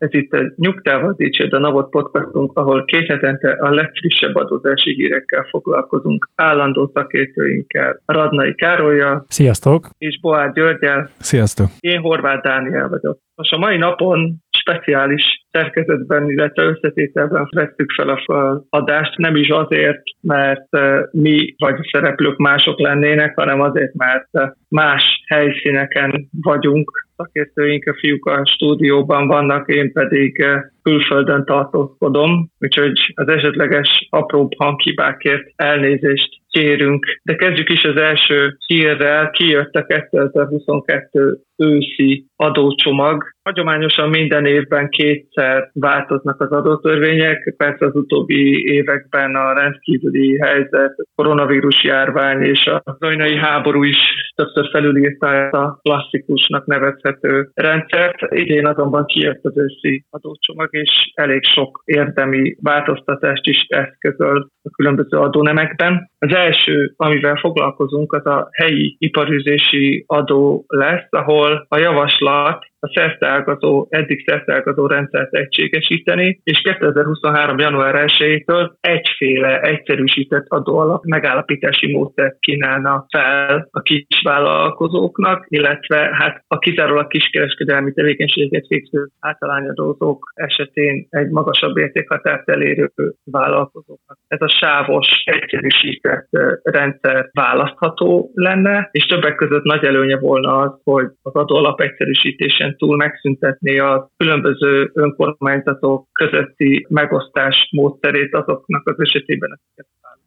Ez 0.00 0.14
itt 0.14 0.32
a 0.32 0.52
Nyugtával 0.56 1.14
Dicsőd 1.16 1.52
a 1.52 1.58
Navot 1.58 1.90
podcastunk, 1.90 2.58
ahol 2.58 2.84
két 2.84 3.06
hetente 3.06 3.50
a 3.50 3.70
legfrissebb 3.70 4.34
adózási 4.34 4.94
hírekkel 4.94 5.46
foglalkozunk 5.50 6.28
állandó 6.34 6.90
szakértőinkkel, 6.94 8.00
Radnai 8.06 8.54
Károlyjal 8.54 9.24
Sziasztok! 9.28 9.88
és 9.98 10.20
Boár 10.20 10.52
Györgyel. 10.52 11.10
Sziasztok! 11.18 11.66
Én 11.80 12.00
Horváth 12.00 12.42
Dániel 12.42 12.88
vagyok. 12.88 13.18
Most 13.34 13.52
a 13.52 13.58
mai 13.58 13.76
napon 13.76 14.34
speciális 14.70 15.22
szerkezetben, 15.50 16.30
illetve 16.30 16.62
összetételben 16.62 17.48
vettük 17.50 17.90
fel 17.92 18.08
a 18.08 18.64
adást, 18.68 19.16
nem 19.16 19.36
is 19.36 19.48
azért, 19.48 20.02
mert 20.20 20.66
eh, 20.70 21.00
mi 21.10 21.54
vagy 21.58 21.74
a 21.78 21.88
szereplők 21.92 22.36
mások 22.36 22.80
lennének, 22.80 23.32
hanem 23.36 23.60
azért, 23.60 23.94
mert 23.94 24.28
eh, 24.30 24.48
más 24.68 25.22
helyszíneken 25.26 26.28
vagyunk, 26.42 27.08
szakértőink, 27.16 27.86
a 27.86 27.94
fiúk 27.94 28.26
a 28.26 28.46
stúdióban 28.46 29.26
vannak, 29.26 29.68
én 29.68 29.92
pedig 29.92 30.40
eh, 30.40 30.60
külföldön 30.82 31.44
tartózkodom, 31.44 32.50
úgyhogy 32.58 33.12
az 33.14 33.28
esetleges 33.28 34.06
apróbb 34.10 34.50
hanghibákért 34.56 35.52
elnézést 35.56 36.40
kérünk. 36.50 37.20
De 37.22 37.34
kezdjük 37.34 37.68
is 37.68 37.84
az 37.84 37.96
első 37.96 38.56
hírrel. 38.66 39.30
Kijött 39.30 39.74
a 39.74 39.84
2022 39.84 41.38
őszi 41.56 42.26
adócsomag. 42.36 43.24
Hagyományosan 43.50 44.08
minden 44.08 44.46
évben 44.46 44.88
kétszer 44.88 45.70
változnak 45.72 46.40
az 46.40 46.50
adótörvények. 46.50 47.54
Persze 47.56 47.86
az 47.86 47.94
utóbbi 47.94 48.72
években 48.72 49.34
a 49.34 49.52
rendkívüli 49.52 50.38
helyzet, 50.38 50.94
a 50.96 51.04
koronavírus 51.14 51.84
járvány 51.84 52.42
és 52.42 52.66
a 52.66 52.82
zajnai 52.98 53.36
háború 53.36 53.82
is 53.82 53.98
többször 54.34 54.68
felülírta 54.70 55.34
ezt 55.34 55.54
a 55.54 55.78
klasszikusnak 55.82 56.66
nevezhető 56.66 57.50
rendszert. 57.54 58.16
Idén 58.28 58.66
azonban 58.66 59.04
kijött 59.04 59.44
az 59.44 59.58
őszi 59.58 60.04
adócsomag, 60.10 60.68
és 60.70 61.10
elég 61.14 61.44
sok 61.44 61.82
érdemi 61.84 62.56
változtatást 62.62 63.46
is 63.46 63.66
eszközöl 63.68 64.48
a 64.62 64.70
különböző 64.70 65.16
adónemekben. 65.16 66.10
Az 66.18 66.34
első, 66.34 66.92
amivel 66.96 67.36
foglalkozunk, 67.36 68.12
az 68.12 68.26
a 68.26 68.48
helyi 68.52 68.96
iparüzési 68.98 70.04
adó 70.06 70.64
lesz, 70.68 71.06
ahol 71.10 71.66
a 71.68 71.78
javaslat 71.78 72.68
a 72.80 72.90
szerteágazó, 72.94 73.86
eddig 73.90 74.24
szerteágazó 74.26 74.86
rendszert 74.86 75.32
egységesíteni, 75.34 76.40
és 76.44 76.60
2023. 76.60 77.58
január 77.58 78.04
1-től 78.06 78.70
egyféle 78.80 79.60
egyszerűsített 79.60 80.44
adóalap 80.48 81.04
megállapítási 81.04 81.92
módszert 81.92 82.38
kínálna 82.38 83.06
fel 83.10 83.68
a 83.70 83.80
kisvállalkozóknak, 83.80 85.44
illetve 85.48 86.10
hát 86.12 86.44
a 86.46 86.58
kizárólag 86.58 87.06
kiskereskedelmi 87.06 87.92
tevékenységet 87.92 88.66
végző 88.66 89.08
általányadózók 89.20 90.32
esetén 90.34 91.06
egy 91.10 91.28
magasabb 91.28 91.76
értékhatárt 91.76 92.50
elérő 92.50 92.92
vállalkozóknak. 93.24 94.18
Ez 94.26 94.40
a 94.40 94.48
sávos, 94.48 95.06
egyszerűsített 95.24 96.28
rendszer 96.62 97.28
választható 97.32 98.30
lenne, 98.34 98.88
és 98.92 99.06
többek 99.06 99.34
között 99.34 99.62
nagy 99.62 99.84
előnye 99.84 100.18
volna 100.18 100.56
az, 100.56 100.80
hogy 100.84 101.06
az 101.22 101.34
adóalap 101.34 101.80
egyszerűsítésen 101.80 102.69
túl 102.76 102.96
megszüntetni 102.96 103.78
a 103.78 104.10
különböző 104.16 104.90
önkormányzatok 104.94 106.06
közötti 106.12 106.86
megosztás 106.88 107.68
módszerét 107.70 108.34
azoknak 108.34 108.88
az 108.88 108.94
esetében, 108.98 109.60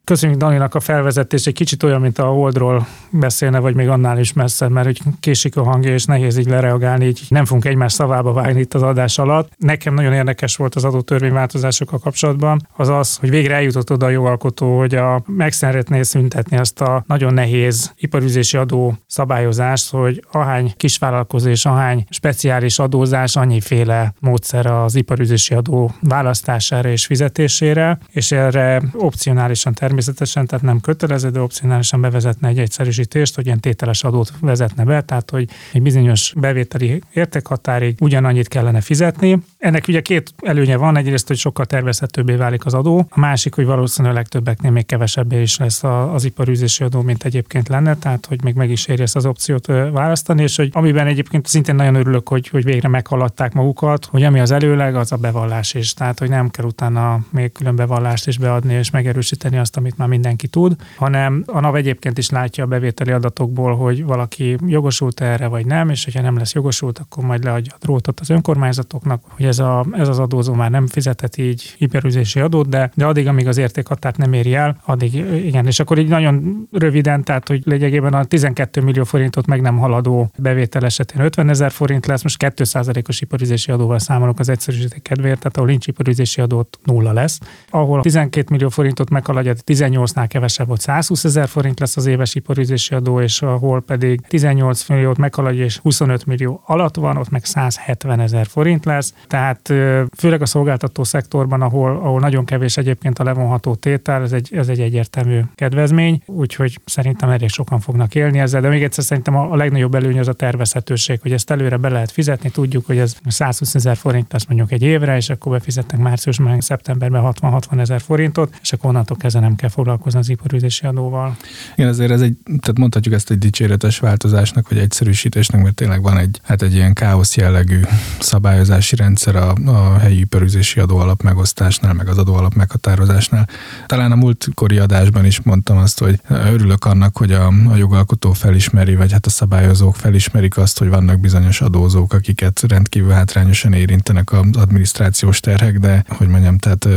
Köszönjük 0.04 0.38
Daninak 0.38 0.74
a 0.74 0.80
felvezetés, 0.80 1.46
egy 1.46 1.54
kicsit 1.54 1.82
olyan, 1.82 2.00
mint 2.00 2.18
a 2.18 2.24
Holdról 2.24 2.86
beszélne, 3.10 3.58
vagy 3.58 3.74
még 3.74 3.88
annál 3.88 4.18
is 4.18 4.32
messze, 4.32 4.68
mert 4.68 4.86
hogy 4.86 4.98
késik 5.20 5.56
a 5.56 5.62
hangja, 5.62 5.92
és 5.92 6.04
nehéz 6.04 6.38
így 6.38 6.48
lereagálni, 6.48 7.04
így 7.04 7.20
nem 7.28 7.44
fogunk 7.44 7.64
egymás 7.64 7.92
szavába 7.92 8.32
vágni 8.32 8.60
itt 8.60 8.74
az 8.74 8.82
adás 8.82 9.18
alatt. 9.18 9.52
Nekem 9.58 9.94
nagyon 9.94 10.12
érdekes 10.12 10.56
volt 10.56 10.74
az 10.74 10.84
adótörvényváltozásokkal 10.84 11.98
kapcsolatban, 11.98 12.60
az 12.76 12.88
az, 12.88 13.16
hogy 13.16 13.30
végre 13.30 13.54
eljutott 13.54 13.90
oda 13.90 14.06
a 14.06 14.10
jogalkotó, 14.10 14.78
hogy 14.78 14.94
a, 14.94 15.22
meg 15.26 15.52
szeretné 15.52 16.02
szüntetni 16.02 16.56
ezt 16.56 16.80
a 16.80 17.04
nagyon 17.06 17.34
nehéz 17.34 17.94
iparüzési 17.96 18.56
adó 18.56 18.94
szabályozást, 19.06 19.90
hogy 19.90 20.22
ahány 20.30 20.72
kisvállalkozó 20.76 21.48
és 21.48 21.64
ahány 21.64 22.04
speciális 22.08 22.33
adózás, 22.76 23.36
annyiféle 23.36 24.14
módszer 24.20 24.66
az 24.66 24.94
iparüzési 24.94 25.54
adó 25.54 25.94
választására 26.00 26.88
és 26.88 27.06
fizetésére, 27.06 27.98
és 28.10 28.32
erre 28.32 28.82
opcionálisan 28.92 29.74
természetesen 29.74 30.46
tehát 30.46 30.64
nem 30.64 30.80
kötelező, 30.80 31.30
de 31.30 31.40
opcionálisan 31.40 32.00
bevezetne 32.00 32.48
egy 32.48 32.58
egyszerűsítést, 32.58 33.34
hogy 33.34 33.46
ilyen 33.46 33.60
tételes 33.60 34.04
adót 34.04 34.32
vezetne 34.40 34.84
be, 34.84 35.00
tehát 35.00 35.30
hogy 35.30 35.48
egy 35.72 35.82
bizonyos 35.82 36.32
bevételi 36.36 37.02
értékhatárig 37.12 37.96
ugyanannyit 38.00 38.48
kellene 38.48 38.80
fizetni. 38.80 39.42
Ennek 39.58 39.88
ugye 39.88 40.00
két 40.00 40.34
előnye 40.42 40.76
van, 40.76 40.96
egyrészt, 40.96 41.26
hogy 41.26 41.36
sokkal 41.36 41.64
tervezhetőbbé 41.64 42.34
válik 42.34 42.66
az 42.66 42.74
adó, 42.74 43.06
a 43.10 43.20
másik, 43.20 43.54
hogy 43.54 43.64
valószínűleg 43.64 44.26
többeknél 44.26 44.70
még 44.70 44.86
kevesebbé 44.86 45.40
is 45.40 45.58
lesz 45.58 45.84
az 45.84 46.24
iparűzési 46.24 46.84
adó, 46.84 47.02
mint 47.02 47.24
egyébként 47.24 47.68
lenne, 47.68 47.96
tehát 47.96 48.26
hogy 48.26 48.42
még 48.42 48.54
meg 48.54 48.70
is 48.70 48.86
éri 48.86 49.02
ezt 49.02 49.16
az 49.16 49.26
opciót 49.26 49.66
választani, 49.66 50.42
és 50.42 50.56
hogy 50.56 50.68
amiben 50.72 51.06
egyébként 51.06 51.46
szintén 51.46 51.74
nagyon 51.74 51.94
örülök, 51.94 52.23
hogy, 52.28 52.48
hogy 52.48 52.64
végre 52.64 52.88
meghaladták 52.88 53.52
magukat, 53.52 54.04
hogy 54.04 54.22
ami 54.22 54.40
az 54.40 54.50
előleg, 54.50 54.96
az 54.96 55.12
a 55.12 55.16
bevallás 55.16 55.74
is, 55.74 55.94
tehát 55.94 56.18
hogy 56.18 56.28
nem 56.28 56.48
kell 56.48 56.64
utána 56.64 57.20
még 57.30 57.52
külön 57.52 57.76
bevallást 57.76 58.26
is 58.26 58.38
beadni 58.38 58.74
és 58.74 58.90
megerősíteni 58.90 59.58
azt, 59.58 59.76
amit 59.76 59.96
már 59.96 60.08
mindenki 60.08 60.48
tud, 60.48 60.76
hanem 60.96 61.42
a 61.46 61.60
NAV 61.60 61.74
egyébként 61.74 62.18
is 62.18 62.30
látja 62.30 62.64
a 62.64 62.66
bevételi 62.66 63.10
adatokból, 63.10 63.76
hogy 63.76 64.04
valaki 64.04 64.56
jogosult 64.66 65.20
erre 65.20 65.46
vagy 65.46 65.66
nem, 65.66 65.88
és 65.90 66.04
hogyha 66.04 66.22
nem 66.22 66.36
lesz 66.36 66.52
jogosult, 66.52 66.98
akkor 66.98 67.24
majd 67.24 67.44
leadja 67.44 67.72
a 67.74 67.78
drótot 67.80 68.20
az 68.20 68.30
önkormányzatoknak, 68.30 69.22
hogy 69.28 69.46
ez, 69.46 69.58
a, 69.58 69.86
ez 69.92 70.08
az 70.08 70.18
adózó 70.18 70.52
már 70.52 70.70
nem 70.70 70.86
fizetett 70.86 71.36
így 71.36 71.74
hiperüzési 71.78 72.40
adót, 72.40 72.68
de, 72.68 72.90
de 72.94 73.06
addig, 73.06 73.28
amíg 73.28 73.48
az 73.48 73.56
értékhatárt 73.56 74.16
nem 74.16 74.32
éri 74.32 74.54
el, 74.54 74.76
addig 74.84 75.14
igen. 75.44 75.66
És 75.66 75.80
akkor 75.80 75.98
így 75.98 76.08
nagyon 76.08 76.66
röviden, 76.72 77.24
tehát 77.24 77.48
hogy 77.48 77.62
lényegében 77.64 78.14
a 78.14 78.24
12 78.24 78.80
millió 78.80 79.04
forintot 79.04 79.46
meg 79.46 79.60
nem 79.60 79.78
haladó 79.78 80.30
bevétel 80.38 80.84
esetén 80.84 81.20
50 81.20 81.48
ezer 81.48 81.70
forint 81.70 82.06
lesz, 82.06 82.13
most 82.22 82.36
2%-os 82.56 83.20
iparüzési 83.20 83.70
adóval 83.70 83.98
számolok 83.98 84.38
az 84.38 84.48
egyszerűsítés 84.48 84.98
kedvéért, 85.02 85.38
tehát 85.38 85.56
ahol 85.56 85.68
nincs 85.68 85.86
iparüzési 85.86 86.40
adót 86.40 86.78
nulla 86.84 87.12
lesz. 87.12 87.40
Ahol 87.70 88.00
12 88.02 88.46
millió 88.50 88.68
forintot 88.68 89.10
meghaladja, 89.10 89.54
18-nál 89.66 90.26
kevesebb 90.28 90.66
volt 90.66 90.80
120 90.80 91.24
ezer 91.24 91.48
forint 91.48 91.80
lesz 91.80 91.96
az 91.96 92.06
éves 92.06 92.34
iparüzési 92.34 92.94
adó, 92.94 93.20
és 93.20 93.42
ahol 93.42 93.82
pedig 93.82 94.20
18 94.28 94.88
milliót 94.88 95.16
meghaladja 95.16 95.64
és 95.64 95.78
25 95.78 96.26
millió 96.26 96.62
alatt 96.66 96.96
van, 96.96 97.16
ott 97.16 97.30
meg 97.30 97.44
170 97.44 98.20
ezer 98.20 98.46
forint 98.46 98.84
lesz. 98.84 99.14
Tehát 99.26 99.72
főleg 100.16 100.42
a 100.42 100.46
szolgáltató 100.46 101.04
szektorban, 101.04 101.62
ahol, 101.62 101.90
ahol 101.90 102.20
nagyon 102.20 102.44
kevés 102.44 102.76
egyébként 102.76 103.18
a 103.18 103.24
levonható 103.24 103.74
tétel, 103.74 104.22
ez 104.22 104.32
egy, 104.32 104.54
ez 104.54 104.68
egy 104.68 104.80
egyértelmű 104.80 105.40
kedvezmény, 105.54 106.22
úgyhogy 106.26 106.80
szerintem 106.84 107.28
elég 107.28 107.48
sokan 107.48 107.80
fognak 107.80 108.14
élni 108.14 108.38
ezzel, 108.38 108.60
de 108.60 108.68
még 108.68 108.82
egyszer 108.82 109.04
szerintem 109.04 109.36
a, 109.36 109.52
a 109.52 109.56
legnagyobb 109.56 109.94
előny 109.94 110.18
az 110.18 110.28
a 110.28 110.32
tervezhetőség, 110.32 111.20
hogy 111.20 111.32
ezt 111.32 111.50
előre 111.50 111.76
be 111.76 111.88
lehet 112.04 112.12
fizetni, 112.12 112.50
tudjuk, 112.50 112.86
hogy 112.86 112.98
ez 112.98 113.14
120 113.26 113.74
ezer 113.74 113.96
forint 113.96 114.32
lesz 114.32 114.44
mondjuk 114.46 114.72
egy 114.72 114.82
évre, 114.82 115.16
és 115.16 115.30
akkor 115.30 115.52
befizetnek 115.52 116.00
márciusban, 116.00 116.60
szeptemberben 116.60 117.32
60-60 117.40 117.80
ezer 117.80 118.00
forintot, 118.00 118.58
és 118.62 118.72
akkor 118.72 118.90
onnantól 118.90 119.16
kezdve 119.16 119.40
nem 119.40 119.56
kell 119.56 119.68
foglalkozni 119.68 120.18
az 120.18 120.28
iparüzési 120.28 120.86
adóval. 120.86 121.36
Igen, 121.76 121.90
ezért 121.90 122.10
ez 122.10 122.20
egy, 122.20 122.36
tehát 122.44 122.78
mondhatjuk 122.78 123.14
ezt 123.14 123.30
egy 123.30 123.38
dicséretes 123.38 123.98
változásnak, 123.98 124.68
vagy 124.68 124.78
egyszerűsítésnek, 124.78 125.62
mert 125.62 125.74
tényleg 125.74 126.02
van 126.02 126.18
egy, 126.18 126.40
hát 126.42 126.62
egy 126.62 126.74
ilyen 126.74 126.92
káosz 126.92 127.36
jellegű 127.36 127.80
szabályozási 128.18 128.96
rendszer 128.96 129.36
a, 129.36 129.54
a 129.64 129.98
helyi 129.98 130.18
iparüzési 130.18 130.80
adóalap 130.80 131.22
megosztásnál, 131.22 131.92
meg 131.92 132.08
az 132.08 132.18
adóalap 132.18 132.54
meghatározásnál. 132.54 133.48
Talán 133.86 134.12
a 134.12 134.16
múltkori 134.16 134.78
adásban 134.78 135.24
is 135.24 135.42
mondtam 135.42 135.76
azt, 135.76 135.98
hogy 135.98 136.20
örülök 136.28 136.84
annak, 136.84 137.16
hogy 137.16 137.32
a, 137.32 137.46
a 137.46 137.76
jogalkotó 137.76 138.32
felismeri, 138.32 138.94
vagy 138.94 139.12
hát 139.12 139.26
a 139.26 139.30
szabályozók 139.30 139.96
felismerik 139.96 140.56
azt, 140.56 140.78
hogy 140.78 140.88
vannak 140.88 141.20
bizonyos 141.20 141.60
adó 141.60 141.83
adózók, 141.84 142.12
akiket 142.12 142.60
rendkívül 142.68 143.10
hátrányosan 143.10 143.72
érintenek 143.72 144.32
az 144.32 144.46
adminisztrációs 144.52 145.40
terhek, 145.40 145.78
de 145.78 146.04
hogy 146.08 146.28
mondjam, 146.28 146.58
tehát 146.58 146.88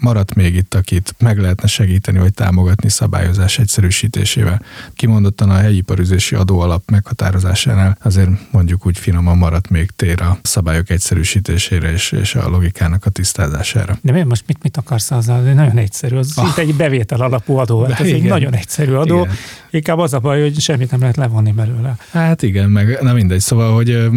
maradt 0.00 0.34
még 0.34 0.54
itt, 0.54 0.74
akit 0.74 1.14
meg 1.18 1.38
lehetne 1.38 1.68
segíteni 1.68 2.18
vagy 2.18 2.34
támogatni 2.34 2.88
szabályozás 2.88 3.58
egyszerűsítésével. 3.58 4.62
Kimondottan 4.94 5.50
a 5.50 5.54
helyi 5.54 5.80
parüzési 5.80 6.34
adóalap 6.34 6.90
meghatározásánál 6.90 7.98
azért 8.02 8.30
mondjuk 8.50 8.86
úgy 8.86 8.98
finoman 8.98 9.36
maradt 9.36 9.70
még 9.70 9.90
tér 9.96 10.20
a 10.20 10.38
szabályok 10.42 10.90
egyszerűsítésére 10.90 11.92
és, 11.92 12.12
és 12.12 12.34
a 12.34 12.48
logikának 12.48 13.06
a 13.06 13.10
tisztázására. 13.10 13.98
De 14.02 14.12
miért 14.12 14.28
most 14.28 14.44
mit, 14.46 14.62
mit 14.62 14.76
akarsz 14.76 15.10
azzal? 15.10 15.40
Nagyon 15.40 15.78
egyszerű, 15.78 16.16
az 16.16 16.32
ah. 16.38 16.58
egy 16.58 16.74
bevétel 16.74 17.20
alapú 17.20 17.56
adó, 17.56 17.82
hát 17.82 18.00
ez 18.00 18.06
igen. 18.06 18.20
egy 18.20 18.28
nagyon 18.28 18.54
egyszerű 18.54 18.92
adó. 18.92 19.20
Igen. 19.20 19.34
Inkább 19.70 19.98
az 19.98 20.12
a 20.12 20.18
baj, 20.18 20.40
hogy 20.40 20.60
semmit 20.60 20.90
nem 20.90 21.00
lehet 21.00 21.16
levonni 21.16 21.52
belőle. 21.52 21.96
Hát 22.10 22.42
igen, 22.42 22.70
meg 22.70 22.98
na 23.02 23.12
mindegy, 23.12 23.40
szóval, 23.40 23.74
hogy 23.74 24.08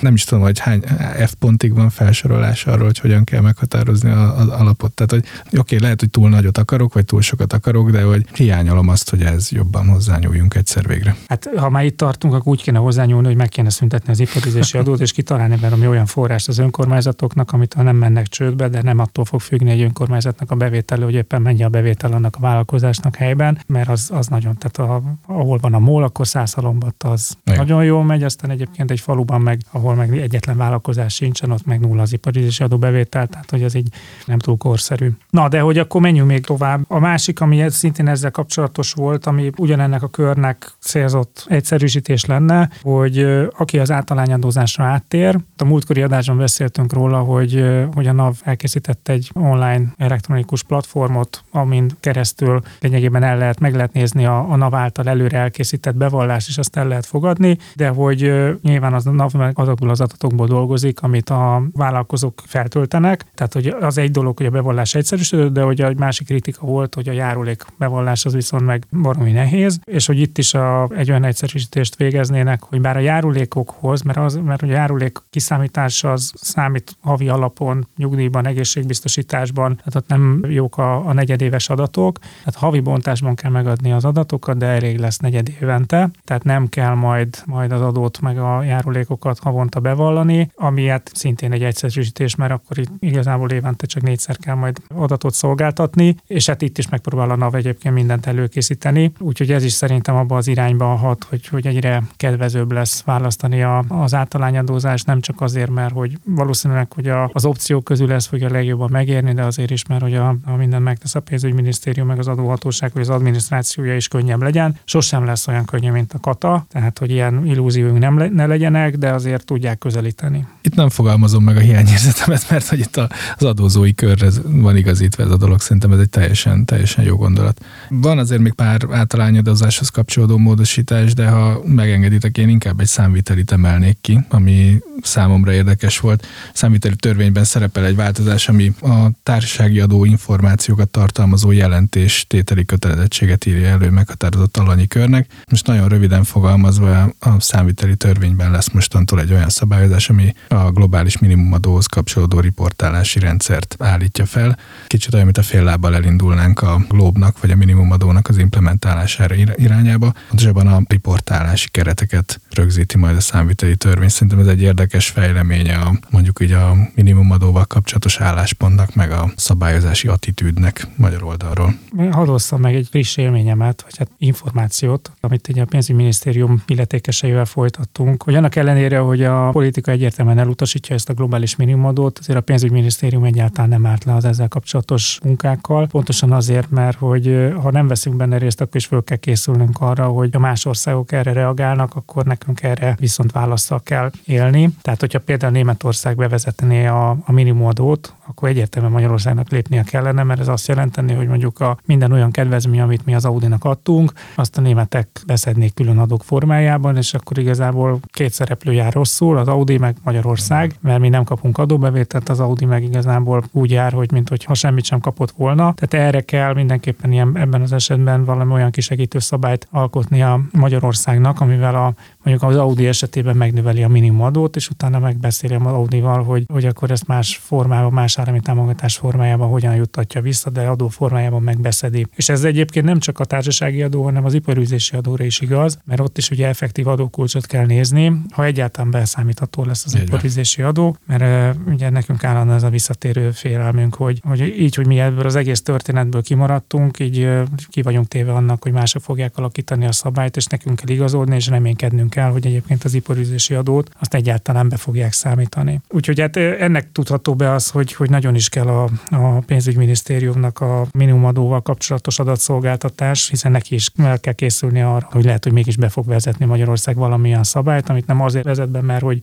nem 0.00 0.14
is 0.14 0.24
tudom, 0.24 0.44
hogy 0.44 0.58
hány 0.58 0.80
F 1.26 1.34
pontig 1.38 1.74
van 1.74 1.90
felsorolás 1.90 2.66
arról, 2.66 2.84
hogy 2.84 2.98
hogyan 2.98 3.24
kell 3.24 3.40
meghatározni 3.40 4.10
az 4.10 4.48
alapot. 4.48 4.92
Tehát, 4.92 5.10
hogy 5.10 5.24
oké, 5.46 5.58
okay, 5.58 5.78
lehet, 5.78 6.00
hogy 6.00 6.10
túl 6.10 6.28
nagyot 6.28 6.58
akarok, 6.58 6.94
vagy 6.94 7.04
túl 7.04 7.20
sokat 7.20 7.52
akarok, 7.52 7.90
de 7.90 8.02
hogy 8.02 8.26
hiányolom 8.34 8.88
azt, 8.88 9.10
hogy 9.10 9.22
ez 9.22 9.50
jobban 9.50 9.88
hozzányúljunk 9.88 10.54
egyszer 10.54 10.86
végre. 10.86 11.16
Hát 11.28 11.50
ha 11.56 11.70
már 11.70 11.84
itt 11.84 11.96
tartunk, 11.96 12.34
akkor 12.34 12.52
úgy 12.52 12.62
kéne 12.62 12.78
hozzányúlni, 12.78 13.26
hogy 13.26 13.36
meg 13.36 13.48
kéne 13.48 13.70
szüntetni 13.70 14.12
az 14.12 14.20
iparizési 14.20 14.78
adót, 14.86 15.00
és 15.00 15.12
kitalálni 15.12 15.56
valami 15.56 15.86
olyan 15.86 16.06
forrást 16.06 16.48
az 16.48 16.58
önkormányzatoknak, 16.58 17.52
amit 17.52 17.74
ha 17.74 17.82
nem 17.82 17.96
mennek 17.96 18.26
csődbe, 18.26 18.68
de 18.68 18.82
nem 18.82 18.98
attól 18.98 19.24
fog 19.24 19.40
függni 19.40 19.70
egy 19.70 19.80
önkormányzatnak 19.80 20.50
a 20.50 20.54
bevétel, 20.54 21.00
hogy 21.00 21.14
éppen 21.14 21.42
mennyi 21.42 21.64
a 21.64 21.68
bevétel 21.68 22.12
annak 22.12 22.36
a 22.36 22.40
vállalkozásnak 22.40 23.16
helyben, 23.16 23.58
mert 23.66 23.88
az, 23.88 24.10
az 24.12 24.26
nagyon, 24.26 24.56
tehát 24.58 24.90
a, 24.90 25.02
ahol 25.26 25.58
van 25.58 25.74
a 25.74 25.78
MOL, 25.78 26.02
akkor 26.02 26.26
százhalombat 26.26 27.02
az 27.02 27.36
Igen. 27.44 27.58
nagyon 27.58 27.84
jól 27.84 28.04
megy, 28.04 28.22
aztán 28.22 28.50
egyébként 28.50 28.90
egy 28.90 29.00
faluban 29.00 29.40
meg, 29.40 29.60
ahol 29.70 29.94
meg 29.94 30.18
egyetlen 30.18 30.56
vállalkozás 30.56 31.14
sincsen, 31.14 31.50
ott 31.50 31.64
meg 31.66 31.80
nulla 31.80 32.02
az 32.02 32.12
iparizési 32.12 32.62
adóbevétel, 32.62 33.26
tehát 33.26 33.50
hogy 33.50 33.62
ez 33.62 33.74
így 33.74 33.88
nem 34.24 34.38
túl 34.38 34.56
korszerű. 34.56 35.10
Na, 35.30 35.48
de 35.48 35.60
hogy 35.60 35.78
akkor 35.78 36.00
menjünk 36.00 36.28
még 36.28 36.44
tovább. 36.44 36.80
A 36.88 36.98
másik, 36.98 37.40
ami 37.40 37.70
szintén 37.70 38.08
ezzel 38.08 38.30
kapcsolatos 38.30 38.92
volt, 38.92 39.26
ami 39.26 39.50
ugyanennek 39.56 40.02
a 40.02 40.08
körnek 40.08 40.72
célzott 40.80 41.46
egyszerűsítés 41.48 42.24
lenne, 42.24 42.70
hogy 42.82 43.46
aki 43.56 43.78
az 43.78 43.90
általányadózásra 43.90 44.84
áttér, 44.84 45.38
a 45.56 45.64
múltkori 45.64 46.02
adásban 46.02 46.38
beszéltünk 46.38 46.92
róla, 46.92 47.18
hogy, 47.18 47.64
hogy 47.94 48.06
a 48.06 48.12
NAV 48.12 48.34
elkészített 48.42 49.08
egy 49.08 49.30
online 49.34 49.94
elektronikus 49.96 50.62
platformot, 50.62 51.44
amin 51.50 51.90
keresztül 52.00 52.62
lényegében 52.80 53.22
el 53.22 53.38
lehet, 53.38 53.60
meg 53.60 53.74
lehet 53.74 53.92
nézni 53.92 54.26
a, 54.26 54.50
a 54.50 54.56
NAV 54.56 54.74
által 54.74 55.08
előre 55.08 55.38
elkészített 55.38 55.96
bevallást, 55.96 56.48
és 56.48 56.58
azt 56.58 56.76
el 56.76 56.88
lehet 56.88 57.06
fogadni, 57.06 57.58
de 57.74 57.88
hogy 57.88 58.32
nyilván 58.62 58.94
az 58.94 59.06
a 59.06 59.10
NAV 59.10 59.32
azokból 59.56 59.90
az 59.90 60.00
adatokból 60.00 60.46
dolgozik, 60.46 61.02
amit 61.02 61.30
a 61.30 61.62
vállalkozók 61.72 62.42
feltöltenek, 62.46 63.24
tehát 63.34 63.52
hogy 63.52 63.66
az 63.66 63.98
egy 63.98 64.10
dolog, 64.10 64.36
hogy 64.36 64.46
a 64.46 64.50
bevallás 64.50 64.94
egyszerűsödött, 64.94 65.52
de 65.52 65.62
hogy 65.62 65.80
a 65.80 65.92
másik 65.96 66.26
kritika 66.26 66.66
volt, 66.66 66.94
hogy 66.94 67.08
a 67.08 67.12
járulék 67.12 67.64
bevallás 67.78 68.24
az 68.24 68.34
viszont 68.34 68.64
meg 68.64 68.86
baromi 69.02 69.32
nehéz, 69.32 69.80
és 69.84 70.06
hogy 70.06 70.20
itt 70.20 70.38
is 70.38 70.54
a, 70.54 70.88
egy 70.96 71.10
olyan 71.10 71.24
egyszerűsítést 71.24 71.96
végeznének, 71.96 72.62
hogy 72.62 72.80
bár 72.80 72.96
a 72.96 73.00
járulékokhoz, 73.00 74.02
mert, 74.02 74.18
az, 74.18 74.34
mert 74.34 74.62
a 74.62 74.66
járulék 74.66 75.18
kiszámítása 75.30 76.12
az 76.12 76.32
számít 76.34 76.96
havi 77.00 77.28
alapon, 77.28 77.86
nyugdíjban, 77.96 78.46
egészségbiztosításban, 78.46 79.76
tehát 79.76 79.94
ott 79.94 80.08
nem 80.08 80.44
jók 80.48 80.78
a, 80.78 81.06
a 81.06 81.12
negyedéves 81.12 81.68
adatok, 81.68 82.18
tehát 82.18 82.54
havi 82.54 82.80
bontásban 82.80 83.34
kell 83.34 83.50
megadni 83.50 83.92
az 83.92 84.04
adatokat, 84.04 84.56
de 84.56 84.66
elég 84.66 84.98
lesz 84.98 85.18
negyed 85.18 85.48
évente, 85.60 86.10
tehát 86.24 86.44
nem 86.44 86.68
kell 86.68 86.94
majd, 86.94 87.42
majd 87.46 87.72
az 87.72 87.80
adót 87.80 88.20
meg 88.20 88.38
a 88.38 88.62
járulékokat 88.62 89.38
havonta 89.46 89.80
bevallani, 89.80 90.50
ami 90.54 90.86
hát 90.86 91.10
szintén 91.14 91.52
egy 91.52 91.62
egyszerűsítés, 91.62 92.34
mert 92.34 92.52
akkor 92.52 92.78
itt 92.78 92.90
igazából 92.98 93.50
évente 93.50 93.86
csak 93.86 94.02
négyszer 94.02 94.36
kell 94.36 94.54
majd 94.54 94.78
adatot 94.88 95.34
szolgáltatni, 95.34 96.16
és 96.26 96.46
hát 96.46 96.62
itt 96.62 96.78
is 96.78 96.88
megpróbál 96.88 97.30
a 97.30 97.36
NAV 97.36 97.54
egyébként 97.54 97.94
mindent 97.94 98.26
előkészíteni, 98.26 99.12
úgyhogy 99.18 99.52
ez 99.52 99.64
is 99.64 99.72
szerintem 99.72 100.16
abba 100.16 100.36
az 100.36 100.48
irányba 100.48 100.84
hat, 100.84 101.26
hogy, 101.28 101.46
hogy 101.46 101.66
egyre 101.66 102.02
kedvezőbb 102.16 102.72
lesz 102.72 103.02
választani 103.02 103.62
a, 103.62 103.84
az 103.88 104.14
általányadózás, 104.14 105.02
nem 105.02 105.20
csak 105.20 105.40
azért, 105.40 105.70
mert 105.70 105.92
hogy 105.92 106.18
valószínűleg, 106.24 106.92
hogy 106.92 107.08
a, 107.08 107.30
az 107.32 107.44
opciók 107.44 107.84
közül 107.84 108.12
ez 108.12 108.26
fogja 108.26 108.50
legjobban 108.50 108.90
megérni, 108.90 109.32
de 109.32 109.42
azért 109.42 109.70
is, 109.70 109.86
mert 109.86 110.02
hogy 110.02 110.14
a, 110.14 110.36
a 110.44 110.56
minden 110.56 110.82
megtesz 110.82 111.14
a 111.14 111.20
pénzügyminisztérium, 111.20 112.06
meg 112.06 112.18
az 112.18 112.28
adóhatóság, 112.28 112.92
hogy 112.92 113.02
az 113.02 113.10
adminisztrációja 113.10 113.96
is 113.96 114.08
könnyebb 114.08 114.42
legyen. 114.42 114.76
Sosem 114.84 115.24
lesz 115.24 115.48
olyan 115.48 115.64
könnyű, 115.64 115.90
mint 115.90 116.12
a 116.12 116.20
kata, 116.20 116.66
tehát 116.68 116.98
hogy 116.98 117.10
ilyen 117.10 117.46
illúzióink 117.46 117.98
nem 117.98 118.18
le, 118.18 118.28
ne 118.28 118.46
legyenek, 118.46 118.96
de 118.96 119.10
azért 119.12 119.35
tudják 119.44 119.78
közelíteni. 119.78 120.46
Itt 120.62 120.74
nem 120.74 120.88
fogalmazom 120.88 121.44
meg 121.44 121.56
a 121.56 121.60
hiányérzetemet, 121.60 122.46
mert 122.50 122.68
hogy 122.68 122.78
itt 122.78 122.96
az 123.36 123.44
adózói 123.44 123.94
körre 123.94 124.28
van 124.44 124.76
igazítva 124.76 125.22
ez 125.22 125.30
a 125.30 125.36
dolog, 125.36 125.60
szerintem 125.60 125.92
ez 125.92 125.98
egy 125.98 126.10
teljesen, 126.10 126.64
teljesen 126.64 127.04
jó 127.04 127.16
gondolat. 127.16 127.64
Van 127.88 128.18
azért 128.18 128.40
még 128.40 128.52
pár 128.52 128.80
általányadozáshoz 128.90 129.88
kapcsolódó 129.88 130.36
módosítás, 130.36 131.14
de 131.14 131.28
ha 131.28 131.62
megengeditek, 131.64 132.38
én 132.38 132.48
inkább 132.48 132.80
egy 132.80 132.86
számvitelit 132.86 133.52
emelnék 133.52 133.98
ki, 134.00 134.20
ami 134.28 134.78
számomra 135.02 135.52
érdekes 135.52 135.98
volt. 135.98 136.26
Számviteli 136.52 136.96
törvényben 136.96 137.44
szerepel 137.44 137.84
egy 137.84 137.96
változás, 137.96 138.48
ami 138.48 138.72
a 138.80 139.10
társasági 139.22 139.80
adó 139.80 140.04
információkat 140.04 140.88
tartalmazó 140.88 141.50
jelentés 141.50 142.24
tételi 142.28 142.64
kötelezettséget 142.64 143.46
írja 143.46 143.68
elő 143.68 143.90
meghatározott 143.90 144.56
alanyi 144.56 144.86
körnek. 144.86 145.30
Most 145.50 145.66
nagyon 145.66 145.88
röviden 145.88 146.24
fogalmazva 146.24 147.02
a 147.18 147.40
számviteli 147.40 147.96
törvényben 147.96 148.50
lesz 148.50 148.70
mostantól 148.70 149.20
egy 149.20 149.25
olyan 149.32 149.48
szabályozás, 149.48 150.08
ami 150.08 150.32
a 150.48 150.70
globális 150.70 151.18
minimumadóhoz 151.18 151.86
kapcsolódó 151.86 152.40
riportálási 152.40 153.18
rendszert 153.18 153.76
állítja 153.78 154.26
fel. 154.26 154.58
Kicsit 154.86 155.12
olyan, 155.12 155.24
mint 155.24 155.38
a 155.38 155.42
fél 155.42 155.62
lábbal 155.62 155.94
elindulnánk 155.94 156.62
a 156.62 156.80
globnak 156.88 157.40
vagy 157.40 157.50
a 157.50 157.56
minimumadónak 157.56 158.28
az 158.28 158.38
implementálására 158.38 159.34
irányába. 159.34 160.12
Pontosabban 160.28 160.66
a 160.66 160.80
riportálási 160.88 161.68
kereteket 161.70 162.40
rögzíti 162.50 162.98
majd 162.98 163.16
a 163.16 163.20
számviteli 163.20 163.76
törvény. 163.76 164.08
Szerintem 164.08 164.38
ez 164.38 164.46
egy 164.46 164.62
érdekes 164.62 165.08
fejleménye 165.08 165.76
a 165.76 165.98
mondjuk 166.10 166.40
így 166.40 166.52
a 166.52 166.76
minimumadóval 166.94 167.64
kapcsolatos 167.64 168.20
álláspontnak, 168.20 168.94
meg 168.94 169.10
a 169.10 169.32
szabályozási 169.36 170.08
attitűdnek 170.08 170.86
magyar 170.96 171.22
oldalról. 171.22 171.74
Hadd 172.10 172.40
meg 172.56 172.74
egy 172.74 172.88
friss 172.90 173.16
élményemet, 173.16 173.82
vagy 173.82 173.96
hát 173.98 174.10
információt, 174.18 175.12
amit 175.20 175.48
ugye 175.48 175.62
a 175.62 175.64
pénzügyminisztérium 175.64 176.62
illetékeseivel 176.66 177.44
folytattunk, 177.44 178.22
hogy 178.22 178.34
annak 178.34 178.56
ellenére, 178.56 178.98
hogy 178.98 179.15
a 179.22 179.48
politika 179.50 179.90
egyértelműen 179.90 180.38
elutasítja 180.38 180.94
ezt 180.94 181.08
a 181.08 181.14
globális 181.14 181.56
minimumadót, 181.56 182.18
azért 182.18 182.38
a 182.38 182.42
pénzügyminisztérium 182.42 183.24
egyáltalán 183.24 183.70
nem 183.70 183.86
állt 183.86 184.04
le 184.04 184.14
az 184.14 184.24
ezzel 184.24 184.48
kapcsolatos 184.48 185.18
munkákkal. 185.24 185.86
Pontosan 185.86 186.32
azért, 186.32 186.70
mert 186.70 186.98
hogy 186.98 187.52
ha 187.62 187.70
nem 187.70 187.88
veszünk 187.88 188.16
benne 188.16 188.38
részt, 188.38 188.60
akkor 188.60 188.76
is 188.76 188.86
föl 188.86 189.04
kell 189.04 189.16
készülnünk 189.16 189.80
arra, 189.80 190.06
hogy 190.06 190.30
a 190.32 190.38
más 190.38 190.64
országok 190.64 191.12
erre 191.12 191.32
reagálnak, 191.32 191.94
akkor 191.94 192.24
nekünk 192.24 192.62
erre 192.62 192.96
viszont 192.98 193.32
válaszsal 193.32 193.80
kell 193.82 194.10
élni. 194.24 194.70
Tehát, 194.82 195.00
hogyha 195.00 195.20
például 195.20 195.52
Németország 195.52 196.16
bevezetné 196.16 196.86
a, 196.86 197.10
a 197.10 197.32
minimumadót, 197.32 198.14
akkor 198.26 198.48
egyértelműen 198.48 198.92
Magyarországnak 198.92 199.50
lépnie 199.50 199.82
kellene, 199.82 200.22
mert 200.22 200.40
ez 200.40 200.48
azt 200.48 200.68
jelenteni, 200.68 201.12
hogy 201.12 201.26
mondjuk 201.26 201.60
a 201.60 201.78
minden 201.84 202.12
olyan 202.12 202.30
kedvezmény, 202.30 202.80
amit 202.80 203.04
mi 203.04 203.14
az 203.14 203.24
Audinak 203.24 203.64
adtunk, 203.64 204.12
azt 204.34 204.58
a 204.58 204.60
németek 204.60 205.08
beszednék 205.26 205.74
külön 205.74 205.98
adók 205.98 206.24
formájában, 206.24 206.96
és 206.96 207.14
akkor 207.14 207.38
igazából 207.38 208.00
két 208.10 208.32
szereplő 208.32 208.72
jár 208.72 208.95
rosszul, 208.96 209.36
az 209.36 209.48
Audi 209.48 209.78
meg 209.78 209.96
Magyarország, 210.02 210.74
mert 210.80 211.00
mi 211.00 211.08
nem 211.08 211.24
kapunk 211.24 211.58
adóbevételt, 211.58 212.28
az 212.28 212.40
Audi 212.40 212.64
meg 212.64 212.82
igazából 212.82 213.44
úgy 213.52 213.70
jár, 213.70 213.92
hogy 213.92 214.12
mint 214.12 214.28
hogy 214.28 214.44
ha 214.44 214.54
semmit 214.54 214.84
sem 214.84 215.00
kapott 215.00 215.30
volna. 215.30 215.74
Tehát 215.74 216.06
erre 216.06 216.20
kell 216.20 216.54
mindenképpen 216.54 217.12
ilyen, 217.12 217.36
ebben 217.36 217.62
az 217.62 217.72
esetben 217.72 218.24
valami 218.24 218.52
olyan 218.52 218.70
kisegítő 218.70 219.18
szabályt 219.18 219.68
alkotni 219.70 220.22
a 220.22 220.40
Magyarországnak, 220.52 221.40
amivel 221.40 221.74
a 221.74 221.94
mondjuk 222.26 222.50
az 222.50 222.56
Audi 222.56 222.86
esetében 222.86 223.36
megnöveli 223.36 223.82
a 223.82 223.88
minimumadót, 223.88 224.56
és 224.56 224.68
utána 224.68 224.98
megbeszéli 224.98 225.54
az 225.54 225.60
Audival, 225.64 226.22
hogy, 226.22 226.44
hogy 226.52 226.64
akkor 226.64 226.90
ezt 226.90 227.06
más 227.06 227.36
formában, 227.36 227.92
más 227.92 228.18
állami 228.18 228.40
támogatás 228.40 228.96
formájában 228.96 229.48
hogyan 229.48 229.74
juttatja 229.74 230.20
vissza, 230.20 230.50
de 230.50 230.66
adó 230.66 230.88
formájában 230.88 231.42
megbeszedi. 231.42 232.06
És 232.14 232.28
ez 232.28 232.44
egyébként 232.44 232.84
nem 232.84 232.98
csak 232.98 233.18
a 233.18 233.24
társasági 233.24 233.82
adó, 233.82 234.02
hanem 234.02 234.24
az 234.24 234.34
iparűzési 234.34 234.96
adóra 234.96 235.24
is 235.24 235.40
igaz, 235.40 235.78
mert 235.84 236.00
ott 236.00 236.18
is 236.18 236.30
ugye 236.30 236.46
effektív 236.46 236.86
adókulcsot 236.86 237.46
kell 237.46 237.66
nézni, 237.66 238.20
ha 238.30 238.44
egyáltalán 238.44 238.90
beszámítható 238.90 239.64
lesz 239.64 239.84
az 239.84 239.94
iparűzési 239.94 240.62
adó, 240.62 240.96
mert 241.06 241.56
uh, 241.56 241.72
ugye 241.72 241.90
nekünk 241.90 242.24
állandóan 242.24 242.56
ez 242.56 242.62
a 242.62 242.70
visszatérő 242.70 243.30
félelmünk, 243.30 243.94
hogy, 243.94 244.20
hogy 244.24 244.40
így, 244.40 244.74
hogy 244.74 244.86
mi 244.86 245.00
ebből 245.00 245.26
az 245.26 245.34
egész 245.36 245.62
történetből 245.62 246.22
kimaradtunk, 246.22 246.98
így 246.98 247.18
uh, 247.18 247.42
ki 247.68 247.82
vagyunk 247.82 248.08
téve 248.08 248.32
annak, 248.32 248.62
hogy 248.62 248.72
mások 248.72 249.02
fogják 249.02 249.36
alakítani 249.36 249.86
a 249.86 249.92
szabályt, 249.92 250.36
és 250.36 250.46
nekünk 250.46 250.76
kell 250.76 250.94
igazodni, 250.94 251.34
és 251.34 251.46
reménykednünk 251.46 252.15
kell, 252.16 252.30
hogy 252.30 252.46
egyébként 252.46 252.84
az 252.84 252.94
iparűzési 252.94 253.54
adót 253.54 253.90
azt 253.98 254.14
egyáltalán 254.14 254.68
be 254.68 254.76
fogják 254.76 255.12
számítani. 255.12 255.80
Úgyhogy 255.88 256.20
hát 256.20 256.36
ennek 256.36 256.92
tudható 256.92 257.34
be 257.34 257.52
az, 257.52 257.70
hogy, 257.70 257.92
hogy 257.92 258.10
nagyon 258.10 258.34
is 258.34 258.48
kell 258.48 258.66
a, 258.66 258.88
a 259.10 259.38
pénzügyminisztériumnak 259.46 260.60
a 260.60 260.86
minimumadóval 260.92 261.62
kapcsolatos 261.62 262.18
adatszolgáltatás, 262.18 263.28
hiszen 263.28 263.52
neki 263.52 263.74
is 263.74 263.90
el 263.96 264.20
kell 264.20 264.32
készülni 264.32 264.82
arra, 264.82 265.08
hogy 265.10 265.24
lehet, 265.24 265.44
hogy 265.44 265.52
mégis 265.52 265.76
be 265.76 265.88
fog 265.88 266.06
vezetni 266.06 266.44
Magyarország 266.44 266.96
valamilyen 266.96 267.44
szabályt, 267.44 267.88
amit 267.88 268.06
nem 268.06 268.20
azért 268.20 268.44
vezet 268.44 268.68
be, 268.68 268.80
mert 268.80 269.02
hogy 269.02 269.20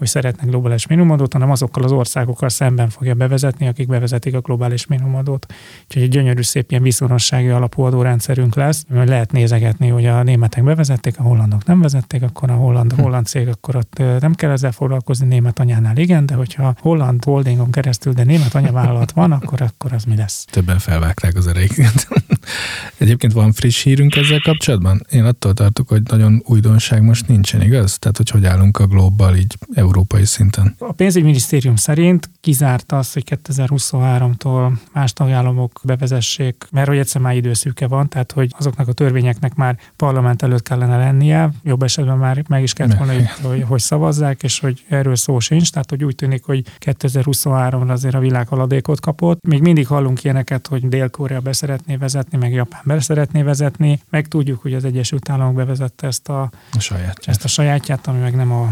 hogy 0.00 0.08
szeretnek 0.08 0.48
globális 0.48 0.86
minimumadót, 0.86 1.32
hanem 1.32 1.50
azokkal 1.50 1.82
az 1.82 1.92
országokkal 1.92 2.48
szemben 2.48 2.88
fogja 2.88 3.14
bevezetni, 3.14 3.68
akik 3.68 3.86
bevezetik 3.86 4.34
a 4.34 4.40
globális 4.40 4.86
minimumadót. 4.86 5.46
Úgyhogy 5.84 6.02
egy 6.02 6.08
gyönyörű 6.08 6.42
szép 6.42 6.70
ilyen 6.70 6.82
viszonossági 6.82 7.48
alapú 7.48 7.82
adórendszerünk 7.82 8.54
lesz, 8.54 8.84
hogy 8.94 9.08
lehet 9.08 9.32
nézegetni, 9.32 9.88
hogy 9.88 10.06
a 10.06 10.22
németek 10.22 10.64
bevezették, 10.64 11.18
a 11.18 11.22
hollandok 11.22 11.64
nem 11.64 11.80
vezették, 11.80 12.22
akkor 12.22 12.50
a 12.50 12.54
holland, 12.54 12.92
hm. 12.92 13.00
holland 13.00 13.26
cég, 13.26 13.48
akkor 13.48 13.76
ott 13.76 14.02
nem 14.20 14.34
kell 14.34 14.50
ezzel 14.50 14.72
foglalkozni, 14.72 15.26
német 15.26 15.58
anyánál 15.58 15.96
igen, 15.96 16.26
de 16.26 16.34
hogyha 16.34 16.74
holland 16.80 17.24
holdingon 17.24 17.70
keresztül, 17.70 18.12
de 18.12 18.24
német 18.24 18.54
anyavállalat 18.54 19.12
van, 19.12 19.32
akkor, 19.32 19.62
akkor 19.62 19.92
az 19.92 20.04
mi 20.04 20.16
lesz? 20.16 20.44
Többen 20.50 20.78
felvágták 20.78 21.36
az 21.36 21.46
ereiket. 21.46 22.08
Egyébként 22.96 23.32
van 23.32 23.52
friss 23.52 23.82
hírünk 23.82 24.16
ezzel 24.16 24.40
kapcsolatban? 24.40 25.06
Én 25.10 25.24
attól 25.24 25.54
tartok, 25.54 25.88
hogy 25.88 26.02
nagyon 26.02 26.42
újdonság 26.46 27.02
most 27.02 27.28
nincsen, 27.28 27.62
igaz? 27.62 27.98
Tehát, 27.98 28.16
hogy 28.16 28.30
hogy 28.30 28.44
állunk 28.46 28.78
a 28.78 28.86
global 28.86 29.36
így 29.36 29.56
európai 29.74 30.24
szinten? 30.24 30.74
A 30.78 30.92
pénzügyminisztérium 30.92 31.76
szerint 31.76 32.30
kizárta 32.40 32.98
azt, 32.98 33.12
hogy 33.12 33.24
2023-tól 33.44 34.72
más 34.92 35.12
tagállamok 35.12 35.80
bevezessék, 35.84 36.66
mert 36.70 36.88
hogy 36.88 36.98
egyszer 36.98 37.20
már 37.20 37.36
időszűke 37.36 37.86
van, 37.86 38.08
tehát 38.08 38.32
hogy 38.32 38.54
azoknak 38.58 38.88
a 38.88 38.92
törvényeknek 38.92 39.54
már 39.54 39.78
parlament 39.96 40.42
előtt 40.42 40.62
kellene 40.62 40.96
lennie, 40.96 41.50
jobb 41.64 41.82
esetben 41.82 42.18
már 42.18 42.42
meg 42.48 42.62
is 42.62 42.72
kellett 42.72 42.98
volna, 42.98 43.12
hogy, 43.42 43.64
hogy 43.68 43.80
szavazzák, 43.80 44.42
és 44.42 44.58
hogy 44.58 44.84
erről 44.88 45.16
szó 45.16 45.38
sincs, 45.38 45.70
tehát 45.70 45.90
hogy 45.90 46.04
úgy 46.04 46.14
tűnik, 46.14 46.44
hogy 46.44 46.64
2023-ra 46.84 47.88
azért 47.88 48.14
a 48.14 48.18
világ 48.18 48.48
haladékot 48.48 49.00
kapott. 49.00 49.46
Még 49.46 49.60
mindig 49.60 49.86
hallunk 49.86 50.24
ilyeneket, 50.24 50.66
hogy 50.66 50.88
Dél-Korea 50.88 51.40
beszeretné 51.40 51.96
vezetni, 51.96 52.38
meg 52.40 52.52
Japán 52.52 52.82
be 52.84 53.00
szeretné 53.00 53.42
vezetni. 53.42 54.00
Meg 54.10 54.28
tudjuk, 54.28 54.62
hogy 54.62 54.74
az 54.74 54.84
Egyesült 54.84 55.30
Államok 55.30 55.54
bevezette 55.54 56.06
ezt 56.06 56.28
a, 56.28 56.50
a 56.72 56.80
sajátját. 56.80 57.28
ezt 57.28 57.44
a 57.44 57.48
sajátját, 57.48 58.06
ami 58.06 58.18
meg 58.18 58.34
nem 58.34 58.52
a 58.52 58.68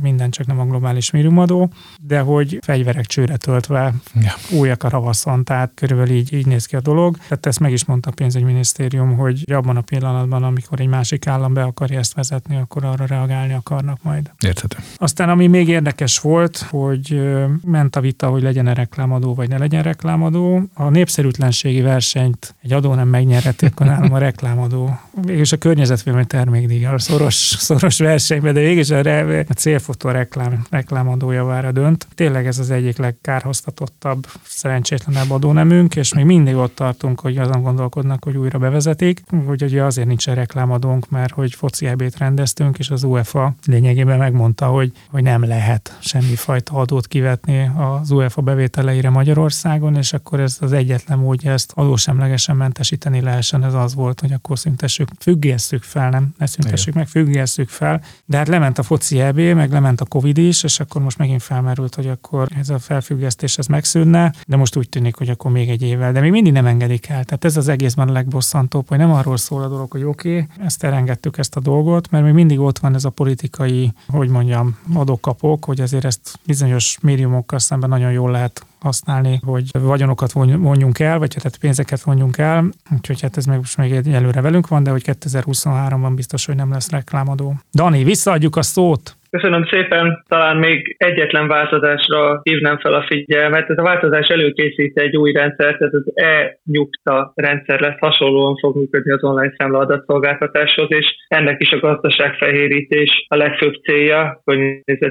minden 0.00 0.30
csak 0.30 0.46
nem 0.46 0.60
a 0.60 0.64
globális 0.64 1.10
minimumadó, 1.10 1.70
de 2.00 2.20
hogy 2.20 2.58
fegyverek 2.62 3.06
csőre 3.06 3.36
töltve 3.36 3.94
ja. 4.14 4.32
újak 4.58 4.82
a 4.82 4.88
ravaszon, 4.88 5.44
tehát 5.44 5.72
körülbelül 5.74 6.14
így, 6.14 6.32
így 6.32 6.46
néz 6.46 6.66
ki 6.66 6.76
a 6.76 6.80
dolog. 6.80 7.16
Tehát 7.16 7.46
ezt 7.46 7.60
meg 7.60 7.72
is 7.72 7.84
mondta 7.84 8.10
a 8.10 8.12
pénzügyminisztérium, 8.12 9.16
hogy 9.16 9.52
abban 9.52 9.76
a 9.76 9.80
pillanatban, 9.80 10.42
amikor 10.42 10.80
egy 10.80 10.86
másik 10.86 11.26
állam 11.26 11.54
be 11.54 11.62
akarja 11.62 11.98
ezt 11.98 12.14
vezetni, 12.14 12.56
akkor 12.56 12.84
arra 12.84 13.06
reagálni 13.06 13.52
akarnak 13.52 14.02
majd. 14.02 14.30
Érthető. 14.44 14.76
Aztán 14.96 15.28
ami 15.28 15.46
még 15.46 15.68
érdekes 15.68 16.18
volt, 16.18 16.56
hogy 16.70 17.22
ment 17.64 17.96
a 17.96 18.00
vita, 18.00 18.28
hogy 18.28 18.42
legyen-e 18.42 18.74
reklámadó, 18.74 19.34
vagy 19.34 19.48
ne 19.48 19.58
legyen 19.58 19.82
reklámadó. 19.82 20.62
A 20.74 20.88
népszerűtlenségi 20.88 21.80
versenyt 21.80 22.54
egy 22.62 22.72
adó 22.72 22.94
nem 22.94 23.08
megnyerheti, 23.12 23.66
akkor 23.66 23.86
nálam 23.86 24.12
a 24.12 24.18
reklámadó. 24.18 24.98
Végülis 25.22 25.52
a 25.52 25.56
környezetvédelmi 25.56 26.26
termékdíj, 26.26 26.84
a 26.84 26.98
szoros, 26.98 27.34
szoros 27.34 27.98
versenyben, 27.98 28.54
de 28.54 28.60
végülis 28.60 28.90
a, 28.90 29.00
re, 29.00 29.44
a 29.48 29.52
célfotó 29.52 30.10
reklám, 30.10 30.66
reklámadójavára 30.70 31.72
dönt. 31.72 32.06
Tényleg 32.14 32.46
ez 32.46 32.58
az 32.58 32.70
egyik 32.70 32.96
legkárhoztatottabb, 32.98 34.26
szerencsétlenebb 34.44 35.30
adónemünk, 35.30 35.96
és 35.96 36.14
még 36.14 36.24
mindig 36.24 36.54
ott 36.56 36.74
tartunk, 36.74 37.20
hogy 37.20 37.38
azon 37.38 37.62
gondolkodnak, 37.62 38.24
hogy 38.24 38.36
újra 38.36 38.58
bevezetik. 38.58 39.22
Hogy 39.46 39.62
ugye 39.62 39.84
azért 39.84 40.06
nincs 40.06 40.26
reklámadónk, 40.26 41.10
mert 41.10 41.32
hogy 41.32 41.54
foci 41.54 41.86
ebét 41.86 42.18
rendeztünk, 42.18 42.78
és 42.78 42.90
az 42.90 43.04
UEFA 43.04 43.54
lényegében 43.66 44.18
megmondta, 44.18 44.66
hogy, 44.66 44.92
hogy 45.10 45.22
nem 45.22 45.44
lehet 45.44 45.98
semmifajta 46.00 46.72
adót 46.72 47.06
kivetni 47.06 47.70
az 47.76 48.10
UEFA 48.10 48.40
bevételeire 48.40 49.10
Magyarországon, 49.10 49.96
és 49.96 50.12
akkor 50.12 50.40
ez 50.40 50.56
az 50.60 50.72
egyetlen 50.72 51.18
módja 51.18 51.52
ezt 51.52 51.72
adósemlegesen 51.74 52.56
mentesíteni 52.92 53.20
lehessen, 53.20 53.64
ez 53.64 53.74
az 53.74 53.94
volt, 53.94 54.20
hogy 54.20 54.32
akkor 54.32 54.58
szüntessük, 54.58 55.08
függesszük 55.18 55.82
fel, 55.82 56.10
nem, 56.10 56.34
ne 56.38 56.46
szüntessük 56.46 56.94
meg, 56.94 57.08
függesszük 57.08 57.68
fel. 57.68 58.02
De 58.24 58.36
hát 58.36 58.48
lement 58.48 58.78
a 58.78 58.82
foci 58.82 59.20
EB, 59.20 59.38
meg 59.38 59.70
lement 59.70 60.00
a 60.00 60.04
Covid 60.04 60.38
is, 60.38 60.62
és 60.62 60.80
akkor 60.80 61.02
most 61.02 61.18
megint 61.18 61.42
felmerült, 61.42 61.94
hogy 61.94 62.06
akkor 62.06 62.48
ez 62.58 62.68
a 62.68 62.78
felfüggesztés 62.78 63.58
ez 63.58 63.66
megszűnne, 63.66 64.32
de 64.46 64.56
most 64.56 64.76
úgy 64.76 64.88
tűnik, 64.88 65.16
hogy 65.16 65.28
akkor 65.28 65.50
még 65.50 65.68
egy 65.68 65.82
évvel. 65.82 66.12
De 66.12 66.20
még 66.20 66.30
mindig 66.30 66.52
nem 66.52 66.66
engedik 66.66 67.08
el. 67.08 67.24
Tehát 67.24 67.44
ez 67.44 67.56
az 67.56 67.68
egészben 67.68 68.08
a 68.08 68.12
legbosszantóbb, 68.12 68.88
hogy 68.88 68.98
nem 68.98 69.12
arról 69.12 69.36
szól 69.36 69.62
a 69.62 69.68
dolog, 69.68 69.90
hogy 69.90 70.02
oké, 70.02 70.40
okay, 70.40 70.66
ezt 70.66 70.84
elengedtük 70.84 71.38
ezt 71.38 71.56
a 71.56 71.60
dolgot, 71.60 72.10
mert 72.10 72.24
még 72.24 72.32
mindig 72.32 72.60
ott 72.60 72.78
van 72.78 72.94
ez 72.94 73.04
a 73.04 73.10
politikai, 73.10 73.92
hogy 74.08 74.28
mondjam, 74.28 74.78
adókapok, 74.94 75.64
hogy 75.64 75.80
azért 75.80 76.04
ezt 76.04 76.38
bizonyos 76.46 76.98
médiumokkal 77.02 77.58
szemben 77.58 77.88
nagyon 77.88 78.12
jól 78.12 78.30
lehet 78.30 78.66
használni, 78.82 79.40
hogy 79.44 79.70
vagyonokat 79.72 80.32
vonjunk 80.32 80.98
el, 80.98 81.18
vagy 81.18 81.42
hát 81.42 81.56
pénzeket 81.56 82.00
vonjunk 82.00 82.38
el, 82.38 82.68
úgyhogy 82.90 83.20
hát 83.20 83.36
ez 83.36 83.44
még 83.44 83.56
most 83.56 83.76
még 83.76 83.92
egy 83.92 84.08
előre 84.08 84.40
velünk 84.40 84.68
van, 84.68 84.82
de 84.82 84.90
hogy 84.90 85.02
2023-ban 85.06 86.12
biztos, 86.14 86.46
hogy 86.46 86.56
nem 86.56 86.70
lesz 86.70 86.90
reklámadó. 86.90 87.54
Dani, 87.72 88.04
visszaadjuk 88.04 88.56
a 88.56 88.62
szót! 88.62 89.16
Köszönöm 89.36 89.64
szépen. 89.70 90.24
Talán 90.28 90.56
még 90.56 90.94
egyetlen 90.98 91.48
változásra 91.48 92.40
hívnám 92.42 92.78
fel 92.78 92.92
a 92.92 93.04
figyelmet. 93.06 93.70
Ez 93.70 93.78
a 93.78 93.82
változás 93.82 94.28
előkészít 94.28 94.98
egy 94.98 95.16
új 95.16 95.32
rendszert, 95.32 95.82
ez 95.82 95.94
az 95.94 96.10
e-nyugta 96.14 97.32
rendszer 97.34 97.80
lesz, 97.80 97.98
hasonlóan 97.98 98.56
fog 98.56 98.76
működni 98.76 99.12
az 99.12 99.24
online 99.24 99.54
számla 99.56 99.78
adatszolgáltatáshoz, 99.78 100.86
és 100.88 101.06
ennek 101.28 101.60
is 101.60 101.70
a 101.70 101.78
gazdaságfehérítés 101.78 103.26
a 103.28 103.36
legfőbb 103.36 103.74
célja, 103.74 104.40
hogy 104.44 104.60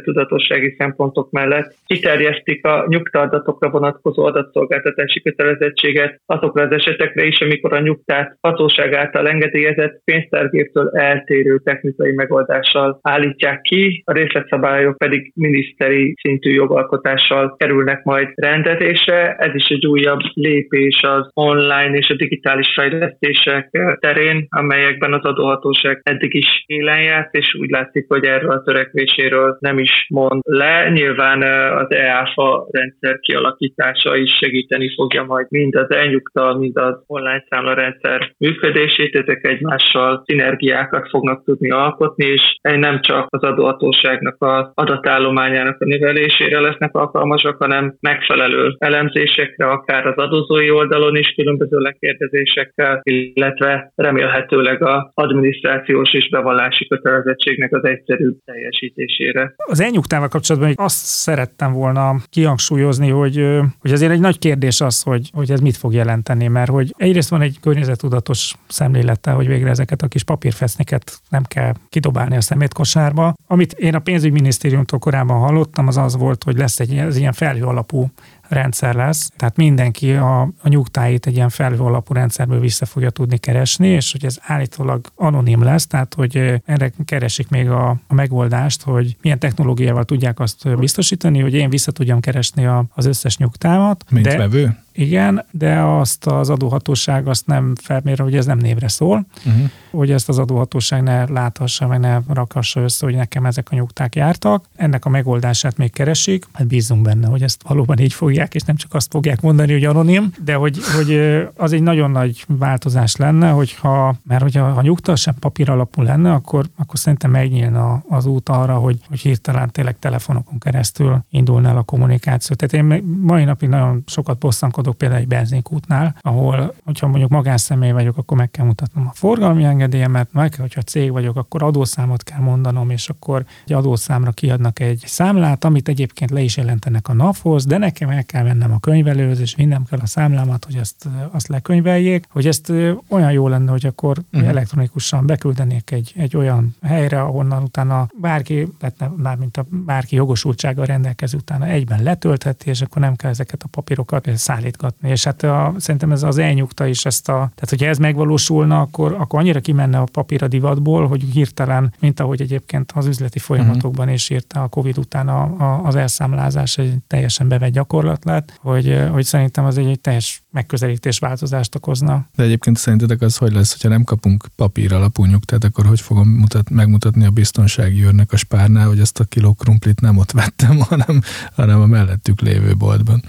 tudatossági 0.03 0.75
szempontok 0.77 1.31
mellett 1.31 1.75
kiterjesztik 1.85 2.65
a 2.65 2.85
nyugta 2.87 3.19
adatokra 3.19 3.69
vonatkozó 3.69 4.25
adatszolgáltatási 4.25 5.21
kötelezettséget 5.21 6.21
azokra 6.25 6.63
az 6.63 6.71
esetekre 6.71 7.23
is, 7.23 7.39
amikor 7.39 7.73
a 7.73 7.79
nyugtát 7.79 8.37
hatóság 8.41 8.93
által 8.93 9.27
engedélyezett 9.27 10.01
pénztárgéptől 10.03 10.89
eltérő 10.93 11.57
technikai 11.63 12.11
megoldással 12.11 12.99
állítják 13.01 13.61
ki, 13.61 14.03
a 14.11 14.13
részletszabályok 14.13 14.97
pedig 14.97 15.31
miniszteri 15.35 16.13
szintű 16.21 16.51
jogalkotással 16.53 17.55
kerülnek 17.57 18.03
majd 18.03 18.27
rendezésre. 18.35 19.35
Ez 19.35 19.55
is 19.55 19.67
egy 19.67 19.85
újabb 19.85 20.19
lépés 20.33 21.01
az 21.01 21.29
online 21.33 21.97
és 21.97 22.09
a 22.09 22.15
digitális 22.15 22.73
fejlesztések 22.75 23.69
terén, 23.99 24.45
amelyekben 24.49 25.13
az 25.13 25.23
adóhatóság 25.23 25.99
eddig 26.03 26.33
is 26.33 26.63
élen 26.65 27.01
járt, 27.01 27.33
és 27.33 27.55
úgy 27.59 27.69
látszik, 27.69 28.05
hogy 28.07 28.23
erről 28.23 28.51
a 28.51 28.63
törekvéséről 28.63 29.57
nem 29.59 29.79
is 29.79 30.05
mond 30.09 30.41
le. 30.43 30.89
Nyilván 30.89 31.41
az 31.77 31.91
EÁFA 31.91 32.67
rendszer 32.71 33.19
kialakítása 33.19 34.15
is 34.15 34.37
segíteni 34.41 34.93
fogja 34.95 35.23
majd 35.23 35.45
mind 35.49 35.75
az 35.75 35.91
elnyugta, 35.91 36.57
mind 36.57 36.77
az 36.77 37.03
online 37.07 37.45
számlarendszer 37.49 38.33
működését, 38.37 39.15
ezek 39.15 39.47
egymással 39.47 40.23
szinergiákat 40.25 41.09
fognak 41.09 41.43
tudni 41.43 41.71
alkotni, 41.71 42.25
és 42.25 42.55
nem 42.61 43.01
csak 43.01 43.27
az 43.29 43.43
adóhatóság 43.43 44.00
hatóságnak 44.01 44.36
az 44.39 44.72
adatállományának 44.74 45.81
a 45.81 45.86
növelésére 45.86 46.60
lesznek 46.60 46.96
alkalmasak, 46.96 47.58
hanem 47.58 47.96
megfelelő 48.00 48.75
elemzésekre, 48.77 49.70
akár 49.70 50.08
az 50.08 50.15
adózói 50.15 50.72
oldalon 50.72 51.15
is 51.15 51.34
különböző 51.36 51.77
lekérdezésekkel, 51.77 53.00
illetve 53.03 53.91
remélhetőleg 53.96 54.84
az 54.84 55.03
adminisztrációs 55.13 56.13
és 56.13 56.29
bevallási 56.29 56.88
kötelezettségnek 56.88 57.74
az 57.74 57.84
egyszerűbb 57.84 58.38
teljesítésére. 58.46 59.53
Az 59.55 59.81
elnyugtával 59.81 60.27
kapcsolatban 60.27 60.74
azt 60.75 61.05
szerettem 61.05 61.74
volna 61.74 62.15
kihangsúlyozni, 62.29 63.10
hogy, 63.10 63.46
hogy 63.79 63.91
azért 63.91 64.12
egy 64.12 64.20
nagy 64.20 64.39
kérdés 64.39 64.81
az, 64.81 65.03
hogy, 65.03 65.29
hogy 65.34 65.51
ez 65.51 65.60
mit 65.60 65.77
fog 65.77 65.93
jelenteni, 65.93 66.48
mert 66.48 66.70
hogy 66.70 66.93
egyrészt 66.98 67.29
van 67.29 67.41
egy 67.41 67.55
környezetudatos 67.62 68.53
szemlélettel, 68.67 69.36
hogy 69.36 69.48
végre 69.48 69.70
ezeket 69.70 70.01
a 70.01 70.08
kis 70.08 70.24
papírfeszniket 70.24 71.12
nem 71.29 71.43
kell 71.48 71.72
kidobálni 71.89 72.36
a 72.36 72.41
szemétkosárba, 72.41 73.34
amit 73.48 73.74
én 73.74 73.90
a 73.95 74.00
pénzügyminisztériumtól 74.00 75.00
korábban 75.00 75.39
hallottam, 75.39 75.88
az 75.88 75.98
az 75.98 76.15
volt, 76.15 76.43
hogy 76.43 76.57
lesz 76.57 76.79
egy 76.79 76.95
ez 76.98 77.17
ilyen 77.17 77.33
felhő 77.33 77.63
alapú 77.63 78.12
rendszer 78.51 78.95
lesz, 78.95 79.31
tehát 79.38 79.55
mindenki 79.55 80.13
a, 80.13 80.41
a 80.41 80.67
nyugtáit 80.67 81.25
egy 81.25 81.36
ilyen 81.36 81.50
felhő 81.50 81.79
alapú 81.79 82.13
rendszerből 82.13 82.60
vissza 82.60 82.86
fogja 82.86 83.10
tudni 83.10 83.38
keresni, 83.38 83.88
és 83.88 84.12
hogy 84.12 84.25
ez 84.25 84.38
állítólag 84.41 85.05
anonim 85.15 85.63
lesz, 85.63 85.88
tehát 85.88 86.13
hogy 86.13 86.62
erre 86.65 86.91
keresik 87.05 87.50
még 87.50 87.69
a, 87.69 87.89
a 88.07 88.13
megoldást, 88.13 88.81
hogy 88.81 89.15
milyen 89.21 89.39
technológiával 89.39 90.03
tudják 90.03 90.39
azt 90.39 90.77
biztosítani, 90.77 91.39
hogy 91.39 91.53
én 91.53 91.69
vissza 91.69 91.91
tudjam 91.91 92.19
keresni 92.19 92.65
a, 92.65 92.86
az 92.93 93.05
összes 93.05 93.38
nyugtámat. 93.38 94.05
Mint 94.10 94.25
de, 94.25 94.38
vevő? 94.38 94.77
Igen, 94.93 95.45
de 95.51 95.79
azt 95.79 96.25
az 96.25 96.50
adóhatóság 96.50 97.27
azt 97.27 97.48
nem 97.48 97.74
felmér, 97.81 98.19
hogy 98.19 98.36
ez 98.36 98.45
nem 98.45 98.57
névre 98.57 98.88
szól, 98.88 99.25
uh-huh. 99.45 99.69
hogy 99.91 100.12
ezt 100.12 100.29
az 100.29 100.38
adóhatóság 100.38 101.03
ne 101.03 101.25
láthassa, 101.29 101.88
meg 101.88 102.00
ne 102.00 102.19
rakhassa 102.27 102.81
össze, 102.81 103.05
hogy 103.05 103.15
nekem 103.15 103.45
ezek 103.45 103.67
a 103.71 103.75
nyugták 103.75 104.15
jártak. 104.15 104.65
Ennek 104.75 105.05
a 105.05 105.10
megoldását 105.10 105.77
még 105.77 105.91
keresik, 105.91 106.45
hát 106.53 106.67
bízunk 106.67 107.01
benne, 107.01 107.27
hogy 107.27 107.43
ezt 107.43 107.63
valóban 107.67 108.00
így 108.00 108.13
fogja 108.13 108.41
tudják, 108.41 108.55
és 108.55 108.67
nem 108.67 108.75
csak 108.75 108.93
azt 108.93 109.12
fogják 109.12 109.41
mondani, 109.41 109.71
hogy 109.71 109.86
anonim, 109.86 110.31
de 110.43 110.53
hogy, 110.53 110.77
hogy 110.95 111.19
az 111.55 111.71
egy 111.71 111.81
nagyon 111.81 112.12
nagy 112.12 112.45
változás 112.48 113.15
lenne, 113.15 113.50
hogyha, 113.50 114.15
mert 114.24 114.41
hogyha 114.41 114.71
ha 114.71 114.81
nyugta 114.81 115.15
sem 115.15 115.36
papír 115.39 115.69
alapú 115.69 116.01
lenne, 116.01 116.33
akkor, 116.33 116.65
akkor 116.77 117.00
szerintem 117.00 117.31
megnyílna 117.31 118.03
az 118.10 118.25
út 118.25 118.50
arra, 118.50 118.75
hogy, 118.75 119.00
hogy 119.07 119.19
hirtelen 119.19 119.71
tényleg 119.71 120.00
telefonokon 120.00 120.60
keresztül 120.60 121.24
indulna 121.29 121.69
el 121.69 121.77
a 121.77 121.83
kommunikáció. 121.83 122.55
Tehát 122.55 122.86
én 122.86 123.03
mai 123.21 123.43
napig 123.43 123.69
nagyon 123.69 124.03
sokat 124.05 124.38
bosszankodok 124.81 124.97
például 124.97 125.21
egy 125.21 125.27
benzinkútnál, 125.27 126.15
ahol, 126.21 126.73
hogyha 126.83 127.07
mondjuk 127.07 127.29
magánszemély 127.29 127.91
vagyok, 127.91 128.17
akkor 128.17 128.38
meg 128.38 128.51
kell 128.51 128.65
mutatnom 128.65 129.07
a 129.07 129.11
forgalmi 129.13 129.63
engedélyemet, 129.63 130.27
meg 130.31 130.50
kell, 130.50 130.61
hogyha 130.61 130.81
cég 130.81 131.11
vagyok, 131.11 131.35
akkor 131.35 131.63
adószámot 131.63 132.23
kell 132.23 132.39
mondanom, 132.39 132.89
és 132.89 133.09
akkor 133.09 133.45
egy 133.65 133.73
adószámra 133.73 134.31
kiadnak 134.31 134.79
egy 134.79 135.03
számlát, 135.05 135.63
amit 135.63 135.88
egyébként 135.88 136.31
le 136.31 136.41
is 136.41 136.57
jelentenek 136.57 137.07
a 137.07 137.13
NAV-hoz, 137.13 137.65
de 137.65 137.77
nekem 137.77 138.09
el 138.09 138.23
kell 138.23 138.43
mennem 138.43 138.71
a 138.71 138.79
könyvelőhöz, 138.79 139.39
és 139.39 139.55
vinnem 139.55 139.83
kell 139.89 140.00
a 140.01 140.05
számlámat, 140.05 140.65
hogy 140.65 140.75
ezt, 140.75 141.07
azt 141.31 141.47
lekönyveljék, 141.47 142.25
hogy 142.29 142.47
ezt 142.47 142.71
olyan 143.09 143.31
jó 143.31 143.47
lenne, 143.47 143.71
hogy 143.71 143.85
akkor 143.85 144.17
uh-huh. 144.33 144.50
elektronikusan 144.50 145.25
beküldenék 145.25 145.91
egy, 145.91 146.13
egy 146.15 146.38
olyan 146.38 146.75
helyre, 146.81 147.21
ahonnan 147.21 147.63
utána 147.63 148.07
bárki, 148.21 148.67
tehát 148.79 149.11
már 149.17 149.38
mint 149.38 149.57
a 149.57 149.65
bárki 149.69 150.15
jogosultsága 150.15 150.85
rendelkező 150.85 151.38
utána 151.38 151.65
egyben 151.65 152.03
letöltheti, 152.03 152.69
és 152.69 152.81
akkor 152.81 153.01
nem 153.01 153.15
kell 153.15 153.29
ezeket 153.29 153.63
a 153.63 153.67
papírokat 153.67 154.27
szállítgatni. 154.71 155.09
És 155.09 155.23
hát 155.23 155.43
a, 155.43 155.73
szerintem 155.77 156.11
ez 156.11 156.23
az 156.23 156.37
elnyugta 156.37 156.85
is 156.85 157.05
ezt 157.05 157.29
a, 157.29 157.33
tehát 157.33 157.69
hogyha 157.69 157.85
ez 157.85 157.97
megvalósulna, 157.97 158.79
akkor, 158.79 159.15
akkor 159.19 159.39
annyira 159.39 159.59
kimenne 159.59 159.97
a 159.97 160.07
papír 160.11 160.43
a 160.43 160.47
divatból, 160.47 161.07
hogy 161.07 161.23
hirtelen, 161.33 161.93
mint 161.99 162.19
ahogy 162.19 162.41
egyébként 162.41 162.91
az 162.95 163.05
üzleti 163.05 163.39
folyamatokban 163.39 164.09
is 164.09 164.29
írta 164.29 164.63
a 164.63 164.67
Covid 164.67 164.97
után 164.97 165.27
a, 165.27 165.41
a, 165.41 165.85
az 165.85 165.95
elszámlázás 165.95 166.77
egy 166.77 166.93
teljesen 167.07 167.47
bevett 167.47 167.71
gyakorlat 167.71 168.25
lett, 168.25 168.59
hogy, 168.59 168.99
hogy 169.11 169.25
szerintem 169.25 169.65
az 169.65 169.77
egy, 169.77 169.87
egy 169.87 169.99
teljes 169.99 170.43
megközelítés 170.51 171.19
változást 171.19 171.75
okozna. 171.75 172.25
De 172.35 172.43
egyébként 172.43 172.77
szerintetek 172.77 173.21
az 173.21 173.37
hogy 173.37 173.53
lesz, 173.53 173.71
hogyha 173.71 173.89
nem 173.89 174.03
kapunk 174.03 174.47
papír 174.55 174.93
alapú 174.93 175.25
nyugtát, 175.25 175.63
akkor 175.63 175.85
hogy 175.85 176.01
fogom 176.01 176.27
mutat, 176.29 176.69
megmutatni 176.69 177.25
a 177.25 177.29
biztonsági 177.29 178.05
őrnek 178.05 178.31
a 178.31 178.37
spárnál, 178.37 178.87
hogy 178.87 178.99
ezt 178.99 179.19
a 179.19 179.23
kiló 179.23 179.53
krumplit 179.53 180.01
nem 180.01 180.17
ott 180.17 180.31
vettem, 180.31 180.79
hanem, 180.89 181.21
hanem 181.55 181.81
a 181.81 181.85
mellettük 181.85 182.41
lévő 182.41 182.75
boltban 182.75 183.23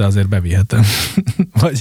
de 0.00 0.06
azért 0.06 0.28
bevihetem. 0.28 0.84
vagy, 1.62 1.78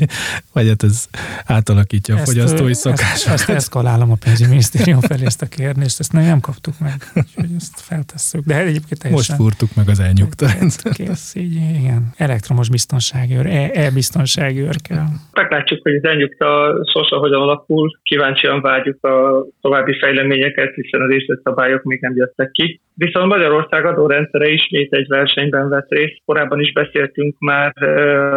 vagy 0.54 0.68
hát 0.68 0.84
ez 0.84 0.98
átalakítja 1.46 2.16
a 2.16 2.18
fogyasztói 2.18 2.74
szokásokat. 2.74 3.34
Ezt, 3.34 3.50
ezt 3.50 3.50
eszkalálom 3.50 4.12
a 4.12 4.18
pénzügyminisztérium 4.26 5.02
felé 5.10 5.26
ezt 5.26 5.42
a 5.42 5.50
kérdést, 5.58 6.00
ezt 6.00 6.14
nem 6.14 6.40
kaptuk 6.40 6.74
meg, 6.80 6.98
úgyhogy 7.20 7.52
ezt 7.58 7.80
feltesszük. 7.90 8.44
De 8.46 8.56
egyébként 8.72 9.02
teljesen... 9.02 9.36
Most 9.38 9.42
fúrtuk 9.42 9.72
meg 9.76 9.88
az 9.94 10.00
elnyugtat. 10.00 10.52
Kész, 10.98 11.36
így, 11.36 11.56
igen. 11.82 12.02
Elektromos 12.18 12.70
biztonságőr, 12.70 13.46
e-biztonságőr 13.74 14.76
e 14.80 14.82
kell. 14.88 15.08
Meglátjuk, 15.34 15.80
hogy 15.84 15.96
az 15.96 16.04
elnyugta 16.04 16.48
sose 16.94 17.16
hogyan 17.16 17.42
alakul. 17.42 18.00
Kíváncsian 18.04 18.62
várjuk 18.62 19.04
a 19.04 19.46
további 19.62 19.98
fejleményeket, 20.00 20.74
hiszen 20.74 21.02
az 21.02 21.40
szabályok 21.44 21.84
még 21.84 22.00
nem 22.02 22.16
jöttek 22.16 22.52
ki. 22.52 22.82
Viszont 23.00 23.28
Magyarország 23.28 23.86
adórendszere 23.86 24.48
ismét 24.48 24.94
egy 24.94 25.08
versenyben 25.08 25.70
vett 25.70 25.90
részt. 25.90 26.22
Korábban 26.26 26.60
is 26.60 26.72
beszéltünk 26.74 27.36
már 27.40 27.74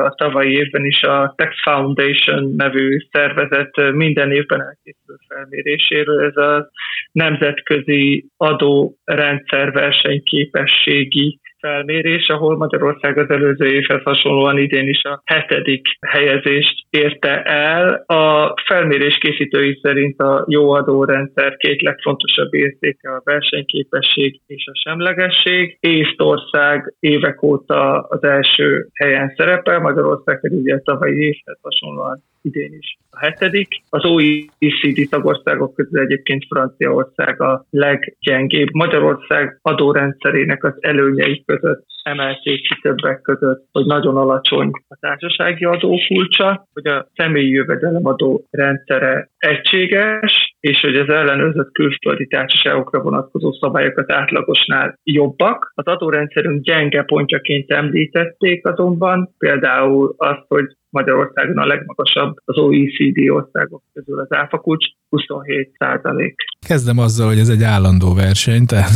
a 0.04 0.14
tavalyi 0.16 0.52
évben 0.52 0.84
is 0.84 1.02
a 1.02 1.34
Tax 1.36 1.62
Foundation 1.62 2.54
nevű 2.56 2.98
szervezet 3.10 3.92
minden 3.92 4.32
évben 4.32 4.60
elkészülő 4.60 5.16
felméréséről. 5.28 6.24
Ez 6.24 6.36
a 6.36 6.70
nemzetközi 7.12 8.26
adórendszer 8.36 9.72
versenyképességi 9.72 11.40
felmérés, 11.62 12.28
ahol 12.28 12.56
Magyarország 12.56 13.18
az 13.18 13.30
előző 13.30 13.66
évhez 13.66 14.02
hasonlóan 14.02 14.58
idén 14.58 14.88
is 14.88 15.02
a 15.02 15.22
hetedik 15.24 15.86
helyezést 16.06 16.86
érte 16.90 17.42
el. 17.42 18.04
A 18.06 18.54
felmérés 18.66 19.18
készítői 19.18 19.78
szerint 19.82 20.20
a 20.20 20.44
jó 20.48 20.70
adórendszer 20.70 21.56
két 21.56 21.82
legfontosabb 21.82 22.54
értéke 22.54 23.10
a 23.10 23.22
versenyképesség 23.24 24.40
és 24.46 24.64
a 24.66 24.78
semlegesség. 24.88 25.76
Észtország 25.80 26.94
évek 27.00 27.42
óta 27.42 28.00
az 28.00 28.22
első 28.22 28.88
helyen 28.94 29.34
szerepel, 29.36 29.80
Magyarország 29.80 30.40
pedig 30.40 30.58
ugye 30.58 30.74
a 30.74 30.82
tavalyi 30.84 31.18
évhez 31.18 31.58
hasonlóan 31.62 32.22
idén 32.42 32.72
is 32.78 32.98
a 33.10 33.18
hetedik. 33.18 33.68
Az 33.88 34.04
OECD 34.04 35.08
tagországok 35.10 35.74
közül 35.74 36.00
egyébként 36.00 36.44
Franciaország 36.48 37.40
a 37.40 37.66
leggyengébb. 37.70 38.68
Magyarország 38.72 39.58
adórendszerének 39.62 40.64
az 40.64 40.74
előnyei 40.80 41.42
között 41.46 41.84
emelték 42.02 42.68
ki 42.68 42.80
többek 42.82 43.20
között, 43.20 43.66
hogy 43.72 43.86
nagyon 43.86 44.16
alacsony 44.16 44.70
a 44.88 44.96
társasági 45.00 45.64
adókulcsa, 45.64 46.66
hogy 46.72 46.86
a 46.86 47.08
személyi 47.14 47.50
jövedelemadó 47.50 48.46
rendszere 48.50 49.30
egységes, 49.38 50.56
és 50.60 50.80
hogy 50.80 50.96
az 50.96 51.08
ellenőrzött 51.08 51.72
külföldi 51.72 52.26
társaságokra 52.26 53.00
vonatkozó 53.00 53.52
szabályokat 53.52 54.12
átlagosnál 54.12 54.98
jobbak. 55.04 55.72
Az 55.74 55.86
adórendszerünk 55.86 56.62
gyenge 56.62 57.02
pontjaként 57.02 57.70
említették 57.70 58.66
azonban, 58.66 59.34
például 59.38 60.14
azt, 60.16 60.44
hogy 60.48 60.76
Magyarországon 60.92 61.58
a 61.58 61.66
legmagasabb 61.66 62.36
az 62.44 62.58
OECD 62.58 63.28
országok 63.28 63.82
közül 63.92 64.20
az 64.20 64.26
áfakulcs, 64.30 64.86
27 65.08 65.74
százalék. 65.78 66.34
Kezdem 66.66 66.98
azzal, 66.98 67.28
hogy 67.28 67.38
ez 67.38 67.48
egy 67.48 67.62
állandó 67.62 68.14
verseny, 68.14 68.66
tehát 68.66 68.90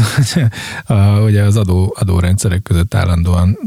a, 0.97 1.21
ugye 1.21 1.43
az 1.43 1.57
adó, 1.57 1.95
adórendszerek 1.99 2.63
között 2.63 2.95
állandóan 2.95 3.59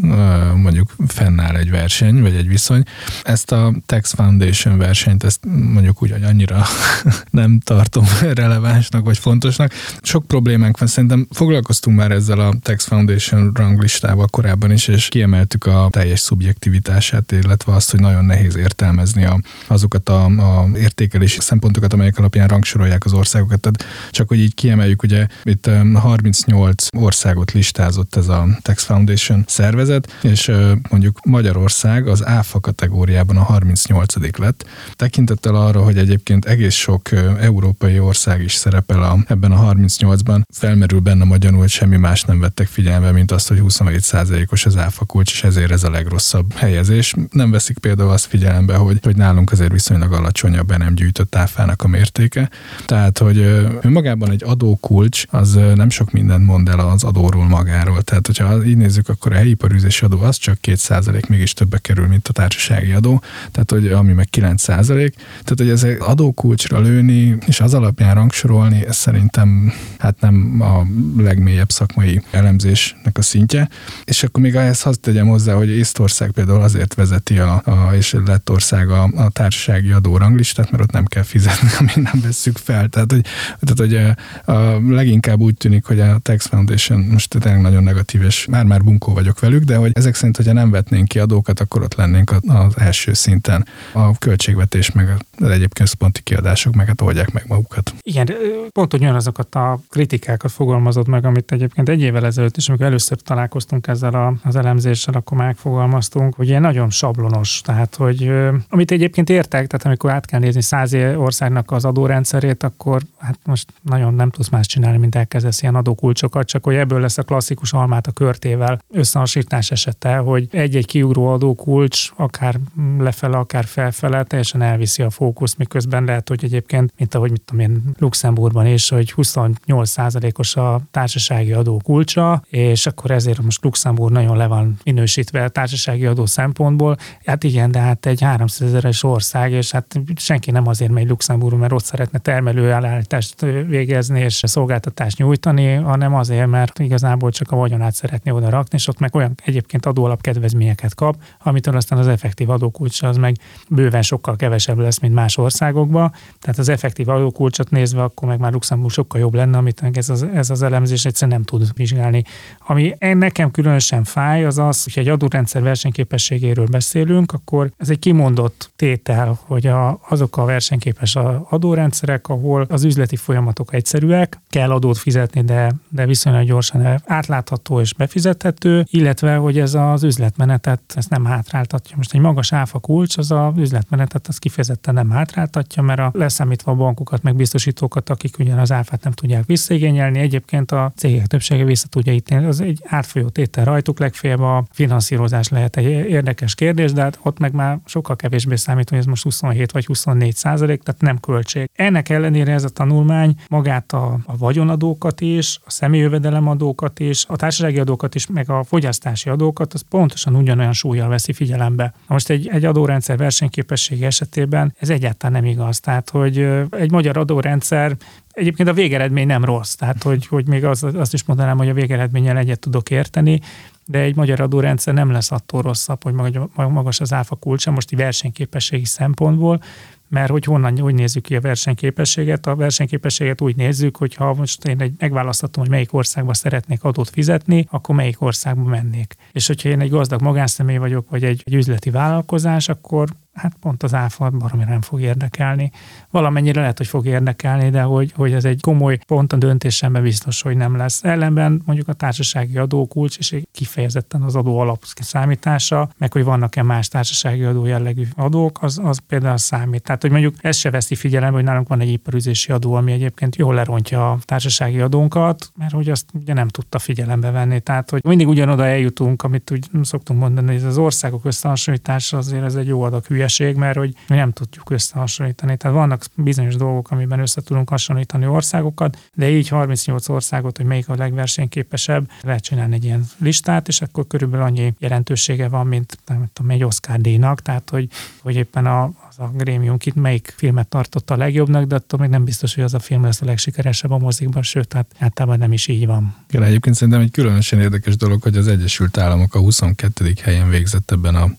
mondjuk 0.64 0.88
fennáll 1.08 1.56
egy 1.56 1.72
verseny, 1.72 2.22
vagy 2.22 2.34
egy 2.34 2.48
viszony. 2.48 2.84
Ezt 3.24 3.52
a 3.52 3.74
Tax 3.86 4.14
Foundation 4.14 4.78
versenyt, 4.78 5.24
ezt 5.24 5.46
mondjuk 5.74 6.02
úgy, 6.02 6.12
hogy 6.12 6.24
annyira 6.24 6.58
nem 7.42 7.60
tartom 7.66 8.04
relevánsnak, 8.42 9.06
vagy 9.06 9.18
fontosnak. 9.18 9.72
Sok 10.02 10.28
problémánk 10.28 10.80
van, 10.80 10.88
szerintem 10.88 11.28
foglalkoztunk 11.32 11.98
már 11.98 12.12
ezzel 12.12 12.40
a 12.40 12.54
Tax 12.62 12.88
Foundation 12.88 13.52
ranglistával 13.54 14.28
korábban 14.28 14.72
is, 14.72 14.88
és 14.88 15.08
kiemeltük 15.08 15.66
a 15.66 15.88
teljes 15.90 16.20
szubjektivitását, 16.20 17.32
illetve 17.32 17.74
azt, 17.74 17.92
hogy 17.92 18.00
nagyon 18.00 18.19
nehéz 18.22 18.56
értelmezni 18.56 19.26
a, 19.26 19.40
azokat 19.68 20.10
a, 20.10 20.26
a 20.26 20.68
értékelési 20.78 21.40
szempontokat, 21.40 21.94
amelyek 21.94 22.18
alapján 22.18 22.48
rangsorolják 22.48 23.06
az 23.06 23.14
országokat. 23.14 23.60
Tehát 23.60 24.12
csak 24.12 24.28
hogy 24.28 24.40
így 24.40 24.54
kiemeljük, 24.54 25.04
ugye 25.04 25.28
itt 25.44 25.70
38 25.94 26.86
országot 26.98 27.52
listázott 27.52 28.16
ez 28.16 28.28
a 28.28 28.48
Tax 28.62 28.84
Foundation 28.84 29.44
szervezet, 29.48 30.18
és 30.22 30.52
mondjuk 30.90 31.20
Magyarország 31.26 32.08
az 32.08 32.26
ÁFA 32.26 32.60
kategóriában 32.60 33.38
a 33.38 33.44
38 33.44 34.38
lett. 34.38 34.66
Tekintettel 34.92 35.56
arra, 35.56 35.84
hogy 35.84 35.98
egyébként 35.98 36.46
egész 36.46 36.74
sok 36.74 37.12
európai 37.40 38.00
ország 38.00 38.42
is 38.42 38.54
szerepel 38.54 39.04
a, 39.04 39.18
ebben 39.28 39.52
a 39.52 39.74
38-ban, 39.74 40.42
felmerül 40.54 41.00
benne 41.00 41.24
magyarul, 41.24 41.60
hogy 41.60 41.70
semmi 41.70 41.98
más 41.98 42.24
nem 42.24 42.40
vettek 42.40 42.68
figyelembe, 42.68 43.12
mint 43.12 43.32
azt, 43.32 43.48
hogy 43.48 43.62
27%-os 43.64 44.66
az 44.66 44.78
ÁFA 44.78 45.06
kulcs, 45.06 45.32
és 45.32 45.44
ezért 45.44 45.72
ez 45.72 45.84
a 45.84 45.90
legrosszabb 45.90 46.54
helyezés. 46.54 47.14
Nem 47.32 47.52
veszik 47.52 47.78
például 47.78 48.09
azt 48.10 48.26
figyelembe, 48.26 48.76
hogy, 48.76 49.00
hogy 49.02 49.16
nálunk 49.16 49.52
azért 49.52 49.72
viszonylag 49.72 50.14
alacsonyabb 50.14 50.68
be 50.68 50.78
nem 50.78 50.96
gyűjtött 50.96 51.36
áfának 51.36 51.84
a 51.84 51.88
mértéke. 51.88 52.50
Tehát, 52.86 53.18
hogy 53.18 53.38
önmagában 53.82 54.32
egy 54.32 54.44
adókulcs 54.44 55.24
az 55.30 55.60
nem 55.76 55.90
sok 55.90 56.12
mindent 56.12 56.46
mond 56.46 56.70
el 56.70 56.80
az 56.80 57.04
adóról 57.04 57.48
magáról. 57.48 58.02
Tehát, 58.02 58.26
hogyha 58.26 58.66
így 58.66 58.78
nézzük, 58.78 59.10
akkor 59.10 59.32
a 59.32 59.36
helyi 59.36 59.50
iparűzési 59.50 60.06
adó 60.06 60.20
az 60.22 60.38
csak 60.38 60.58
2% 60.62 61.28
mégis 61.28 61.54
többe 61.54 61.78
kerül, 61.78 62.08
mint 62.08 62.28
a 62.28 62.34
társasági 62.34 62.92
adó, 62.92 63.22
tehát 63.52 63.72
hogy 63.72 63.88
ami 63.88 64.14
meg 64.14 64.28
9%. 64.32 64.66
Tehát, 64.66 65.54
hogy 65.58 65.70
ez 65.70 65.86
adókulcsra 66.00 66.80
lőni, 66.80 67.38
és 67.46 67.60
az 67.60 67.74
alapján 67.74 68.16
rangsorolni, 68.16 68.86
ez 68.86 68.96
szerintem 68.96 69.74
hát 69.98 70.22
nem 70.22 70.62
a 70.62 70.86
legmélyebb 71.22 71.70
szakmai 71.70 72.22
elemzésnek 72.32 73.18
a 73.18 73.22
szintje. 73.22 73.70
És 74.04 74.24
akkor 74.24 74.44
még 74.44 74.56
ehhez 74.56 74.82
hadd 74.82 74.94
tegyem 75.02 75.28
hozzá, 75.28 75.54
hogy 75.54 75.70
Észtország 75.70 76.32
például 76.32 76.62
azért 76.62 76.94
vezeti 76.94 77.40
a, 77.40 77.62
a 77.66 77.94
és 78.00 78.16
Lettország 78.26 78.90
a, 78.90 79.04
a 79.16 79.30
társasági 79.30 79.92
adóranglistát, 79.92 80.72
mert 80.72 80.84
ott 80.84 80.92
nem 80.92 81.06
kell 81.06 81.24
fizetni, 81.24 81.70
amit 81.80 81.96
nem 81.96 82.22
vesszük 82.24 82.58
fel. 82.58 82.88
Tehát, 82.88 83.12
hogy, 83.12 83.26
tehát, 83.60 83.80
hogy 83.80 84.16
a, 84.46 84.52
a, 84.52 84.80
leginkább 84.90 85.40
úgy 85.40 85.56
tűnik, 85.56 85.86
hogy 85.86 86.00
a 86.00 86.18
Tax 86.18 86.48
Foundation 86.48 87.00
most 87.00 87.36
tényleg 87.40 87.62
nagyon 87.62 87.84
negatív, 87.84 88.22
és 88.22 88.46
már-már 88.46 88.84
bunkó 88.84 89.14
vagyok 89.14 89.40
velük, 89.40 89.64
de 89.64 89.76
hogy 89.76 89.92
ezek 89.94 90.16
szerint, 90.16 90.36
hogyha 90.36 90.54
nem 90.54 90.72
vetnénk 90.72 91.08
ki 91.08 91.20
adókat, 91.20 91.60
akkor 91.60 91.82
ott 91.82 91.96
lennénk 91.96 92.32
az 92.48 92.78
első 92.78 93.14
szinten. 93.14 93.66
A 93.94 94.18
költségvetés 94.18 94.92
meg 94.92 95.26
az 95.40 95.50
egyéb 95.50 95.74
központi 95.74 96.22
kiadások 96.22 96.76
meg 96.76 96.88
hát 96.88 97.02
oldják 97.02 97.32
meg 97.32 97.44
magukat. 97.48 97.94
Igen, 98.02 98.28
pont 98.72 98.94
azokat 98.94 99.56
a 99.56 99.80
kritikákat 99.90 100.52
fogalmazott 100.52 101.08
meg, 101.08 101.26
amit 101.26 101.52
egyébként 101.52 101.90
egy 101.90 102.02
évvel 102.02 102.26
ezelőtt 102.26 102.58
is, 102.58 102.70
amikor 102.70 102.86
először 102.86 103.22
találkoztunk 103.22 103.88
ezzel 103.88 104.14
a, 104.14 104.34
az 104.44 104.56
elemzéssel, 104.56 105.14
akkor 105.14 105.38
megfogalmaztunk, 105.38 106.36
hogy 106.36 106.48
ilyen 106.48 106.62
nagyon 106.62 106.90
sablonos, 106.90 107.62
tehát 107.62 107.89
hogy 107.96 108.32
amit 108.70 108.92
egyébként 108.92 109.30
értek, 109.30 109.68
tehát 109.68 109.86
amikor 109.86 110.12
át 110.12 110.26
kell 110.26 110.40
nézni 110.40 110.62
száz 110.62 110.94
országnak 110.94 111.72
az 111.72 111.86
adórendszerét, 111.86 112.64
akkor 112.64 113.02
hát 113.18 113.40
most 113.46 113.74
nagyon 113.82 114.14
nem 114.14 114.30
tudsz 114.30 114.50
más 114.50 114.68
csinálni, 114.68 114.98
mint 114.98 115.16
elkezdesz 115.16 115.62
ilyen 115.62 115.76
adókulcsokat, 115.76 116.48
csak 116.48 116.64
hogy 116.64 116.76
ebből 116.76 117.00
lesz 117.00 117.18
a 117.18 117.24
klasszikus 117.24 117.74
almát 117.74 118.08
a 118.08 118.12
körtével 118.12 118.82
összehasonlítás 118.92 119.72
esete, 119.72 120.18
hogy 120.18 120.48
egy-egy 120.52 120.86
kiugró 120.86 121.28
adókulcs, 121.28 122.12
akár 122.16 122.60
lefele, 123.00 123.38
akár 123.38 123.66
felfele, 123.66 124.24
teljesen 124.24 124.62
elviszi 124.62 125.04
a 125.04 125.10
fókusz, 125.10 125.56
miközben 125.56 126.04
lehet, 126.04 126.30
hogy 126.30 126.44
egyébként, 126.44 126.94
mint 126.98 127.16
ahogy 127.16 127.32
mit 127.32 127.42
tudom 127.42 127.62
én, 127.62 127.82
Luxemburgban 127.98 128.66
is, 128.66 128.90
hogy 128.90 129.14
28%-os 129.18 130.56
a 130.56 130.82
társasági 130.92 131.52
adó 131.52 131.82
kulcsa, 131.84 132.44
és 132.50 132.86
akkor 132.86 133.12
ezért 133.12 133.42
most 133.42 133.64
Luxemburg 133.64 134.14
nagyon 134.14 134.38
le 134.38 134.48
van 134.48 134.78
minősítve 134.84 135.44
a 135.44 135.50
társasági 135.50 136.06
adó 136.06 136.26
szempontból. 136.26 136.98
Hát 137.26 137.44
igen, 137.44 137.69
de 137.72 137.80
hát 137.80 138.06
egy 138.06 138.22
300 138.22 138.68
ezeres 138.68 139.04
ország, 139.04 139.52
és 139.52 139.72
hát 139.72 140.00
senki 140.16 140.52
nem 140.52 140.68
azért 140.68 140.92
megy 140.92 141.08
Luxemburgba, 141.08 141.58
mert 141.58 141.72
ott 141.72 141.84
szeretne 141.84 142.20
termelőállítást 142.20 143.42
végezni 143.68 144.20
és 144.20 144.42
szolgáltatást 144.46 145.18
nyújtani, 145.18 145.74
hanem 145.74 146.16
azért, 146.16 146.48
mert 146.48 146.80
igazából 146.80 147.32
csak 147.32 147.52
a 147.52 147.56
vagyonát 147.56 147.94
szeretné 147.94 148.32
oda 148.32 148.50
rakni, 148.50 148.78
és 148.78 148.88
ott 148.88 149.00
meg 149.00 149.16
olyan 149.16 149.36
egyébként 149.46 149.86
adóalap 149.86 150.22
kedvezményeket 150.22 150.96
kap, 150.96 151.16
amitől 151.44 151.76
aztán 151.76 152.00
az 152.00 152.08
effektív 152.08 152.50
adókulcs 152.50 153.02
az 153.02 153.18
meg 153.18 153.36
bőven 153.70 154.02
sokkal 154.02 154.36
kevesebb 154.36 154.78
lesz, 154.78 155.00
mint 155.00 155.14
más 155.14 155.38
országokban. 155.38 156.14
Tehát 156.40 156.58
az 156.58 156.70
effektív 156.70 157.10
adókulcsot 157.10 157.70
nézve, 157.70 158.04
akkor 158.04 158.28
meg 158.28 158.40
már 158.40 158.52
Luxemburg 158.52 158.92
sokkal 158.92 159.20
jobb 159.20 159.34
lenne, 159.34 159.58
amit 159.58 159.82
meg 159.82 159.98
ez 159.98 160.10
az, 160.10 160.24
ez 160.24 160.50
az 160.50 160.62
elemzés 160.62 161.06
egyszerűen 161.06 161.38
nem 161.38 161.46
tud 161.46 161.74
vizsgálni. 161.74 162.24
Ami 162.60 162.96
nekem 163.00 163.52
különösen 163.52 164.04
fáj, 164.04 164.46
az 164.46 164.58
az, 164.58 164.84
hogy 164.84 164.98
egy 164.98 165.08
adórendszer 165.08 165.62
versenyképességéről 165.62 166.66
beszélünk, 166.66 167.32
akkor 167.32 167.59
ez 167.78 167.90
egy 167.90 168.00
kimondott 168.00 168.72
tétel, 168.76 169.40
hogy 169.46 169.68
a, 169.68 170.00
azok 170.10 170.38
a 170.38 170.46
versenyképes 170.46 171.16
adórendszerek, 171.50 172.28
ahol 172.28 172.66
az 172.70 172.84
üzleti 172.84 173.16
folyamatok 173.16 173.74
egyszerűek, 173.74 174.40
kell 174.50 174.72
adót 174.72 174.98
fizetni, 174.98 175.42
de, 175.42 175.72
de 175.90 176.06
viszonylag 176.06 176.46
gyorsan 176.46 177.02
átlátható 177.06 177.80
és 177.80 177.94
befizethető, 177.94 178.86
illetve, 178.90 179.36
hogy 179.36 179.60
ez 179.60 179.74
az 179.74 180.04
üzletmenetet 180.04 180.82
ezt 180.96 181.10
nem 181.10 181.26
hátráltatja. 181.26 181.96
Most 181.98 182.14
egy 182.14 182.22
magas 182.22 182.54
áfa 182.54 182.80
kulcs, 182.80 183.18
az 183.18 183.32
az 183.32 183.58
üzletmenetet 183.58 184.28
az 184.28 184.38
kifejezetten 184.38 184.94
nem 184.94 185.10
hátráltatja, 185.10 185.82
mert 185.82 186.00
a 186.00 186.12
leszámítva 186.14 186.72
a 186.72 186.76
bankokat, 186.76 187.24
meg 187.24 187.36
biztosítókat, 187.36 188.10
akik 188.10 188.40
ugyan 188.40 188.60
az 188.60 188.72
áfát 188.72 189.04
nem 189.04 189.14
tudják 189.14 189.46
visszaigényelni, 189.46 190.20
egyébként 190.20 190.72
a 190.72 190.92
cégek 190.96 191.28
többsége 191.28 191.64
vissza 191.64 191.88
tudja 191.88 192.14
ítélni. 192.14 192.46
Az 192.46 192.62
egy 192.62 192.82
átfolyó 192.86 193.28
tétel 193.30 193.66
rajtuk, 193.66 194.00
legfeljebb 194.00 194.40
a 194.40 194.64
finanszírozás 194.72 195.50
lehet 195.50 195.78
egy 195.78 195.86
érdekes 195.86 196.56
kérdés, 196.56 196.92
de 196.92 197.02
hát 197.02 197.20
ott 197.24 197.40
meg 197.40 197.49
már 197.52 197.80
sokkal 197.86 198.16
kevésbé 198.16 198.56
számít, 198.56 198.90
hogy 198.90 198.98
ez 198.98 199.06
most 199.06 199.24
27 199.24 199.72
vagy 199.72 199.86
24 199.86 200.36
százalék, 200.36 200.84
tehát 200.84 201.02
nem 201.02 201.20
költség. 201.20 201.70
Ennek 201.74 202.10
ellenére 202.10 202.54
ez 202.54 202.64
a 202.64 202.70
tanulmány 202.70 203.36
magát 203.50 203.92
a, 203.94 204.20
a 204.26 204.38
vagyonadókat 204.38 205.22
is, 205.22 205.60
a 205.66 205.70
személyjövedelemadókat 205.70 207.00
is, 207.00 207.26
a 207.28 207.36
társasági 207.36 207.80
adókat 207.80 208.16
is, 208.16 208.28
meg 208.28 208.50
a 208.50 208.64
fogyasztási 208.64 209.30
adókat, 209.30 209.74
az 209.74 209.84
pontosan 209.90 210.36
ugyanolyan 210.36 210.74
súlyjal 210.74 211.08
veszi 211.10 211.34
figyelembe. 211.34 211.94
Most 212.08 212.30
egy, 212.30 212.48
egy 212.48 212.66
adórendszer 212.66 213.18
versenyképessége 213.18 214.06
esetében 214.06 214.74
ez 214.80 214.90
egyáltalán 214.90 215.42
nem 215.42 215.52
igaz. 215.52 215.80
Tehát, 215.80 216.10
hogy 216.10 216.38
egy 216.70 216.92
magyar 216.92 217.18
adórendszer 217.18 217.96
Egyébként 218.40 218.70
a 218.70 218.74
végeredmény 218.74 219.28
nem 219.28 219.46
rossz, 219.46 219.74
tehát 219.74 220.04
hogy, 220.04 220.28
hogy 220.28 220.48
még 220.48 220.66
az, 220.66 220.84
azt 220.84 221.14
is 221.14 221.24
mondanám, 221.24 221.58
hogy 221.58 221.70
a 221.70 221.74
végeredménnyel 221.74 222.38
egyet 222.38 222.60
tudok 222.60 222.90
érteni, 222.90 223.40
de 223.86 224.00
egy 224.00 224.16
magyar 224.16 224.40
adórendszer 224.40 224.94
nem 224.94 225.12
lesz 225.12 225.32
attól 225.32 225.62
rosszabb, 225.62 226.04
hogy 226.04 226.14
magas 226.54 227.00
az 227.00 227.14
áfa 227.14 227.36
kulcsa, 227.36 227.72
most 227.72 227.96
versenyképességi 227.96 228.86
szempontból, 228.86 229.62
mert 230.10 230.30
hogy 230.30 230.46
honnan, 230.46 230.82
úgy 230.82 230.94
nézzük 230.94 231.24
ki 231.24 231.36
a 231.36 231.42
versenyképességet? 231.42 232.48
A 232.48 232.56
versenyképességet 232.56 233.42
úgy 233.42 233.56
nézzük, 233.56 233.98
hogy 233.98 234.16
ha 234.16 234.34
most 234.34 234.66
én 234.66 234.82
egy, 234.82 234.94
megválasztatom, 235.00 235.64
hogy 235.64 235.72
melyik 235.72 235.94
országba 235.94 236.34
szeretnék 236.34 236.84
adót 236.84 237.10
fizetni, 237.10 237.66
akkor 237.70 237.96
melyik 237.96 238.22
országba 238.22 238.70
mennék. 238.70 239.16
És 239.32 239.48
hogyha 239.48 239.70
én 239.70 239.80
egy 239.80 239.90
gazdag 239.90 240.22
magánszemély 240.22 240.78
vagyok, 240.78 241.10
vagy 241.10 241.24
egy, 241.24 241.44
egy 241.46 241.54
üzleti 241.54 241.90
vállalkozás, 241.90 242.70
akkor 242.70 243.10
hát 243.40 243.54
pont 243.60 243.84
az 243.84 243.94
áfa 243.94 244.30
baromi 244.30 244.64
nem 244.64 244.82
fog 244.82 245.02
érdekelni. 245.02 245.72
Valamennyire 246.12 246.60
lehet, 246.60 246.78
hogy 246.78 246.88
fog 246.88 247.06
érdekelni, 247.06 247.70
de 247.70 247.82
hogy, 247.82 248.12
hogy 248.16 248.34
ez 248.34 248.46
egy 248.46 248.62
komoly 248.62 248.98
pont 249.08 249.34
a 249.34 249.38
döntésemben 249.38 250.02
biztos, 250.02 250.42
hogy 250.42 250.58
nem 250.58 250.78
lesz. 250.78 251.04
Ellenben 251.04 251.62
mondjuk 251.66 251.88
a 251.88 251.94
társasági 251.94 252.58
adókulcs, 252.58 253.18
és 253.18 253.36
kifejezetten 253.52 254.22
az 254.22 254.36
adó 254.36 254.60
alap 254.60 254.84
számítása, 254.84 255.90
meg 255.98 256.14
hogy 256.14 256.24
vannak-e 256.24 256.64
más 256.64 256.88
társasági 256.88 257.44
adó 257.44 257.66
jellegű 257.66 258.08
adók, 258.16 258.64
az, 258.64 258.80
az 258.84 259.00
például 259.08 259.38
számít. 259.38 259.84
Tehát, 259.84 260.02
hogy 260.02 260.12
mondjuk 260.12 260.36
ez 260.42 260.58
se 260.58 260.70
veszi 260.70 260.96
figyelembe, 260.96 261.36
hogy 261.36 261.46
nálunk 261.46 261.68
van 261.68 261.80
egy 261.80 261.90
iparüzési 261.90 262.52
adó, 262.52 262.74
ami 262.74 262.92
egyébként 262.92 263.36
jól 263.36 263.54
lerontja 263.54 264.12
a 264.12 264.18
társasági 264.26 264.80
adónkat, 264.80 265.52
mert 265.58 265.74
hogy 265.74 265.90
azt 265.90 266.06
ugye 266.14 266.34
nem 266.34 266.48
tudta 266.48 266.80
figyelembe 266.80 267.32
venni. 267.32 267.60
Tehát, 267.60 267.90
hogy 267.90 268.04
mindig 268.04 268.28
ugyanoda 268.28 268.66
eljutunk, 268.66 269.24
amit 269.24 269.52
úgy 269.52 269.70
szoktunk 269.82 270.20
mondani, 270.20 270.54
hogy 270.54 270.64
az 270.64 270.78
országok 270.78 271.26
összehasonlítása 271.26 272.18
azért 272.18 272.44
ez 272.44 272.56
egy 272.56 272.68
jó 272.68 272.82
adag 272.82 273.06
hülye 273.06 273.28
hülyeség, 273.38 273.56
mert 273.56 273.78
hogy 273.78 273.94
mi 274.08 274.16
nem 274.16 274.32
tudjuk 274.32 274.70
összehasonlítani. 274.70 275.58
Tehát 275.58 275.78
vannak 275.78 276.06
bizonyos 276.16 276.56
dolgok, 276.56 276.92
amiben 276.92 277.20
össze 277.20 277.42
tudunk 277.42 277.70
hasonlítani 277.70 278.28
országokat, 278.28 279.10
de 279.14 279.30
így 279.30 279.48
38 279.48 280.10
országot, 280.10 280.58
hogy 280.58 280.66
melyik 280.66 280.90
a 280.90 280.96
legversenyképesebb, 280.96 282.10
lehet 282.22 282.44
csinálni 282.44 282.76
egy 282.76 282.84
ilyen 282.84 283.06
listát, 283.18 283.68
és 283.68 283.82
akkor 283.82 284.08
körülbelül 284.08 284.46
annyi 284.46 284.74
jelentősége 284.80 285.48
van, 285.48 285.68
mint 285.68 285.98
nem 286.06 286.30
tudom, 286.34 286.52
egy 286.52 286.64
Oscar 286.64 287.00
díjnak, 287.00 287.42
tehát 287.42 287.70
hogy, 287.70 287.90
hogy 288.22 288.36
éppen 288.36 288.66
a, 288.66 288.92
a 289.20 289.32
grémium 289.34 289.78
itt 289.84 289.96
melyik 289.96 290.34
filmet 290.38 290.68
tartotta 290.68 291.14
a 291.14 291.18
legjobbnak, 291.18 291.66
de 291.66 291.76
attól 291.76 292.00
még 292.00 292.10
nem 292.10 292.24
biztos, 292.24 292.56
hogy 292.56 292.64
az 292.64 292.74
a 292.74 292.80
film 292.80 293.04
lesz 293.04 293.22
a 293.22 293.26
legsikeresebb 293.26 293.92
a 293.92 293.98
mozikban, 293.98 294.42
sőt, 294.42 294.74
hát 294.74 294.96
általában 295.00 295.38
nem 295.38 295.54
is 295.54 295.68
így 295.68 295.86
van. 295.86 296.16
Igen, 296.30 296.44
egyébként 296.44 296.76
szerintem 296.76 297.02
egy 297.02 297.12
különösen 297.12 297.60
érdekes 297.60 297.96
dolog, 297.96 298.22
hogy 298.22 298.38
az 298.38 298.48
Egyesült 298.48 298.98
Államok 298.98 299.36
a 299.36 299.40
22. 299.40 300.14
helyen 300.24 300.50
végzett 300.50 300.92
ebben 300.92 301.16
a 301.16 301.30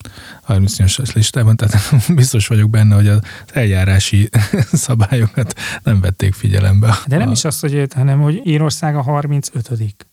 38-as 0.48 1.14
listában, 1.14 1.56
tehát 1.56 1.76
biztos 2.14 2.46
vagyok 2.46 2.70
benne, 2.70 2.94
hogy 2.94 3.08
az 3.08 3.20
eljárási 3.52 4.28
szabályokat 4.72 5.54
nem 5.82 6.00
vették 6.00 6.34
figyelembe. 6.34 6.94
De 7.06 7.16
nem 7.16 7.28
a... 7.28 7.32
is 7.32 7.44
az, 7.44 7.60
hogy, 7.60 7.86
hanem 7.94 8.20
hogy 8.20 8.40
Írország 8.44 8.96
a 8.96 9.02
35. 9.02 9.68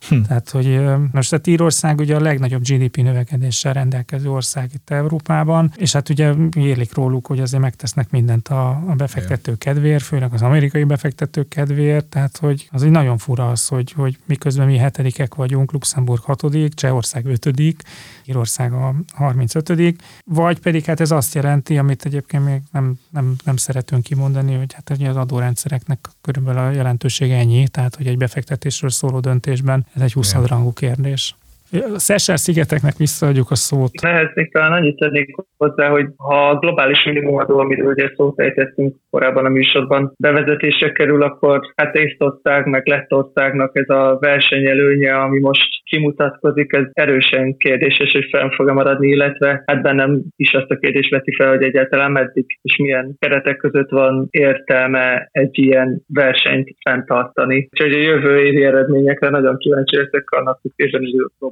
Hm. 0.09 0.21
Tehát, 0.21 0.49
hogy 0.49 0.81
most 1.11 1.33
a 1.33 1.39
Írország 1.45 1.99
ugye 1.99 2.15
a 2.15 2.19
legnagyobb 2.19 2.61
GDP 2.61 2.97
növekedéssel 2.97 3.73
rendelkező 3.73 4.29
ország 4.29 4.69
itt 4.73 4.89
Európában, 4.89 5.73
és 5.75 5.91
hát 5.91 6.09
ugye 6.09 6.33
írlik 6.57 6.93
róluk, 6.93 7.27
hogy 7.27 7.39
az 7.39 7.55
azért 7.57 7.71
megtesznek 7.71 8.09
mindent 8.09 8.47
a, 8.47 8.69
a 8.69 8.95
befektető 8.95 9.55
kedvéért, 9.55 10.03
főleg 10.03 10.33
az 10.33 10.41
amerikai 10.41 10.83
befektető 10.83 11.47
kedvéért, 11.47 12.05
tehát 12.05 12.37
hogy 12.37 12.69
az 12.71 12.83
egy 12.83 12.89
nagyon 12.89 13.17
fura 13.17 13.49
az, 13.49 13.67
hogy, 13.67 13.91
hogy 13.91 14.17
miközben 14.25 14.67
mi 14.67 14.77
hetedikek 14.77 15.35
vagyunk, 15.35 15.71
Luxemburg 15.71 16.21
hatodik, 16.21 16.73
Csehország 16.73 17.25
ötödik, 17.25 17.81
Írország 18.25 18.73
a 18.73 18.95
35 19.13 19.95
vagy 20.25 20.59
pedig 20.59 20.85
hát 20.85 20.99
ez 20.99 21.11
azt 21.11 21.33
jelenti, 21.33 21.77
amit 21.77 22.05
egyébként 22.05 22.45
még 22.45 22.61
nem, 22.71 22.99
nem, 23.09 23.35
nem 23.43 23.57
szeretünk 23.57 24.03
kimondani, 24.03 24.53
hogy 24.55 24.73
hát 24.73 24.89
az 24.89 25.15
adórendszereknek 25.15 26.09
körülbelül 26.21 26.59
a 26.59 26.71
jelentősége 26.71 27.37
ennyi, 27.37 27.67
tehát 27.67 27.95
hogy 27.95 28.07
egy 28.07 28.17
befektetésről 28.17 28.89
szóló 28.89 29.19
döntésben 29.19 29.85
ez 29.93 30.01
egy 30.01 30.13
20 30.13 30.33
rangú 30.33 30.73
kérdés. 30.73 31.35
Szesel 31.95 32.37
szigeteknek 32.37 32.95
visszaadjuk 32.97 33.51
a 33.51 33.55
szót. 33.55 33.91
Ehhez 34.01 34.29
még 34.33 34.51
talán 34.51 34.71
annyit 34.71 34.97
tennék 34.97 35.35
hozzá, 35.57 35.89
hogy 35.89 36.05
ha 36.17 36.49
a 36.49 36.57
globális 36.57 37.05
minimumadó, 37.05 37.59
amiről 37.59 37.91
ugye 37.91 38.11
szót 38.15 38.39
ejtettünk 38.39 38.95
korábban 39.09 39.45
a 39.45 39.49
műsorban, 39.49 40.13
bevezetése 40.17 40.91
kerül, 40.91 41.23
akkor 41.23 41.73
hát 41.75 41.95
Észtország 41.95 42.65
meg 42.65 42.87
Lettországnak 42.87 43.77
ez 43.77 43.89
a 43.89 44.17
versenyelőnye, 44.19 45.13
ami 45.13 45.39
most 45.39 45.69
kimutatkozik, 45.83 46.73
ez 46.73 46.85
erősen 46.91 47.57
kérdéses, 47.57 48.11
hogy 48.11 48.27
fenn 48.31 48.49
fog 48.49 48.71
maradni, 48.71 49.07
illetve 49.07 49.63
hát 49.65 49.81
bennem 49.81 50.21
is 50.35 50.53
azt 50.53 50.69
a 50.69 50.77
kérdést 50.77 51.09
veti 51.09 51.35
fel, 51.35 51.49
hogy 51.49 51.63
egyáltalán 51.63 52.11
meddig 52.11 52.45
és 52.61 52.77
milyen 52.77 53.15
keretek 53.19 53.57
között 53.57 53.89
van 53.89 54.27
értelme 54.29 55.29
egy 55.31 55.57
ilyen 55.57 56.01
versenyt 56.07 56.69
fenntartani. 56.89 57.69
Úgyhogy 57.71 57.93
a 57.93 57.97
jövő 57.97 58.39
évi 58.39 58.63
eredményekre 58.63 59.29
nagyon 59.29 59.57
kíváncsi 59.57 59.95
leszek 59.95 60.29
annak 60.29 60.59
hogy 60.61 60.71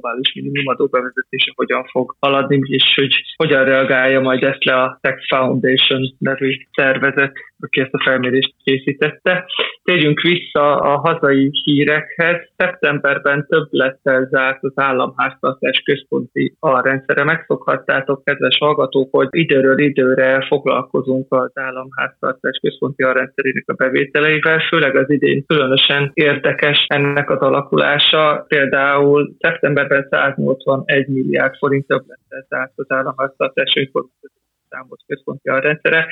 globális 0.06 0.34
minimumadó 0.34 0.86
bevezetése 0.86 1.52
hogyan 1.54 1.84
fog 1.84 2.16
haladni, 2.18 2.60
és 2.62 2.92
hogy 2.94 3.14
hogyan 3.36 3.64
reagálja 3.64 4.20
majd 4.20 4.42
ezt 4.42 4.64
le 4.64 4.82
a 4.82 4.98
Tech 5.00 5.26
Foundation 5.28 6.14
nevű 6.18 6.50
szervezet, 6.72 7.32
aki 7.60 7.80
ezt 7.80 7.94
a 7.94 8.02
felmérést 8.02 8.54
készítette. 8.64 9.46
Térjünk 9.82 10.20
vissza 10.20 10.76
a 10.76 10.98
hazai 10.98 11.50
hírekhez. 11.64 12.36
Szeptemberben 12.56 13.46
több 13.48 13.68
lett 13.70 14.00
zárt 14.30 14.62
az 14.62 14.72
államháztartás 14.74 15.82
központi 15.84 16.56
alrendszere. 16.60 17.24
Megszokhattátok, 17.24 18.24
kedves 18.24 18.56
hallgatók, 18.58 19.08
hogy 19.10 19.28
időről 19.30 19.78
időre 19.78 20.46
foglalkozunk 20.46 21.32
az 21.32 21.50
államháztartás 21.54 22.58
központi 22.62 23.02
alrendszerének 23.02 23.64
a 23.66 23.72
bevételeivel, 23.74 24.58
főleg 24.58 24.96
az 24.96 25.10
idén 25.10 25.44
különösen 25.46 26.10
érdekes 26.14 26.84
ennek 26.88 27.30
az 27.30 27.38
alakulása. 27.40 28.44
Például 28.48 29.34
szeptemberben 29.38 30.06
181 30.10 31.06
milliárd 31.06 31.56
forint 31.56 31.86
több 31.86 32.04
lett 32.28 32.46
zárt 32.48 32.72
az 32.74 32.86
államháztartás 32.88 33.74
információs 33.74 34.32
számos 34.68 35.00
központi 35.06 35.48
alrendszere, 35.48 36.06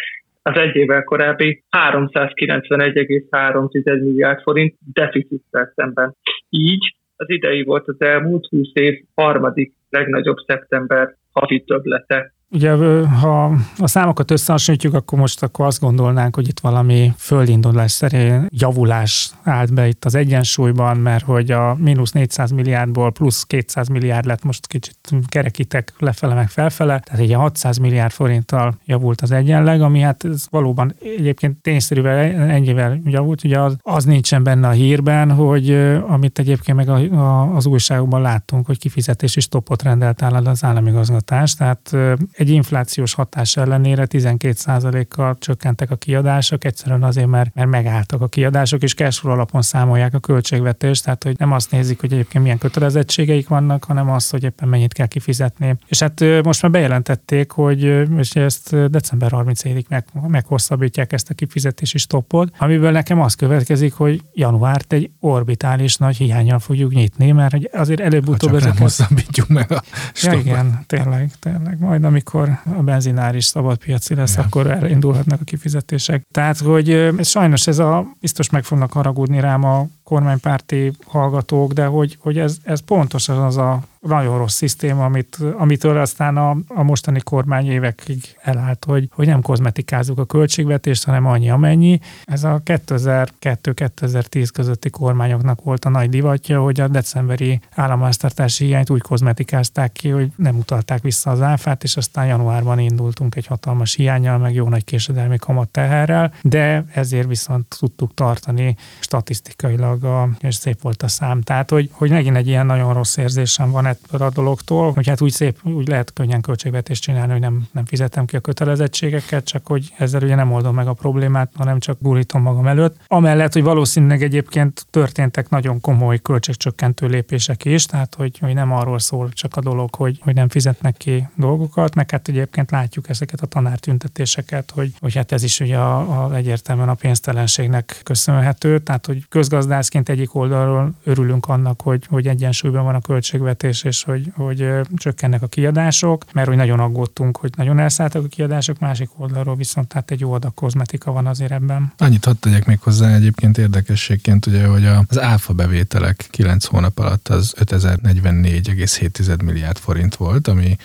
az 0.46 0.56
egy 0.56 0.76
évvel 0.76 1.04
korábbi 1.04 1.64
391,3 1.76 4.02
milliárd 4.02 4.42
forint 4.42 4.74
deficittel 4.92 5.72
szemben. 5.74 6.16
Így 6.48 6.96
az 7.16 7.30
idei 7.30 7.62
volt 7.62 7.88
az 7.88 8.00
elmúlt 8.00 8.46
20 8.46 8.68
év 8.72 9.04
harmadik 9.14 9.74
legnagyobb 9.94 10.36
szeptember 10.46 11.16
havi 11.32 11.64
töblete. 11.66 12.34
Ugye, 12.54 12.72
ha 13.06 13.44
a 13.78 13.86
számokat 13.86 14.30
összehasonlítjuk, 14.30 14.94
akkor 14.94 15.18
most 15.18 15.42
akkor 15.42 15.66
azt 15.66 15.80
gondolnánk, 15.80 16.34
hogy 16.34 16.48
itt 16.48 16.60
valami 16.60 17.12
földindulás 17.16 17.90
szerint 17.90 18.46
javulás 18.48 19.30
állt 19.42 19.74
be 19.74 19.86
itt 19.86 20.04
az 20.04 20.14
egyensúlyban, 20.14 20.96
mert 20.96 21.24
hogy 21.24 21.50
a 21.50 21.76
mínusz 21.78 22.12
400 22.12 22.50
milliárdból 22.50 23.12
plusz 23.12 23.44
200 23.44 23.88
milliárd 23.88 24.26
lett, 24.26 24.44
most 24.44 24.66
kicsit 24.66 24.96
kerekítek 25.28 25.92
lefele 25.98 26.34
meg 26.34 26.48
felfele, 26.48 26.98
tehát 26.98 27.20
egy 27.20 27.32
600 27.32 27.78
milliárd 27.78 28.12
forinttal 28.12 28.74
javult 28.84 29.20
az 29.20 29.30
egyenleg, 29.30 29.82
ami 29.82 30.00
hát 30.00 30.24
ez 30.24 30.46
valóban 30.50 30.94
egyébként 31.00 31.62
tényszerűvel 31.62 32.18
ennyivel 32.50 33.00
javult, 33.04 33.44
ugye 33.44 33.60
az, 33.60 33.76
az 33.82 34.04
nincsen 34.04 34.42
benne 34.42 34.68
a 34.68 34.70
hírben, 34.70 35.30
hogy 35.30 35.70
amit 36.06 36.38
egyébként 36.38 36.76
meg 36.76 36.88
a, 36.88 37.14
a, 37.14 37.54
az 37.54 37.66
újságokban 37.66 38.20
láttunk, 38.20 38.66
hogy 38.66 38.78
kifizetési 38.78 39.40
stopot 39.40 39.82
rendelt 39.84 40.22
áll 40.22 40.34
az 40.34 40.64
államigazgatás, 40.64 41.54
tehát 41.54 41.96
egy 42.32 42.48
inflációs 42.48 43.14
hatás 43.14 43.56
ellenére 43.56 44.06
12%-kal 44.08 45.36
csökkentek 45.38 45.90
a 45.90 45.96
kiadások, 45.96 46.64
egyszerűen 46.64 47.02
azért, 47.02 47.26
mert, 47.26 47.54
mert 47.54 47.68
megálltak 47.68 48.20
a 48.20 48.28
kiadások, 48.28 48.82
és 48.82 48.94
cash 48.94 49.26
alapon 49.26 49.62
számolják 49.62 50.14
a 50.14 50.18
költségvetést, 50.18 51.04
tehát 51.04 51.22
hogy 51.22 51.38
nem 51.38 51.52
azt 51.52 51.70
nézik, 51.70 52.00
hogy 52.00 52.12
egyébként 52.12 52.42
milyen 52.42 52.58
kötelezettségeik 52.58 53.48
vannak, 53.48 53.84
hanem 53.84 54.10
azt, 54.10 54.30
hogy 54.30 54.42
éppen 54.42 54.68
mennyit 54.68 54.92
kell 54.92 55.06
kifizetni. 55.06 55.76
És 55.86 56.00
hát 56.00 56.24
most 56.42 56.62
már 56.62 56.70
bejelentették, 56.70 57.50
hogy 57.50 57.82
és 58.18 58.34
ezt 58.34 58.90
december 58.90 59.30
31-ig 59.34 59.84
meg, 59.88 60.04
meghosszabbítják 60.26 61.12
ezt 61.12 61.30
a 61.30 61.34
kifizetési 61.34 61.98
stoppot, 61.98 62.52
amiből 62.58 62.90
nekem 62.90 63.20
az 63.20 63.34
következik, 63.34 63.92
hogy 63.92 64.22
januárt 64.34 64.92
egy 64.92 65.10
orbitális 65.20 65.96
nagy 65.96 66.16
hiányjal 66.16 66.58
fogjuk 66.58 66.92
nyitni, 66.92 67.32
mert 67.32 67.56
azért 67.72 68.00
előbb-utóbb 68.00 68.54
ezeket... 68.54 68.78
hosszabbítjuk 68.78 69.48
meg 69.48 69.72
a 69.74 69.82
ja, 70.22 70.32
igen, 70.32 70.84
tényleg, 70.86 71.30
tényleg. 71.40 71.78
Majd 71.78 72.04
amikor 72.04 72.34
amikor 72.34 72.58
a 72.78 72.82
benzinár 72.82 73.34
is 73.34 73.44
szabadpiaci 73.44 74.14
lesz, 74.14 74.36
ja. 74.36 74.42
akkor 74.42 74.70
elindulhatnak 74.70 75.40
a 75.40 75.44
kifizetések. 75.44 76.26
Tehát, 76.30 76.58
hogy 76.58 76.90
ez 76.90 77.28
sajnos 77.28 77.66
ez 77.66 77.78
a, 77.78 78.06
biztos 78.20 78.50
meg 78.50 78.64
fognak 78.64 78.92
haragudni 78.92 79.40
rám 79.40 79.64
a 79.64 79.86
kormánypárti 80.02 80.92
hallgatók, 81.06 81.72
de 81.72 81.84
hogy, 81.84 82.16
hogy 82.20 82.38
ez, 82.38 82.56
ez 82.62 82.80
pontosan 82.80 83.38
az 83.38 83.56
a 83.56 83.82
nagyon 84.06 84.38
rossz 84.38 84.54
szisztéma, 84.54 85.04
amit, 85.04 85.38
amitől 85.56 85.98
aztán 85.98 86.36
a, 86.36 86.56
a 86.68 86.82
mostani 86.82 87.20
kormány 87.20 87.70
évekig 87.70 88.36
elállt, 88.42 88.84
hogy, 88.84 89.08
hogy 89.12 89.26
nem 89.26 89.42
kozmetikázzuk 89.42 90.18
a 90.18 90.24
költségvetést, 90.24 91.04
hanem 91.04 91.26
annyi 91.26 91.50
amennyi. 91.50 92.00
Ez 92.24 92.44
a 92.44 92.60
2002-2010 92.64 94.48
közötti 94.52 94.90
kormányoknak 94.90 95.62
volt 95.62 95.84
a 95.84 95.88
nagy 95.88 96.08
divatja, 96.08 96.62
hogy 96.62 96.80
a 96.80 96.88
decemberi 96.88 97.60
államháztartási 97.74 98.64
hiányt 98.64 98.90
úgy 98.90 99.02
kozmetikázták 99.02 99.92
ki, 99.92 100.08
hogy 100.08 100.30
nem 100.36 100.56
utalták 100.56 101.02
vissza 101.02 101.30
az 101.30 101.40
áfát, 101.40 101.82
és 101.82 101.96
aztán 101.96 102.26
januárban 102.26 102.78
indultunk 102.78 103.34
egy 103.34 103.46
hatalmas 103.46 103.94
hiányjal, 103.94 104.38
meg 104.38 104.54
jó 104.54 104.68
nagy 104.68 104.84
késedelmi 104.84 105.36
kamat 105.36 105.68
teherrel, 105.68 106.32
de 106.42 106.84
ezért 106.92 107.28
viszont 107.28 107.76
tudtuk 107.78 108.14
tartani 108.14 108.76
statisztikailag, 109.00 110.04
a, 110.04 110.28
és 110.38 110.54
szép 110.54 110.80
volt 110.80 111.02
a 111.02 111.08
szám. 111.08 111.40
Tehát, 111.40 111.70
hogy, 111.70 111.90
hogy 111.92 112.10
megint 112.10 112.36
egy 112.36 112.46
ilyen 112.46 112.66
nagyon 112.66 112.92
rossz 112.92 113.16
érzésem 113.16 113.70
van 113.70 113.86
ettől 113.94 114.26
a 114.26 114.30
dologtól, 114.30 114.92
hogy 114.92 115.08
hát 115.08 115.20
úgy 115.20 115.32
szép, 115.32 115.58
úgy 115.62 115.88
lehet 115.88 116.12
könnyen 116.12 116.40
költségvetést 116.40 117.02
csinálni, 117.02 117.32
hogy 117.32 117.40
nem, 117.40 117.68
nem 117.72 117.84
fizetem 117.84 118.24
ki 118.24 118.36
a 118.36 118.40
kötelezettségeket, 118.40 119.44
csak 119.44 119.66
hogy 119.66 119.94
ezzel 119.98 120.22
ugye 120.22 120.34
nem 120.34 120.52
oldom 120.52 120.74
meg 120.74 120.86
a 120.86 120.92
problémát, 120.92 121.50
hanem 121.54 121.78
csak 121.78 121.96
gurítom 122.00 122.42
magam 122.42 122.66
előtt. 122.66 122.96
Amellett, 123.06 123.52
hogy 123.52 123.62
valószínűleg 123.62 124.22
egyébként 124.22 124.86
történtek 124.90 125.48
nagyon 125.48 125.80
komoly 125.80 126.18
költségcsökkentő 126.18 127.06
lépések 127.06 127.64
is, 127.64 127.86
tehát 127.86 128.14
hogy, 128.14 128.38
hogy 128.38 128.54
nem 128.54 128.72
arról 128.72 128.98
szól 128.98 129.28
csak 129.28 129.56
a 129.56 129.60
dolog, 129.60 129.94
hogy, 129.94 130.18
hogy 130.20 130.34
nem 130.34 130.48
fizetnek 130.48 130.96
ki 130.96 131.28
dolgokat, 131.36 131.94
meg 131.94 132.10
hát 132.10 132.28
egyébként 132.28 132.70
látjuk 132.70 133.08
ezeket 133.08 133.40
a 133.40 133.46
tanártüntetéseket, 133.46 134.70
hogy, 134.70 134.92
hogy 135.00 135.14
hát 135.14 135.32
ez 135.32 135.42
is 135.42 135.60
ugye 135.60 135.76
a, 135.76 136.24
a 136.24 136.34
egyértelműen 136.34 136.88
a 136.88 136.94
pénztelenségnek 136.94 138.00
köszönhető, 138.02 138.78
tehát 138.78 139.06
hogy 139.06 139.24
közgazdászként 139.28 140.08
egyik 140.08 140.34
oldalról 140.34 140.92
örülünk 141.04 141.46
annak, 141.46 141.80
hogy, 141.80 142.06
hogy 142.08 142.26
egyensúlyban 142.26 142.84
van 142.84 142.94
a 142.94 143.00
költségvetés, 143.00 143.83
és 143.84 144.02
hogy, 144.02 144.32
hogy 144.34 144.68
csökkennek 144.96 145.42
a 145.42 145.46
kiadások, 145.46 146.24
mert 146.32 146.48
hogy 146.48 146.56
nagyon 146.56 146.80
aggódtunk, 146.80 147.36
hogy 147.36 147.52
nagyon 147.56 147.78
elszálltak 147.78 148.24
a 148.24 148.28
kiadások, 148.28 148.78
másik 148.78 149.08
oldalról 149.16 149.56
viszont 149.56 149.88
tehát 149.88 150.10
egy 150.10 150.20
jó 150.20 150.32
adag 150.32 150.54
kozmetika 150.54 151.12
van 151.12 151.26
azért 151.26 151.52
ebben. 151.52 151.92
Annyit 151.98 152.24
hadd 152.24 152.36
tegyek 152.40 152.66
még 152.66 152.78
hozzá 152.80 153.14
egyébként 153.14 153.58
érdekességként, 153.58 154.46
ugye, 154.46 154.66
hogy 154.66 154.86
az 154.86 155.20
áfa 155.20 155.52
bevételek 155.52 156.26
9 156.30 156.64
hónap 156.64 156.98
alatt 156.98 157.28
az 157.28 157.54
5044,7 157.58 159.44
milliárd 159.44 159.78
forint 159.78 160.14
volt, 160.14 160.48
ami 160.48 160.76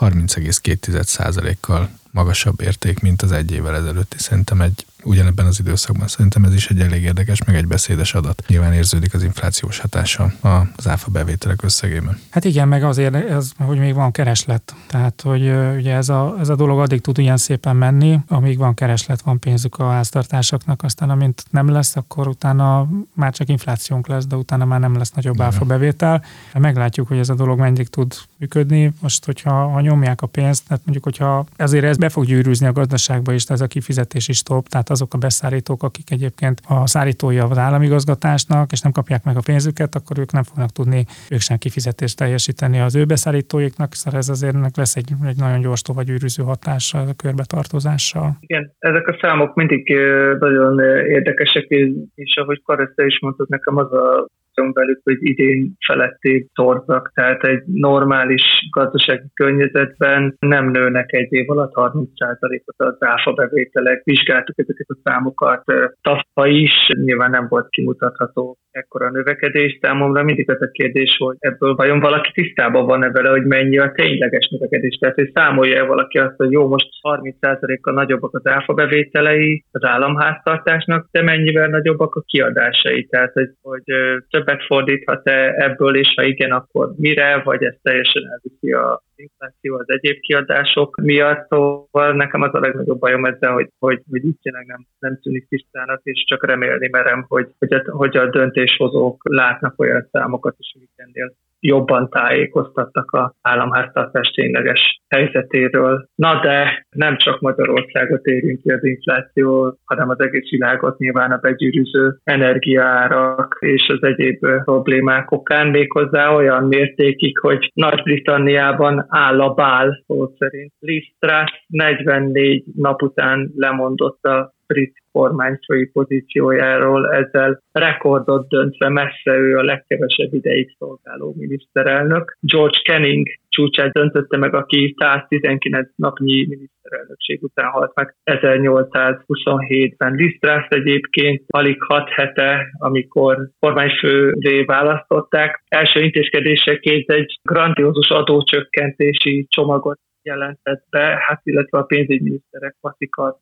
30,2%-kal 0.00 1.88
magasabb 2.10 2.60
érték, 2.60 3.00
mint 3.00 3.22
az 3.22 3.32
egy 3.32 3.52
évvel 3.52 3.76
ezelőtti. 3.76 4.16
Szerintem 4.18 4.60
egy 4.60 4.86
ugyanebben 5.02 5.46
az 5.46 5.60
időszakban. 5.60 6.08
Szerintem 6.08 6.44
ez 6.44 6.54
is 6.54 6.68
egy 6.68 6.80
elég 6.80 7.02
érdekes, 7.02 7.44
meg 7.44 7.56
egy 7.56 7.66
beszédes 7.66 8.14
adat. 8.14 8.42
Nyilván 8.46 8.72
érződik 8.72 9.14
az 9.14 9.22
inflációs 9.22 9.78
hatása 9.78 10.32
az 10.76 10.88
áfa 10.88 11.10
bevételek 11.10 11.62
összegében. 11.62 12.18
Hát 12.30 12.44
igen, 12.44 12.68
meg 12.68 12.84
azért, 12.84 13.14
ez, 13.14 13.50
hogy 13.58 13.78
még 13.78 13.94
van 13.94 14.10
kereslet. 14.10 14.74
Tehát, 14.86 15.20
hogy 15.20 15.42
ugye 15.76 15.94
ez 15.94 16.08
a, 16.08 16.36
ez 16.40 16.48
a 16.48 16.54
dolog 16.54 16.78
addig 16.78 17.00
tud 17.00 17.18
ilyen 17.18 17.36
szépen 17.36 17.76
menni, 17.76 18.18
amíg 18.28 18.58
van 18.58 18.74
kereslet, 18.74 19.20
van 19.20 19.38
pénzük 19.38 19.78
a 19.78 19.90
háztartásoknak, 19.90 20.82
aztán 20.82 21.10
amint 21.10 21.44
nem 21.50 21.68
lesz, 21.68 21.96
akkor 21.96 22.28
utána 22.28 22.88
már 23.14 23.32
csak 23.32 23.48
inflációnk 23.48 24.06
lesz, 24.06 24.26
de 24.26 24.36
utána 24.36 24.64
már 24.64 24.80
nem 24.80 24.96
lesz 24.96 25.10
nagyobb 25.10 25.40
áfa 25.40 25.64
bevétel. 25.64 26.24
Meglátjuk, 26.58 27.08
hogy 27.08 27.18
ez 27.18 27.28
a 27.28 27.34
dolog 27.34 27.58
mennyit 27.58 27.90
tud 27.90 28.14
működni. 28.36 28.92
Most, 29.00 29.24
hogyha 29.24 29.68
ha 29.68 29.80
nyomják 29.80 30.22
a 30.22 30.26
pénzt, 30.26 30.66
tehát 30.66 30.82
mondjuk, 30.84 31.04
hogyha 31.04 31.46
ezért 31.56 31.84
ez 31.84 31.96
be 31.96 32.08
fog 32.08 32.24
gyűrűzni 32.24 32.66
a 32.66 32.72
gazdaságba 32.72 33.32
is, 33.32 33.44
ez 33.44 33.60
a 33.60 33.66
kifizetési 33.66 34.32
stop, 34.32 34.68
tehát 34.68 34.87
azok 34.90 35.14
a 35.14 35.18
beszállítók, 35.18 35.82
akik 35.82 36.10
egyébként 36.10 36.60
a 36.68 36.86
szállítója 36.86 37.44
az 37.44 37.58
államigazgatásnak, 37.58 38.72
és 38.72 38.80
nem 38.80 38.92
kapják 38.92 39.24
meg 39.24 39.36
a 39.36 39.40
pénzüket, 39.44 39.94
akkor 39.94 40.18
ők 40.18 40.32
nem 40.32 40.42
fognak 40.42 40.70
tudni 40.70 41.04
ők 41.30 41.40
sem 41.40 41.58
kifizetést 41.58 42.16
teljesíteni 42.16 42.80
az 42.80 42.96
ő 42.96 43.04
beszállítóiknak, 43.04 43.94
szóval 43.94 44.18
ez 44.18 44.28
azért 44.28 44.76
lesz 44.76 44.96
egy, 44.96 45.10
egy 45.26 45.36
nagyon 45.36 45.60
gyors 45.60 45.82
tovagyűrűző 45.82 46.42
hatással, 46.42 47.08
a 47.08 47.14
körbetartozással. 47.22 48.36
Igen, 48.40 48.72
ezek 48.78 49.06
a 49.06 49.18
számok 49.20 49.54
mindig 49.54 49.96
nagyon 50.38 50.80
érdekesek, 51.08 51.66
és 52.14 52.36
ahogy 52.36 52.62
Kareszte 52.62 53.04
is 53.04 53.20
mondtad, 53.20 53.48
nekem 53.48 53.76
az 53.76 53.92
a 53.92 54.26
számítunk 54.58 54.76
velük, 54.76 55.00
hogy 55.04 55.16
idén 55.20 55.72
feletté 55.86 56.46
torzak, 56.54 57.10
tehát 57.14 57.44
egy 57.44 57.62
normális 57.66 58.42
gazdasági 58.70 59.26
környezetben 59.34 60.36
nem 60.38 60.70
nőnek 60.70 61.12
egy 61.12 61.32
év 61.32 61.50
alatt 61.50 61.72
30%-ot 61.74 62.74
az 62.76 62.96
áfa 62.98 63.32
bevételek. 63.32 64.04
Vizsgáltuk 64.04 64.58
ezeket 64.58 64.86
a 64.88 65.00
számokat 65.04 65.64
tavaly 66.00 66.50
is, 66.50 66.90
nyilván 66.94 67.30
nem 67.30 67.46
volt 67.48 67.68
kimutatható 67.68 68.58
ekkora 68.70 69.10
növekedés. 69.10 69.78
Számomra 69.80 70.22
mindig 70.22 70.50
az 70.50 70.62
a 70.62 70.70
kérdés, 70.70 71.16
hogy 71.18 71.36
ebből 71.38 71.74
vajon 71.74 72.00
valaki 72.00 72.30
tisztában 72.32 72.86
van-e 72.86 73.10
vele, 73.10 73.28
hogy 73.28 73.44
mennyi 73.44 73.78
a 73.78 73.92
tényleges 73.92 74.48
növekedés. 74.48 74.96
Tehát, 74.96 75.14
hogy 75.14 75.30
számolja-e 75.34 75.82
valaki 75.82 76.18
azt, 76.18 76.36
hogy 76.36 76.50
jó, 76.50 76.68
most 76.68 76.88
30%-kal 77.02 77.94
nagyobbak 77.94 78.34
az 78.34 78.46
áfa 78.46 78.74
bevételei 78.74 79.64
az 79.70 79.84
államháztartásnak, 79.84 81.08
de 81.10 81.22
mennyivel 81.22 81.68
nagyobbak 81.68 82.14
a 82.14 82.22
kiadásai. 82.26 83.06
Tehát, 83.06 83.32
hogy, 83.32 83.50
hogy 83.62 83.82
több 84.30 84.47
többet 84.48 84.66
fordíthat-e 84.66 85.54
ebből, 85.56 85.96
és 85.96 86.12
ha 86.16 86.22
igen, 86.22 86.52
akkor 86.52 86.92
mire, 86.96 87.42
vagy 87.42 87.62
ez 87.62 87.74
teljesen 87.82 88.22
elviszi 88.30 88.72
a 88.72 89.02
infláció 89.16 89.76
az 89.76 89.84
egyéb 89.86 90.20
kiadások 90.20 90.96
miatt, 91.02 91.46
szóval 91.48 92.12
nekem 92.12 92.42
az 92.42 92.54
a 92.54 92.60
legnagyobb 92.60 92.98
bajom 92.98 93.24
ezzel, 93.24 93.52
hogy, 93.52 93.68
hogy, 93.78 94.02
hogy 94.10 94.24
így 94.24 94.38
tényleg 94.42 94.66
nem, 94.66 94.86
nem 94.98 95.18
tűnik 95.22 95.48
tisztának, 95.48 96.00
és 96.02 96.24
csak 96.28 96.46
remélni 96.46 96.88
merem, 96.88 97.24
hogy, 97.28 97.48
hogy, 97.58 97.72
a, 97.72 97.82
hogy 97.90 98.16
a 98.16 98.30
döntéshozók 98.30 99.22
látnak 99.28 99.80
olyan 99.80 100.08
számokat 100.12 100.54
is, 100.58 100.72
amik 100.76 100.90
ennél 100.96 101.34
jobban 101.60 102.08
tájékoztattak 102.08 103.10
a 103.10 103.34
államháztartás 103.42 104.28
tényleges 104.28 105.00
helyzetéről. 105.08 106.08
Na 106.14 106.40
de 106.40 106.86
nem 106.90 107.16
csak 107.16 107.40
Magyarországot 107.40 108.26
érinti 108.26 108.70
az 108.70 108.84
infláció, 108.84 109.78
hanem 109.84 110.08
az 110.08 110.20
egész 110.20 110.50
világot 110.50 110.98
nyilván 110.98 111.30
a 111.30 111.36
begyűrűző 111.36 112.18
energiárak 112.24 113.56
és 113.60 113.88
az 113.88 114.02
egyéb 114.02 114.46
problémák 114.64 115.30
okán 115.30 115.66
méghozzá 115.66 116.34
olyan 116.34 116.64
mértékig, 116.64 117.38
hogy 117.38 117.70
Nagy-Britanniában 117.74 119.06
áll 119.08 119.40
a 119.40 119.54
bál, 119.54 120.02
szó 120.06 120.32
szerint. 120.38 120.72
Liz 120.78 121.04
Truss 121.18 121.50
44 121.66 122.64
nap 122.74 123.02
után 123.02 123.52
lemondott 123.54 124.22
a 124.22 124.56
brit 124.68 124.96
kormányfői 125.12 125.86
pozíciójáról, 125.86 127.14
ezzel 127.14 127.62
rekordot 127.72 128.48
döntve 128.48 128.88
messze 128.88 129.32
ő 129.32 129.56
a 129.56 129.62
legkevesebb 129.62 130.34
ideig 130.34 130.74
szolgáló 130.78 131.34
miniszterelnök. 131.36 132.36
George 132.40 132.78
Canning 132.84 133.26
csúcsát 133.48 133.92
döntötte 133.92 134.36
meg, 134.36 134.54
aki 134.54 134.94
119 134.98 135.90
napnyi 135.96 136.46
miniszterelnökség 136.46 137.42
után 137.42 137.70
halt 137.70 137.94
meg 137.94 138.16
1827-ben. 138.24 140.14
Lisztrász 140.14 140.66
egyébként 140.68 141.42
alig 141.46 141.76
6 141.82 142.08
hete, 142.08 142.66
amikor 142.78 143.48
kormányfőré 143.58 144.62
választották, 144.62 145.62
első 145.68 146.00
intézkedéseként 146.00 147.10
egy 147.10 147.38
grandiózus 147.42 148.08
adócsökkentési 148.08 149.46
csomagot 149.48 149.98
jelentett 150.22 150.84
be, 150.90 151.24
hát 151.26 151.40
illetve 151.44 151.78
a 151.78 151.82
pénzügyminiszterek 151.82 152.76
Patika 152.80 153.40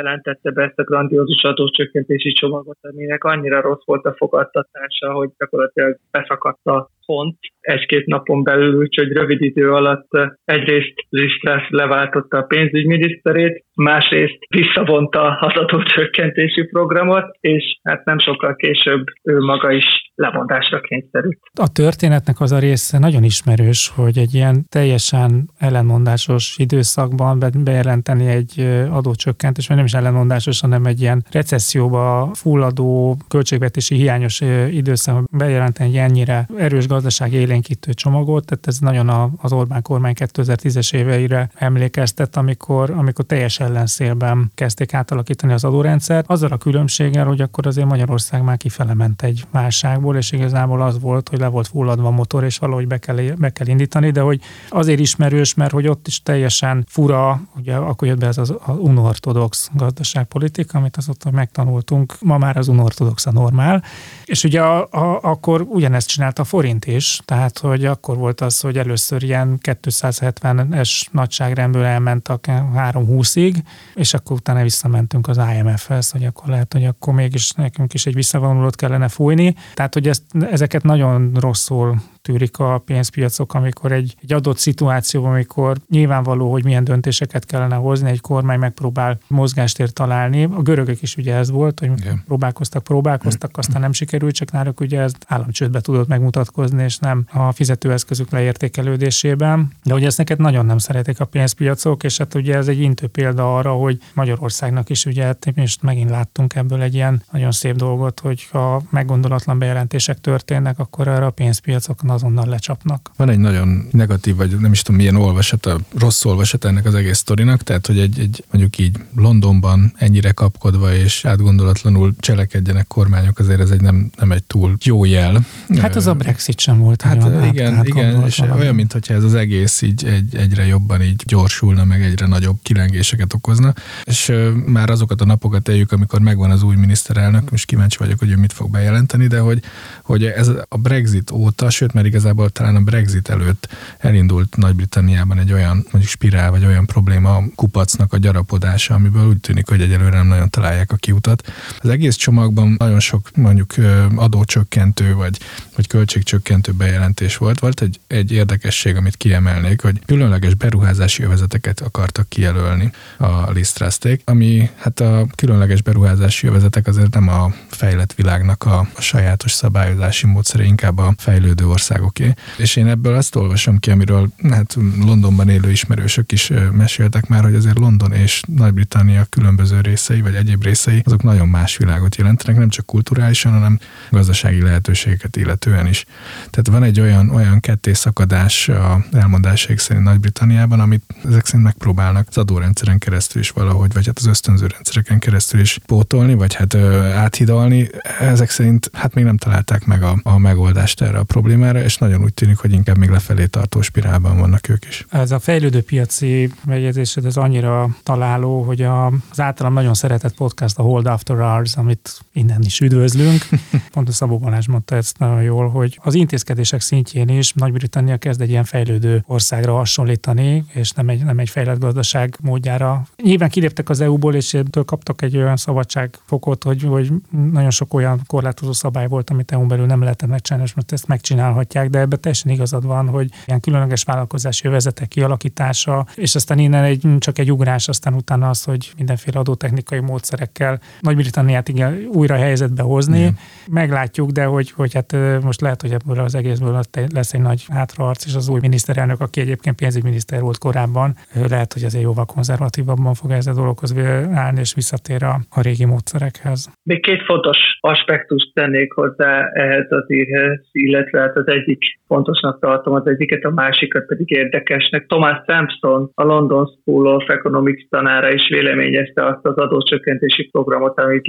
jelentette 0.00 0.50
be 0.50 0.62
ezt 0.62 0.78
a 0.78 0.82
grandiózus 0.82 1.42
adócsökkentési 1.42 2.32
csomagot, 2.32 2.78
aminek 2.80 3.24
annyira 3.24 3.60
rossz 3.60 3.84
volt 3.84 4.04
a 4.04 4.14
fogadtatása, 4.16 5.12
hogy 5.12 5.30
gyakorlatilag 5.38 5.98
beszakadt 6.10 6.66
a 6.66 6.90
font 7.10 7.38
egy-két 7.60 8.06
napon 8.06 8.42
belül, 8.42 8.78
úgyhogy 8.78 9.12
rövid 9.12 9.42
idő 9.42 9.72
alatt 9.72 10.08
egyrészt 10.44 10.94
Lisztrász 11.08 11.68
leváltotta 11.68 12.38
a 12.38 12.42
pénzügyminiszterét, 12.42 13.64
másrészt 13.74 14.38
visszavonta 14.48 15.38
az 15.40 15.52
adócsökkentési 15.56 16.62
programot, 16.62 17.24
és 17.40 17.78
hát 17.82 18.04
nem 18.04 18.18
sokkal 18.18 18.56
később 18.56 19.04
ő 19.22 19.38
maga 19.38 19.70
is 19.72 19.84
lemondásra 20.14 20.80
kényszerült. 20.80 21.38
A 21.60 21.72
történetnek 21.72 22.40
az 22.40 22.52
a 22.52 22.58
része 22.58 22.98
nagyon 22.98 23.22
ismerős, 23.22 23.92
hogy 23.96 24.18
egy 24.18 24.34
ilyen 24.34 24.64
teljesen 24.68 25.50
ellenmondásos 25.58 26.54
időszakban 26.58 27.38
bejelenteni 27.64 28.26
egy 28.26 28.60
adócsökkentés, 28.90 29.66
vagy 29.66 29.76
nem 29.76 29.86
is 29.86 29.92
ellenmondásos, 29.92 30.60
hanem 30.60 30.84
egy 30.84 31.00
ilyen 31.00 31.22
recesszióba 31.32 32.30
fulladó, 32.34 33.16
költségvetési 33.28 33.94
hiányos 33.94 34.40
időszakban 34.70 35.38
bejelenteni 35.38 35.88
egy 35.90 35.96
ennyire 35.96 36.46
erős 36.56 36.86
gazdasági 36.86 36.99
élénkítő 37.30 37.92
csomagot, 37.92 38.44
tehát 38.44 38.66
ez 38.66 38.78
nagyon 38.78 39.36
az 39.40 39.52
Orbán 39.52 39.82
kormány 39.82 40.14
2010-es 40.16 40.94
éveire 40.94 41.50
emlékeztet, 41.54 42.36
amikor, 42.36 42.90
amikor 42.90 43.24
teljes 43.24 43.60
ellenszélben 43.60 44.50
kezdték 44.54 44.94
átalakítani 44.94 45.52
az 45.52 45.64
adórendszert, 45.64 46.30
azzal 46.30 46.50
a 46.50 46.56
különbséggel, 46.56 47.26
hogy 47.26 47.40
akkor 47.40 47.66
azért 47.66 47.86
Magyarország 47.86 48.42
már 48.42 48.56
kifele 48.56 48.94
ment 48.94 49.22
egy 49.22 49.44
válságból, 49.50 50.16
és 50.16 50.32
igazából 50.32 50.82
az 50.82 51.00
volt, 51.00 51.28
hogy 51.28 51.38
le 51.38 51.46
volt 51.46 51.66
fulladva 51.66 52.06
a 52.06 52.10
motor, 52.10 52.44
és 52.44 52.58
valahogy 52.58 52.86
be 52.86 52.98
kell, 52.98 53.16
be 53.36 53.50
kell 53.50 53.66
indítani, 53.66 54.10
de 54.10 54.20
hogy 54.20 54.40
azért 54.68 55.00
ismerős, 55.00 55.54
mert 55.54 55.72
hogy 55.72 55.88
ott 55.88 56.06
is 56.06 56.22
teljesen 56.22 56.84
fura, 56.88 57.40
ugye 57.56 57.74
akkor 57.74 58.08
jött 58.08 58.18
be 58.18 58.26
ez 58.26 58.38
az, 58.38 58.54
az 58.66 58.76
unortodox 58.78 59.70
gazdaságpolitika, 59.74 60.78
amit 60.78 60.96
azóta 60.96 61.30
megtanultunk, 61.30 62.14
ma 62.20 62.38
már 62.38 62.56
az 62.56 62.68
unortodox 62.68 63.26
a 63.26 63.32
normál, 63.32 63.82
és 64.24 64.44
ugye 64.44 64.62
a, 64.62 64.88
a, 64.90 65.18
akkor 65.22 65.66
ugyanezt 65.68 66.08
csinálta 66.08 66.42
a 66.42 66.44
forint 66.44 66.84
is, 66.90 67.20
tehát 67.24 67.58
hogy 67.58 67.84
akkor 67.84 68.16
volt 68.16 68.40
az, 68.40 68.60
hogy 68.60 68.78
először 68.78 69.22
ilyen 69.22 69.58
270-es 69.62 71.04
nagyságrendből 71.10 71.84
elmentek 71.84 72.46
320-ig, 72.50 73.54
és 73.94 74.14
akkor 74.14 74.36
utána 74.36 74.62
visszamentünk 74.62 75.28
az 75.28 75.40
IMF-hez, 75.56 76.10
hogy 76.10 76.24
akkor 76.24 76.48
lehet, 76.48 76.72
hogy 76.72 76.84
akkor 76.84 77.14
mégis 77.14 77.50
nekünk 77.50 77.94
is 77.94 78.06
egy 78.06 78.14
visszavonulót 78.14 78.76
kellene 78.76 79.08
fújni. 79.08 79.54
Tehát, 79.74 79.94
hogy 79.94 80.08
ezt, 80.08 80.22
ezeket 80.50 80.82
nagyon 80.82 81.32
rosszul 81.34 82.00
tűrik 82.30 82.58
a 82.58 82.78
pénzpiacok, 82.78 83.54
amikor 83.54 83.92
egy, 83.92 84.16
egy 84.22 84.32
adott 84.32 84.58
szituációban, 84.58 85.30
amikor 85.30 85.76
nyilvánvaló, 85.88 86.50
hogy 86.50 86.64
milyen 86.64 86.84
döntéseket 86.84 87.44
kellene 87.44 87.74
hozni, 87.74 88.10
egy 88.10 88.20
kormány 88.20 88.58
megpróbál 88.58 89.18
mozgástért 89.26 89.94
találni. 89.94 90.44
A 90.44 90.62
görögök 90.62 91.02
is 91.02 91.16
ugye 91.16 91.34
ez 91.34 91.50
volt, 91.50 91.78
hogy 91.78 91.90
Igen. 91.98 92.22
próbálkoztak, 92.26 92.82
próbálkoztak, 92.82 93.58
aztán 93.58 93.80
nem 93.80 93.92
sikerült, 93.92 94.34
csak 94.34 94.52
náluk 94.52 94.80
ugye 94.80 95.00
ez 95.00 95.12
államcsődbe 95.26 95.80
tudott 95.80 96.08
megmutatkozni, 96.08 96.82
és 96.82 96.98
nem 96.98 97.26
a 97.32 97.52
fizetőeszközök 97.52 98.30
leértékelődésében. 98.30 99.72
De 99.84 99.94
ugye 99.94 100.06
ezt 100.06 100.18
neked 100.18 100.38
nagyon 100.38 100.66
nem 100.66 100.78
szeretik 100.78 101.20
a 101.20 101.24
pénzpiacok, 101.24 102.02
és 102.02 102.18
hát 102.18 102.34
ugye 102.34 102.56
ez 102.56 102.68
egy 102.68 102.80
intő 102.80 103.06
példa 103.06 103.56
arra, 103.56 103.72
hogy 103.72 103.98
Magyarországnak 104.14 104.90
is 104.90 105.06
ugye 105.06 105.24
hát 105.24 105.52
most 105.54 105.82
megint 105.82 106.10
láttunk 106.10 106.54
ebből 106.54 106.82
egy 106.82 106.94
ilyen 106.94 107.22
nagyon 107.30 107.52
szép 107.52 107.76
dolgot, 107.76 108.20
hogy 108.20 108.48
ha 108.50 108.82
meggondolatlan 108.90 109.58
bejelentések 109.58 110.20
történnek, 110.20 110.78
akkor 110.78 111.08
erre 111.08 111.26
a 111.26 111.30
pénzpiacok 111.30 112.02
azonnal 112.20 112.46
lecsapnak. 112.46 113.10
Van 113.16 113.28
egy 113.28 113.38
nagyon 113.38 113.88
negatív, 113.90 114.36
vagy 114.36 114.56
nem 114.58 114.72
is 114.72 114.82
tudom 114.82 115.00
milyen 115.00 115.16
olvasata, 115.16 115.78
rossz 115.98 116.24
olvasata 116.24 116.68
ennek 116.68 116.84
az 116.86 116.94
egész 116.94 117.18
sztorinak, 117.18 117.62
tehát 117.62 117.86
hogy 117.86 117.98
egy, 117.98 118.18
egy 118.18 118.44
mondjuk 118.50 118.78
így 118.78 118.96
Londonban 119.16 119.92
ennyire 119.96 120.32
kapkodva 120.32 120.94
és 120.94 121.24
átgondolatlanul 121.24 122.14
cselekedjenek 122.18 122.86
kormányok, 122.86 123.38
azért 123.38 123.60
ez 123.60 123.70
egy 123.70 123.80
nem, 123.80 124.10
nem 124.18 124.32
egy 124.32 124.42
túl 124.42 124.76
jó 124.82 125.04
jel. 125.04 125.44
Hát 125.80 125.96
az 125.96 126.06
a 126.06 126.14
Brexit 126.14 126.60
sem 126.60 126.78
volt. 126.78 127.02
Hát 127.02 127.44
igen, 127.52 127.86
igen, 127.86 128.26
és 128.26 128.36
valami. 128.36 128.60
olyan, 128.60 128.74
mintha 128.74 129.14
ez 129.14 129.24
az 129.24 129.34
egész 129.34 129.82
így 129.82 130.04
egy, 130.04 130.36
egyre 130.36 130.66
jobban 130.66 131.02
így 131.02 131.22
gyorsulna, 131.26 131.84
meg 131.84 132.02
egyre 132.02 132.26
nagyobb 132.26 132.58
kilengéseket 132.62 133.34
okozna, 133.34 133.72
és 134.04 134.32
már 134.66 134.90
azokat 134.90 135.20
a 135.20 135.24
napokat 135.24 135.68
éljük, 135.68 135.92
amikor 135.92 136.20
megvan 136.20 136.50
az 136.50 136.62
új 136.62 136.76
miniszterelnök, 136.76 137.50
most 137.50 137.66
kíváncsi 137.66 137.98
vagyok, 137.98 138.18
hogy 138.18 138.30
ő 138.30 138.36
mit 138.36 138.52
fog 138.52 138.70
bejelenteni, 138.70 139.26
de 139.26 139.38
hogy, 139.38 139.62
hogy 140.02 140.24
ez 140.24 140.50
a 140.68 140.76
Brexit 140.76 141.30
óta, 141.30 141.70
sőt, 141.70 141.92
mert 141.92 142.06
igazából 142.10 142.50
talán 142.50 142.76
a 142.76 142.80
Brexit 142.80 143.28
előtt 143.28 143.68
elindult 143.98 144.56
Nagy-Britanniában 144.56 145.38
egy 145.38 145.52
olyan 145.52 145.76
mondjuk 145.76 146.12
spirál, 146.12 146.50
vagy 146.50 146.64
olyan 146.64 146.86
probléma 146.86 147.42
kupacnak 147.54 148.12
a 148.12 148.16
gyarapodása, 148.18 148.94
amiből 148.94 149.26
úgy 149.26 149.40
tűnik, 149.40 149.68
hogy 149.68 149.80
egyelőre 149.80 150.16
nem 150.16 150.26
nagyon 150.26 150.50
találják 150.50 150.92
a 150.92 150.96
kiutat. 150.96 151.52
Az 151.78 151.88
egész 151.88 152.14
csomagban 152.14 152.74
nagyon 152.78 153.00
sok 153.00 153.30
mondjuk 153.36 153.74
adócsökkentő, 154.14 155.14
vagy, 155.14 155.38
vagy 155.80 155.88
költségcsökkentő 155.88 156.72
bejelentés 156.72 157.36
volt. 157.36 157.58
Volt 157.58 157.80
egy, 157.82 158.00
egy 158.06 158.32
érdekesség, 158.32 158.96
amit 158.96 159.16
kiemelnék, 159.16 159.80
hogy 159.80 160.04
különleges 160.06 160.54
beruházási 160.54 161.22
övezeteket 161.22 161.80
akartak 161.80 162.28
kijelölni 162.28 162.92
a 163.16 163.50
lisztrázték, 163.50 164.22
ami 164.24 164.70
hát 164.76 165.00
a 165.00 165.26
különleges 165.34 165.82
beruházási 165.82 166.46
övezetek 166.46 166.86
azért 166.86 167.14
nem 167.14 167.28
a 167.28 167.52
fejlett 167.68 168.12
világnak 168.12 168.64
a, 168.64 168.88
a 168.94 169.00
sajátos 169.00 169.52
szabályozási 169.52 170.26
módszere, 170.26 170.64
inkább 170.64 170.98
a 170.98 171.14
fejlődő 171.16 171.66
országoké. 171.66 172.34
És 172.56 172.76
én 172.76 172.86
ebből 172.86 173.14
azt 173.14 173.36
olvasom 173.36 173.78
ki, 173.78 173.90
amiről 173.90 174.28
hát 174.50 174.76
Londonban 175.04 175.48
élő 175.48 175.70
ismerősök 175.70 176.32
is 176.32 176.52
meséltek 176.72 177.26
már, 177.26 177.42
hogy 177.42 177.54
azért 177.54 177.78
London 177.78 178.12
és 178.12 178.42
Nagy-Britannia 178.46 179.24
különböző 179.24 179.80
részei, 179.80 180.20
vagy 180.20 180.34
egyéb 180.34 180.62
részei, 180.62 181.02
azok 181.04 181.22
nagyon 181.22 181.48
más 181.48 181.76
világot 181.76 182.16
jelentenek, 182.16 182.58
nem 182.58 182.68
csak 182.68 182.86
kulturálisan, 182.86 183.52
hanem 183.52 183.78
gazdasági 184.10 184.62
lehetőségeket 184.62 185.36
illetően 185.70 185.86
is. 185.86 186.04
Tehát 186.50 186.68
van 186.70 186.82
egy 186.82 187.00
olyan, 187.00 187.30
olyan 187.30 187.60
kettészakadás 187.60 188.68
a 188.68 189.04
elmondásaik 189.12 189.78
szerint 189.78 190.04
Nagy-Britanniában, 190.04 190.80
amit 190.80 191.02
ezek 191.24 191.46
szerint 191.46 191.64
megpróbálnak 191.64 192.26
az 192.28 192.38
adórendszeren 192.38 192.98
keresztül 192.98 193.40
is 193.40 193.50
valahogy, 193.50 193.92
vagy 193.92 194.06
hát 194.06 194.18
az 194.18 194.26
ösztönző 194.26 194.66
rendszereken 194.66 195.18
keresztül 195.18 195.60
is 195.60 195.78
pótolni, 195.86 196.34
vagy 196.34 196.54
hát 196.54 196.74
ö, 196.74 197.02
áthidalni. 197.02 197.88
Ezek 198.20 198.50
szerint 198.50 198.90
hát 198.92 199.14
még 199.14 199.24
nem 199.24 199.36
találták 199.36 199.84
meg 199.84 200.02
a, 200.02 200.18
a 200.22 200.38
megoldást 200.38 201.00
erre 201.02 201.18
a 201.18 201.22
problémára, 201.22 201.82
és 201.82 201.96
nagyon 201.96 202.22
úgy 202.22 202.34
tűnik, 202.34 202.56
hogy 202.56 202.72
inkább 202.72 202.96
még 202.96 203.08
lefelé 203.08 203.46
tartó 203.46 203.82
spirálban 203.82 204.38
vannak 204.38 204.68
ők 204.68 204.84
is. 204.84 205.06
Ez 205.10 205.30
a 205.30 205.38
fejlődő 205.38 205.82
piaci 205.82 206.52
megjegyzésed, 206.64 207.24
ez 207.24 207.36
annyira 207.36 207.88
találó, 208.02 208.62
hogy 208.62 208.82
a, 208.82 209.06
az 209.06 209.40
általam 209.40 209.72
nagyon 209.72 209.94
szeretett 209.94 210.34
podcast 210.34 210.78
a 210.78 210.82
Hold 210.82 211.06
After 211.06 211.36
Hours, 211.36 211.76
amit 211.76 212.18
innen 212.32 212.62
is 212.62 212.80
üdvözlünk. 212.80 213.48
Pont 213.92 214.08
a 214.08 214.12
Szabó 214.12 214.38
Balázs 214.38 214.66
mondta 214.66 214.96
ezt 214.96 215.18
nagyon 215.18 215.42
jól, 215.42 215.59
hogy 215.68 215.98
az 216.02 216.14
intézkedések 216.14 216.80
szintjén 216.80 217.28
is 217.28 217.52
Nagy-Britannia 217.52 218.16
kezd 218.16 218.40
egy 218.40 218.50
ilyen 218.50 218.64
fejlődő 218.64 219.24
országra 219.26 219.74
hasonlítani, 219.74 220.64
és 220.72 220.90
nem 220.90 221.08
egy, 221.08 221.24
nem 221.24 221.38
egy 221.38 221.48
fejlett 221.48 221.78
gazdaság 221.78 222.36
módjára. 222.42 223.06
Nyilván 223.22 223.48
kiléptek 223.48 223.88
az 223.88 224.00
EU-ból, 224.00 224.34
és 224.34 224.54
ebből 224.54 224.84
kaptak 224.84 225.22
egy 225.22 225.36
olyan 225.36 225.56
szabadságfokot, 225.56 226.64
hogy, 226.64 226.82
hogy 226.82 227.12
nagyon 227.52 227.70
sok 227.70 227.94
olyan 227.94 228.20
korlátozó 228.26 228.72
szabály 228.72 229.08
volt, 229.08 229.30
amit 229.30 229.52
EU-n 229.52 229.68
belül 229.68 229.86
nem 229.86 230.02
lehetett 230.02 230.28
megcsinálni, 230.28 230.68
és 230.68 230.74
most 230.74 230.92
ezt 230.92 231.06
megcsinálhatják, 231.06 231.90
de 231.90 231.98
ebben 231.98 232.20
teljesen 232.20 232.52
igazad 232.52 232.84
van, 232.86 233.08
hogy 233.08 233.30
ilyen 233.46 233.60
különleges 233.60 234.02
vállalkozási 234.02 234.68
övezetek 234.68 235.08
kialakítása, 235.08 236.06
és 236.14 236.34
aztán 236.34 236.58
innen 236.58 236.84
egy, 236.84 237.06
csak 237.18 237.38
egy 237.38 237.52
ugrás, 237.52 237.88
aztán 237.88 238.14
utána 238.14 238.48
az, 238.48 238.64
hogy 238.64 238.92
mindenféle 238.96 239.38
adótechnikai 239.38 240.00
módszerekkel 240.00 240.80
Nagy-Britanniát 241.00 241.68
igen, 241.68 242.08
újra 242.12 242.36
helyzetbe 242.36 242.82
hozni. 242.82 243.18
Igen. 243.18 243.38
Meglátjuk, 243.66 244.30
de 244.30 244.44
hogy, 244.44 244.70
hogy 244.70 244.94
hát 244.94 245.12
most 245.44 245.60
lehet, 245.60 245.80
hogy 245.80 245.90
ebből 245.90 246.24
az 246.24 246.34
egészből 246.34 246.80
lesz 247.14 247.34
egy 247.34 247.40
nagy 247.40 247.64
hátraarc, 247.68 248.26
és 248.26 248.34
az 248.34 248.48
új 248.48 248.60
miniszterelnök, 248.62 249.20
aki 249.20 249.40
egyébként 249.40 249.76
pénzügyminiszter 249.76 250.40
volt 250.40 250.58
korábban, 250.58 251.14
lehet, 251.48 251.72
hogy 251.72 251.84
azért 251.84 252.04
jóval 252.04 252.24
konzervatívabban 252.24 253.14
fog 253.14 253.30
ez 253.30 253.46
a 253.46 253.54
dologhoz 253.54 253.94
állni, 254.34 254.60
és 254.60 254.74
visszatér 254.74 255.22
a, 255.22 255.34
a 255.50 255.60
régi 255.60 255.84
módszerekhez. 255.84 256.70
Még 256.82 257.02
két 257.02 257.22
fontos 257.22 257.58
aspektust 257.80 258.54
tennék 258.54 258.92
hozzá 258.92 259.50
ehhez 259.52 259.86
az 259.90 260.04
írhez, 260.06 260.60
illetve 260.72 261.20
hát 261.20 261.36
az 261.36 261.48
egyik 261.48 261.82
fontosnak 262.06 262.60
tartom, 262.60 262.94
az 262.94 263.06
egyiket, 263.06 263.44
a 263.44 263.50
másikat 263.50 264.06
pedig 264.06 264.30
érdekesnek. 264.30 265.06
Thomas 265.06 265.38
Sampson, 265.46 266.10
a 266.14 266.24
London 266.24 266.66
School 266.66 267.06
of 267.06 267.28
Economics 267.28 267.88
tanára 267.88 268.32
is 268.32 268.48
véleményezte 268.48 269.26
azt 269.26 269.46
az 269.46 269.56
adócsökkentési 269.56 270.48
programot, 270.52 270.98
amit 270.98 271.28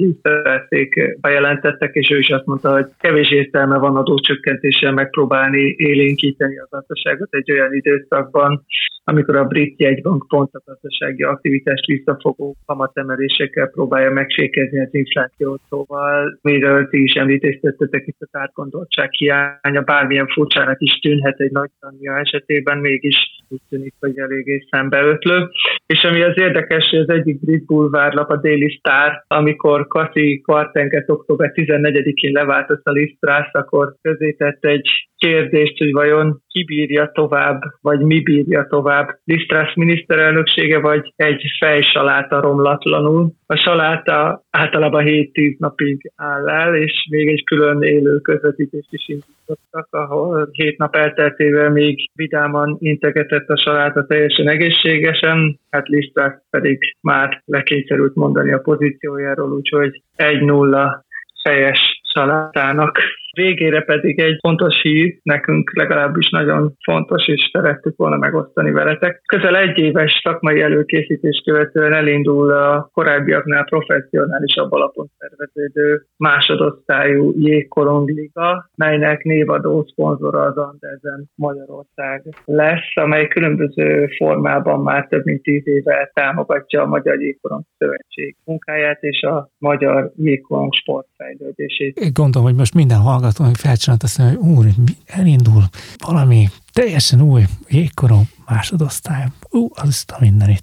bejelentettek, 1.21 1.93
és 1.93 2.10
ő 2.10 2.17
is 2.17 2.30
azt 2.30 2.45
mondta, 2.45 2.71
hogy 2.71 2.86
kevés 3.00 3.32
értelme 3.32 3.78
van 3.78 3.95
adócsökkentéssel 4.01 4.91
megpróbálni 4.91 5.75
élénkíteni 5.77 6.57
a 6.57 6.67
gazdaságot 6.69 7.27
egy 7.31 7.51
olyan 7.51 7.73
időszakban, 7.73 8.65
amikor 9.03 9.35
a 9.35 9.45
brit 9.45 9.79
jegybank 9.79 10.27
pont 10.27 10.49
a 10.53 10.61
gazdasági 10.65 11.23
aktivitást 11.23 11.85
visszafogó 11.85 12.55
kamatemelésekkel 12.65 13.67
próbálja 13.67 14.11
megsékezni 14.11 14.79
az 14.79 14.93
inflációt. 14.93 15.61
Szóval, 15.69 16.39
miről 16.41 16.87
ti 16.87 17.03
is 17.03 17.13
említettetek 17.13 18.07
itt 18.07 18.19
a 18.19 18.27
tárgondoltság 18.31 19.11
hiánya, 19.11 19.81
bármilyen 19.85 20.27
furcsának 20.27 20.81
is 20.81 20.99
tűnhet 20.99 21.39
egy 21.39 21.51
nagy 21.51 21.69
tanja 21.79 22.17
esetében, 22.17 22.77
mégis 22.77 23.15
úgy 23.49 23.61
tűnik, 23.69 23.93
hogy 23.99 24.19
eléggé 24.19 24.65
szembeötlő. 24.69 25.47
És 25.85 26.04
ami 26.04 26.21
az 26.21 26.37
érdekes, 26.37 26.89
hogy 26.89 26.99
az 26.99 27.10
egyik 27.10 27.39
brit 27.39 27.65
bulvárlap, 27.65 28.29
a 28.29 28.37
Daily 28.37 28.69
Star, 28.69 29.23
amikor 29.27 29.87
Kati 29.87 30.41
Kvartenket 30.41 31.10
október 31.10 31.52
14-én 31.54 32.31
leváltott 32.31 32.85
a 32.85 32.91
Lisztrász, 32.91 33.54
akkor 33.54 33.90
közé 34.02 34.31
tett 34.31 34.65
egy 34.65 34.89
kérdést, 35.17 35.77
hogy 35.77 35.92
vajon 35.92 36.42
ki 36.48 36.63
bírja 36.63 37.12
tovább, 37.13 37.62
vagy 37.81 38.00
mi 38.00 38.21
bírja 38.21 38.67
tovább, 38.69 39.19
Lisztrász 39.23 39.75
miniszterelnöksége, 39.75 40.79
vagy 40.79 41.13
egy 41.15 41.44
fejsaláta 41.60 42.42
romlatlanul. 42.42 43.31
A 43.46 43.56
saláta 43.56 44.44
általában 44.50 45.04
7-10 45.06 45.58
napig 45.58 46.12
áll 46.15 46.50
el, 46.50 46.75
és 46.75 47.08
még 47.10 47.27
egy 47.27 47.44
külön 47.44 47.81
élő 47.81 48.17
közvetítést 48.17 48.94
is 48.94 49.08
indítottak, 49.08 49.87
ahol 49.89 50.50
7 50.52 50.77
nap 50.77 50.96
elteltével 50.96 51.69
még 51.69 52.10
vidáman 52.13 52.77
integetett 52.79 53.48
a 53.50 53.58
saláta 53.58 54.06
teljesen 54.06 54.48
egészségesen, 54.48 55.60
hát 55.69 55.87
Lisztrász 55.87 56.42
pedig 56.50 56.96
már 57.02 57.42
lekényszerült 57.46 58.15
mondani 58.15 58.54
a 58.54 58.60
pozíciójáról, 58.60 59.52
úgyhogy 59.52 60.02
1-0 60.17 61.02
fejes 61.44 62.02
salátának 62.13 63.00
Végére 63.36 63.82
pedig 63.82 64.19
egy 64.19 64.38
fontos 64.42 64.82
hír, 64.82 65.19
nekünk 65.23 65.75
legalábbis 65.75 66.29
nagyon 66.29 66.73
fontos, 66.84 67.27
és 67.27 67.50
szerettük 67.52 67.98
volna 67.98 68.17
megosztani 68.17 68.71
veletek. 68.71 69.21
Közel 69.25 69.58
egy 69.58 69.77
éves 69.77 70.19
szakmai 70.23 70.62
előkészítés 70.62 71.42
követően 71.46 71.94
elindul 71.94 72.52
a 72.52 72.90
korábbiaknál 72.94 73.63
professzionálisabb 73.63 74.71
alapon 74.71 75.08
szerveződő 75.17 76.06
másodosztályú 76.17 77.34
jégkorongliga, 77.38 78.69
melynek 78.75 79.23
névadó 79.23 79.86
szponzora 79.92 80.42
az 80.42 80.58
Andersen 80.58 81.29
Magyarország 81.36 82.23
lesz, 82.46 82.92
amely 82.94 83.27
különböző 83.27 84.08
formában 84.17 84.79
már 84.79 85.08
több 85.08 85.25
mint 85.25 85.42
tíz 85.42 85.67
éve 85.67 86.12
támogatja 86.13 86.82
a 86.82 86.86
Magyar 86.86 87.21
Jégkorong 87.21 87.63
Szövetség 87.77 88.36
munkáját 88.46 89.02
és 89.02 89.21
a 89.21 89.50
magyar 89.58 90.12
jégkorong 90.15 90.73
sportfejlődését. 90.73 92.00
Én 92.00 92.12
gondolom, 92.13 92.48
hogy 92.48 92.58
most 92.58 92.73
minden 92.73 93.00
hallgató 93.22 93.44
hallgató, 93.44 93.62
felcsinált 93.62 94.04
azt 94.04 94.17
mondja, 94.17 94.40
hogy 94.40 94.48
úr, 94.48 94.74
elindul 95.06 95.69
valami 95.98 96.50
teljesen 96.74 97.22
új 97.22 97.46
jégkorom 97.67 98.30
másodosztály. 98.52 99.26
Ú, 99.50 99.69
az 99.74 100.04
a 100.08 100.17
mindenit. 100.19 100.62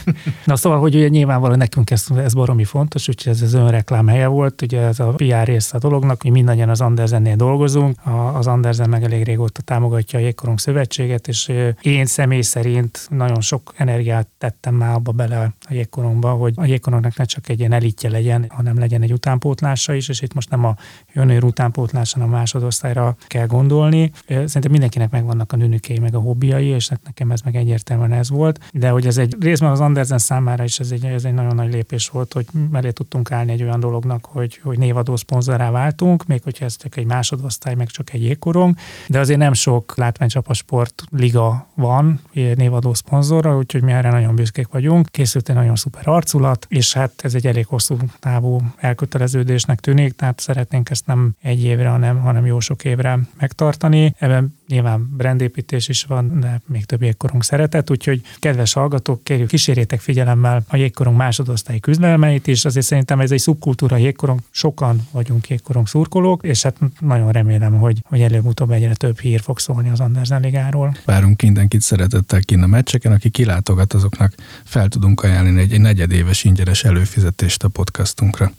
Na 0.44 0.56
szóval, 0.56 0.78
hogy 0.78 0.94
ugye 0.94 1.08
nyilvánvalóan 1.08 1.58
nekünk 1.58 1.90
ez, 1.90 2.06
ez 2.16 2.34
baromi 2.34 2.64
fontos, 2.64 3.08
úgyhogy 3.08 3.32
ez 3.32 3.42
az 3.42 3.54
önreklám 3.54 4.06
helye 4.06 4.26
volt, 4.26 4.62
ugye 4.62 4.80
ez 4.80 5.00
a 5.00 5.06
PR 5.06 5.44
része 5.44 5.76
a 5.76 5.78
dolognak, 5.78 6.22
mi 6.22 6.30
mindannyian 6.30 6.68
az 6.68 6.80
Andersennél 6.80 7.36
dolgozunk, 7.36 7.98
az 8.34 8.46
Andersen 8.46 8.88
meg 8.88 9.04
elég 9.04 9.24
régóta 9.24 9.62
támogatja 9.62 10.18
a 10.18 10.22
Jégkorong 10.22 10.58
Szövetséget, 10.58 11.28
és 11.28 11.52
én 11.80 12.06
személy 12.06 12.40
szerint 12.40 13.06
nagyon 13.10 13.40
sok 13.40 13.74
energiát 13.76 14.26
tettem 14.38 14.74
már 14.74 14.94
abba 14.94 15.12
bele 15.12 15.42
a 15.42 15.72
jégkorongba, 15.72 16.30
hogy 16.30 16.52
a 16.56 16.64
jégkorongnak 16.64 17.16
ne 17.16 17.24
csak 17.24 17.48
egy 17.48 17.58
ilyen 17.58 17.72
elitje 17.72 18.10
legyen, 18.10 18.46
hanem 18.48 18.78
legyen 18.78 19.02
egy 19.02 19.12
utánpótlása 19.12 19.94
is, 19.94 20.08
és 20.08 20.20
itt 20.20 20.34
most 20.34 20.50
nem 20.50 20.64
a 20.64 20.76
jönőr 21.12 21.44
utánpótlása, 21.44 22.22
a 22.22 22.26
másodosztályra 22.26 23.16
kell 23.26 23.46
gondolni. 23.46 24.10
Szerintem 24.26 24.70
mindenkinek 24.70 25.10
megvannak 25.10 25.47
a 25.52 25.56
nőnökei, 25.56 25.98
meg 25.98 26.14
a 26.14 26.18
hobbiai, 26.18 26.66
és 26.66 26.88
hát 26.88 27.00
nekem 27.04 27.30
ez 27.30 27.40
meg 27.40 27.56
egyértelműen 27.56 28.12
ez 28.12 28.30
volt. 28.30 28.60
De 28.72 28.90
hogy 28.90 29.06
ez 29.06 29.18
egy 29.18 29.36
részben 29.40 29.70
az 29.70 29.80
Andersen 29.80 30.18
számára 30.18 30.64
is 30.64 30.80
ez 30.80 30.90
egy, 30.90 31.04
ez 31.04 31.24
egy 31.24 31.34
nagyon 31.34 31.54
nagy 31.54 31.72
lépés 31.72 32.08
volt, 32.08 32.32
hogy 32.32 32.46
mellé 32.70 32.90
tudtunk 32.90 33.30
állni 33.32 33.52
egy 33.52 33.62
olyan 33.62 33.80
dolognak, 33.80 34.24
hogy, 34.24 34.60
hogy 34.62 34.78
névadó 34.78 35.16
szponzorá 35.16 35.70
váltunk, 35.70 36.26
még 36.26 36.42
hogyha 36.42 36.64
ez 36.64 36.76
csak 36.76 36.96
egy 36.96 37.06
másodosztály, 37.06 37.74
meg 37.74 37.86
csak 37.86 38.12
egy 38.12 38.22
jégkorong, 38.22 38.74
de 39.08 39.18
azért 39.18 39.38
nem 39.38 39.52
sok 39.52 39.96
látványcsapasport 39.96 41.04
liga 41.10 41.66
van 41.74 42.20
névadó 42.32 42.94
szponzorra, 42.94 43.56
úgyhogy 43.56 43.82
mi 43.82 43.92
erre 43.92 44.10
nagyon 44.10 44.34
büszkék 44.34 44.68
vagyunk. 44.68 45.08
Készült 45.10 45.48
egy 45.48 45.54
nagyon 45.54 45.76
szuper 45.76 46.08
arculat, 46.08 46.66
és 46.68 46.92
hát 46.92 47.12
ez 47.22 47.34
egy 47.34 47.46
elég 47.46 47.66
hosszú 47.66 47.96
távú 48.18 48.60
elköteleződésnek 48.76 49.80
tűnik, 49.80 50.12
tehát 50.12 50.40
szeretnénk 50.40 50.90
ezt 50.90 51.06
nem 51.06 51.34
egy 51.42 51.64
évre, 51.64 51.88
hanem, 51.88 52.20
hanem 52.20 52.46
jó 52.46 52.60
sok 52.60 52.84
évre 52.84 53.18
megtartani. 53.38 54.14
Ebben 54.18 54.57
nyilván 54.68 55.08
brandépítés 55.16 55.88
is 55.88 56.04
van, 56.04 56.40
de 56.40 56.60
még 56.66 56.84
több 56.84 57.02
jégkorong 57.02 57.42
szeretet, 57.42 57.90
úgyhogy 57.90 58.22
kedves 58.38 58.72
hallgatók, 58.72 59.24
kérjük 59.24 59.48
kísérjétek 59.48 60.00
figyelemmel 60.00 60.62
a 60.68 60.76
jégkorong 60.76 61.16
másodosztályi 61.16 61.80
küzdelmeit 61.80 62.46
is, 62.46 62.64
azért 62.64 62.86
szerintem 62.86 63.20
ez 63.20 63.30
egy 63.30 63.38
szubkultúra 63.38 63.96
jégkorong, 63.96 64.40
sokan 64.50 65.08
vagyunk 65.10 65.48
jégkorong 65.48 65.88
szurkolók, 65.88 66.44
és 66.44 66.62
hát 66.62 66.76
nagyon 67.00 67.32
remélem, 67.32 67.78
hogy, 67.78 68.02
hogy 68.04 68.20
előbb-utóbb 68.20 68.70
egyre 68.70 68.94
több 68.94 69.18
hír 69.18 69.40
fog 69.40 69.58
szólni 69.58 69.88
az 69.88 70.00
Andersen 70.00 70.40
Ligáról. 70.40 70.96
Várunk 71.04 71.42
mindenkit 71.42 71.80
szeretettel 71.80 72.40
kint 72.40 72.62
a 72.62 72.66
meccseken, 72.66 73.12
aki 73.12 73.30
kilátogat, 73.30 73.92
azoknak 73.92 74.34
fel 74.64 74.88
tudunk 74.88 75.22
ajánlani 75.22 75.60
egy 75.60 75.80
negyedéves 75.80 76.44
ingyenes 76.44 76.84
előfizetést 76.84 77.64
a 77.64 77.68
podcastunkra. 77.68 78.52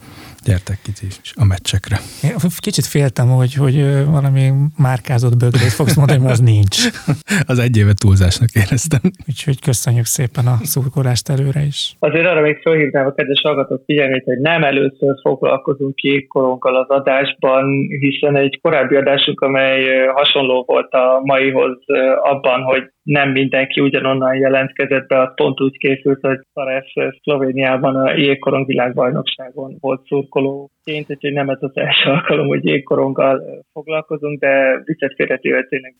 Gyertek 0.44 0.78
kicsit 0.82 1.20
a 1.42 1.44
meccsekre. 1.44 1.96
Én 2.22 2.34
kicsit 2.58 2.86
féltem, 2.86 3.28
hogy, 3.28 3.54
hogy 3.54 3.76
valami 4.16 4.44
márkázott 4.76 5.36
bögrét 5.36 5.72
fogsz 5.80 5.96
mondani, 5.96 6.20
mert 6.20 6.32
az 6.32 6.40
nincs. 6.40 6.76
az 7.52 7.58
egy 7.58 7.76
éve 7.76 7.92
túlzásnak 8.02 8.50
éreztem. 8.62 9.00
Úgyhogy 9.28 9.60
köszönjük 9.60 10.04
szépen 10.04 10.46
a 10.46 10.56
szurkolást 10.62 11.28
előre 11.28 11.62
is. 11.72 11.94
Azért 11.98 12.26
arra 12.26 12.40
még 12.40 12.56
felhívnám 12.62 13.06
a 13.06 13.12
kedves 13.12 13.40
hallgatók 13.40 13.82
figyelmét, 13.86 14.24
hogy 14.24 14.38
nem 14.38 14.64
először 14.64 15.14
foglalkozunk 15.22 15.94
kékkoronggal 15.94 16.76
az 16.76 16.88
adásban, 16.88 17.64
hiszen 18.00 18.36
egy 18.36 18.58
korábbi 18.62 18.96
adásunk, 18.96 19.40
amely 19.40 20.06
hasonló 20.14 20.64
volt 20.66 20.92
a 20.92 21.20
maihoz 21.22 21.78
abban, 22.22 22.62
hogy 22.62 22.82
nem 23.02 23.30
mindenki 23.30 23.80
ugyanonnan 23.80 24.34
jelentkezett 24.34 25.06
be, 25.06 25.20
az 25.20 25.34
pont 25.34 25.60
úgy 25.60 25.78
készült, 25.78 26.20
hogy 26.20 26.38
Szares 26.54 26.94
Szlovéniában 27.22 27.96
a 27.96 28.16
jégkorong 28.16 28.66
világbajnokságon 28.66 29.76
volt 29.80 30.06
szurkolóként, 30.06 31.10
úgyhogy 31.10 31.32
nem 31.32 31.48
ez 31.48 31.58
az 31.60 31.70
első 31.74 32.10
alkalom, 32.10 32.46
hogy 32.46 32.64
jégkoronggal 32.64 33.64
foglalkozunk, 33.72 34.40
de 34.40 34.82
viccet 34.84 35.14
félretéve 35.14 35.62
tényleg 35.62 35.94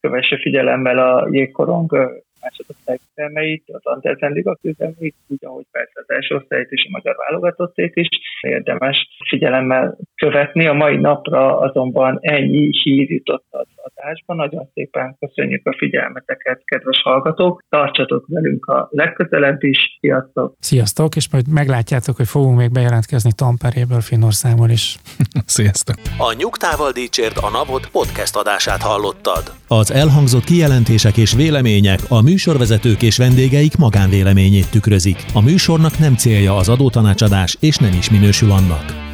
kövesse 0.00 0.38
figyelemmel 0.38 0.98
a 0.98 1.28
jégkorong 1.30 2.22
másodosztály 2.40 2.98
küzdelmeit, 3.04 3.64
az 3.66 3.84
Andersen 3.84 4.32
Liga 4.32 4.58
küzdelmeit, 4.62 5.14
úgy, 5.26 5.44
ahogy 5.44 5.66
persze 5.70 5.92
az 5.94 6.10
első 6.10 6.34
osztályt 6.34 6.70
és 6.70 6.84
a 6.86 6.90
magyar 6.90 7.16
válogatottét 7.16 7.96
is 7.96 8.08
érdemes 8.40 9.08
figyelemmel 9.28 9.98
követni. 10.14 10.66
A 10.66 10.72
mai 10.72 10.96
napra 10.96 11.58
azonban 11.58 12.18
ennyi 12.20 12.68
hír 12.82 13.10
jutott 13.10 13.46
az 13.50 13.66
adásban. 13.76 14.36
Nagyon 14.36 14.68
szépen 14.74 15.16
köszönjük 15.18 15.66
a 15.66 15.74
figyelmeteket, 15.78 16.62
kedves 16.64 17.02
hallgatók. 17.02 17.62
Tartsatok 17.68 18.26
velünk 18.28 18.66
a 18.66 18.88
legközelebb 18.90 19.62
is. 19.62 19.98
Sziasztok! 20.00 20.54
Sziasztok, 20.58 21.16
és 21.16 21.30
majd 21.32 21.48
meglátjátok, 21.48 22.16
hogy 22.16 22.28
fogunk 22.28 22.58
még 22.58 22.72
bejelentkezni 22.72 23.30
Tamperéből, 23.36 24.00
Finnországból 24.00 24.70
is. 24.70 24.96
Sziasztok! 25.56 25.96
A 26.18 26.34
Nyugtával 26.38 26.90
Dícsért 26.92 27.36
a 27.36 27.50
Napot 27.50 27.90
podcast 27.90 28.36
adását 28.36 28.82
hallottad. 28.82 29.42
Az 29.68 29.90
elhangzott 29.90 30.44
kijelentések 30.44 31.16
és 31.16 31.34
vélemények 31.34 32.00
a 32.08 32.22
műsorvezetők 32.26 33.02
és 33.02 33.16
vendégeik 33.16 33.76
magánvéleményét 33.76 34.70
tükrözik. 34.70 35.24
A 35.32 35.40
műsornak 35.40 35.98
nem 35.98 36.14
célja 36.16 36.56
az 36.56 36.68
adótanácsadás, 36.68 37.56
és 37.60 37.76
nem 37.76 37.92
is 37.92 38.10
minősül 38.10 38.50
annak. 38.50 39.05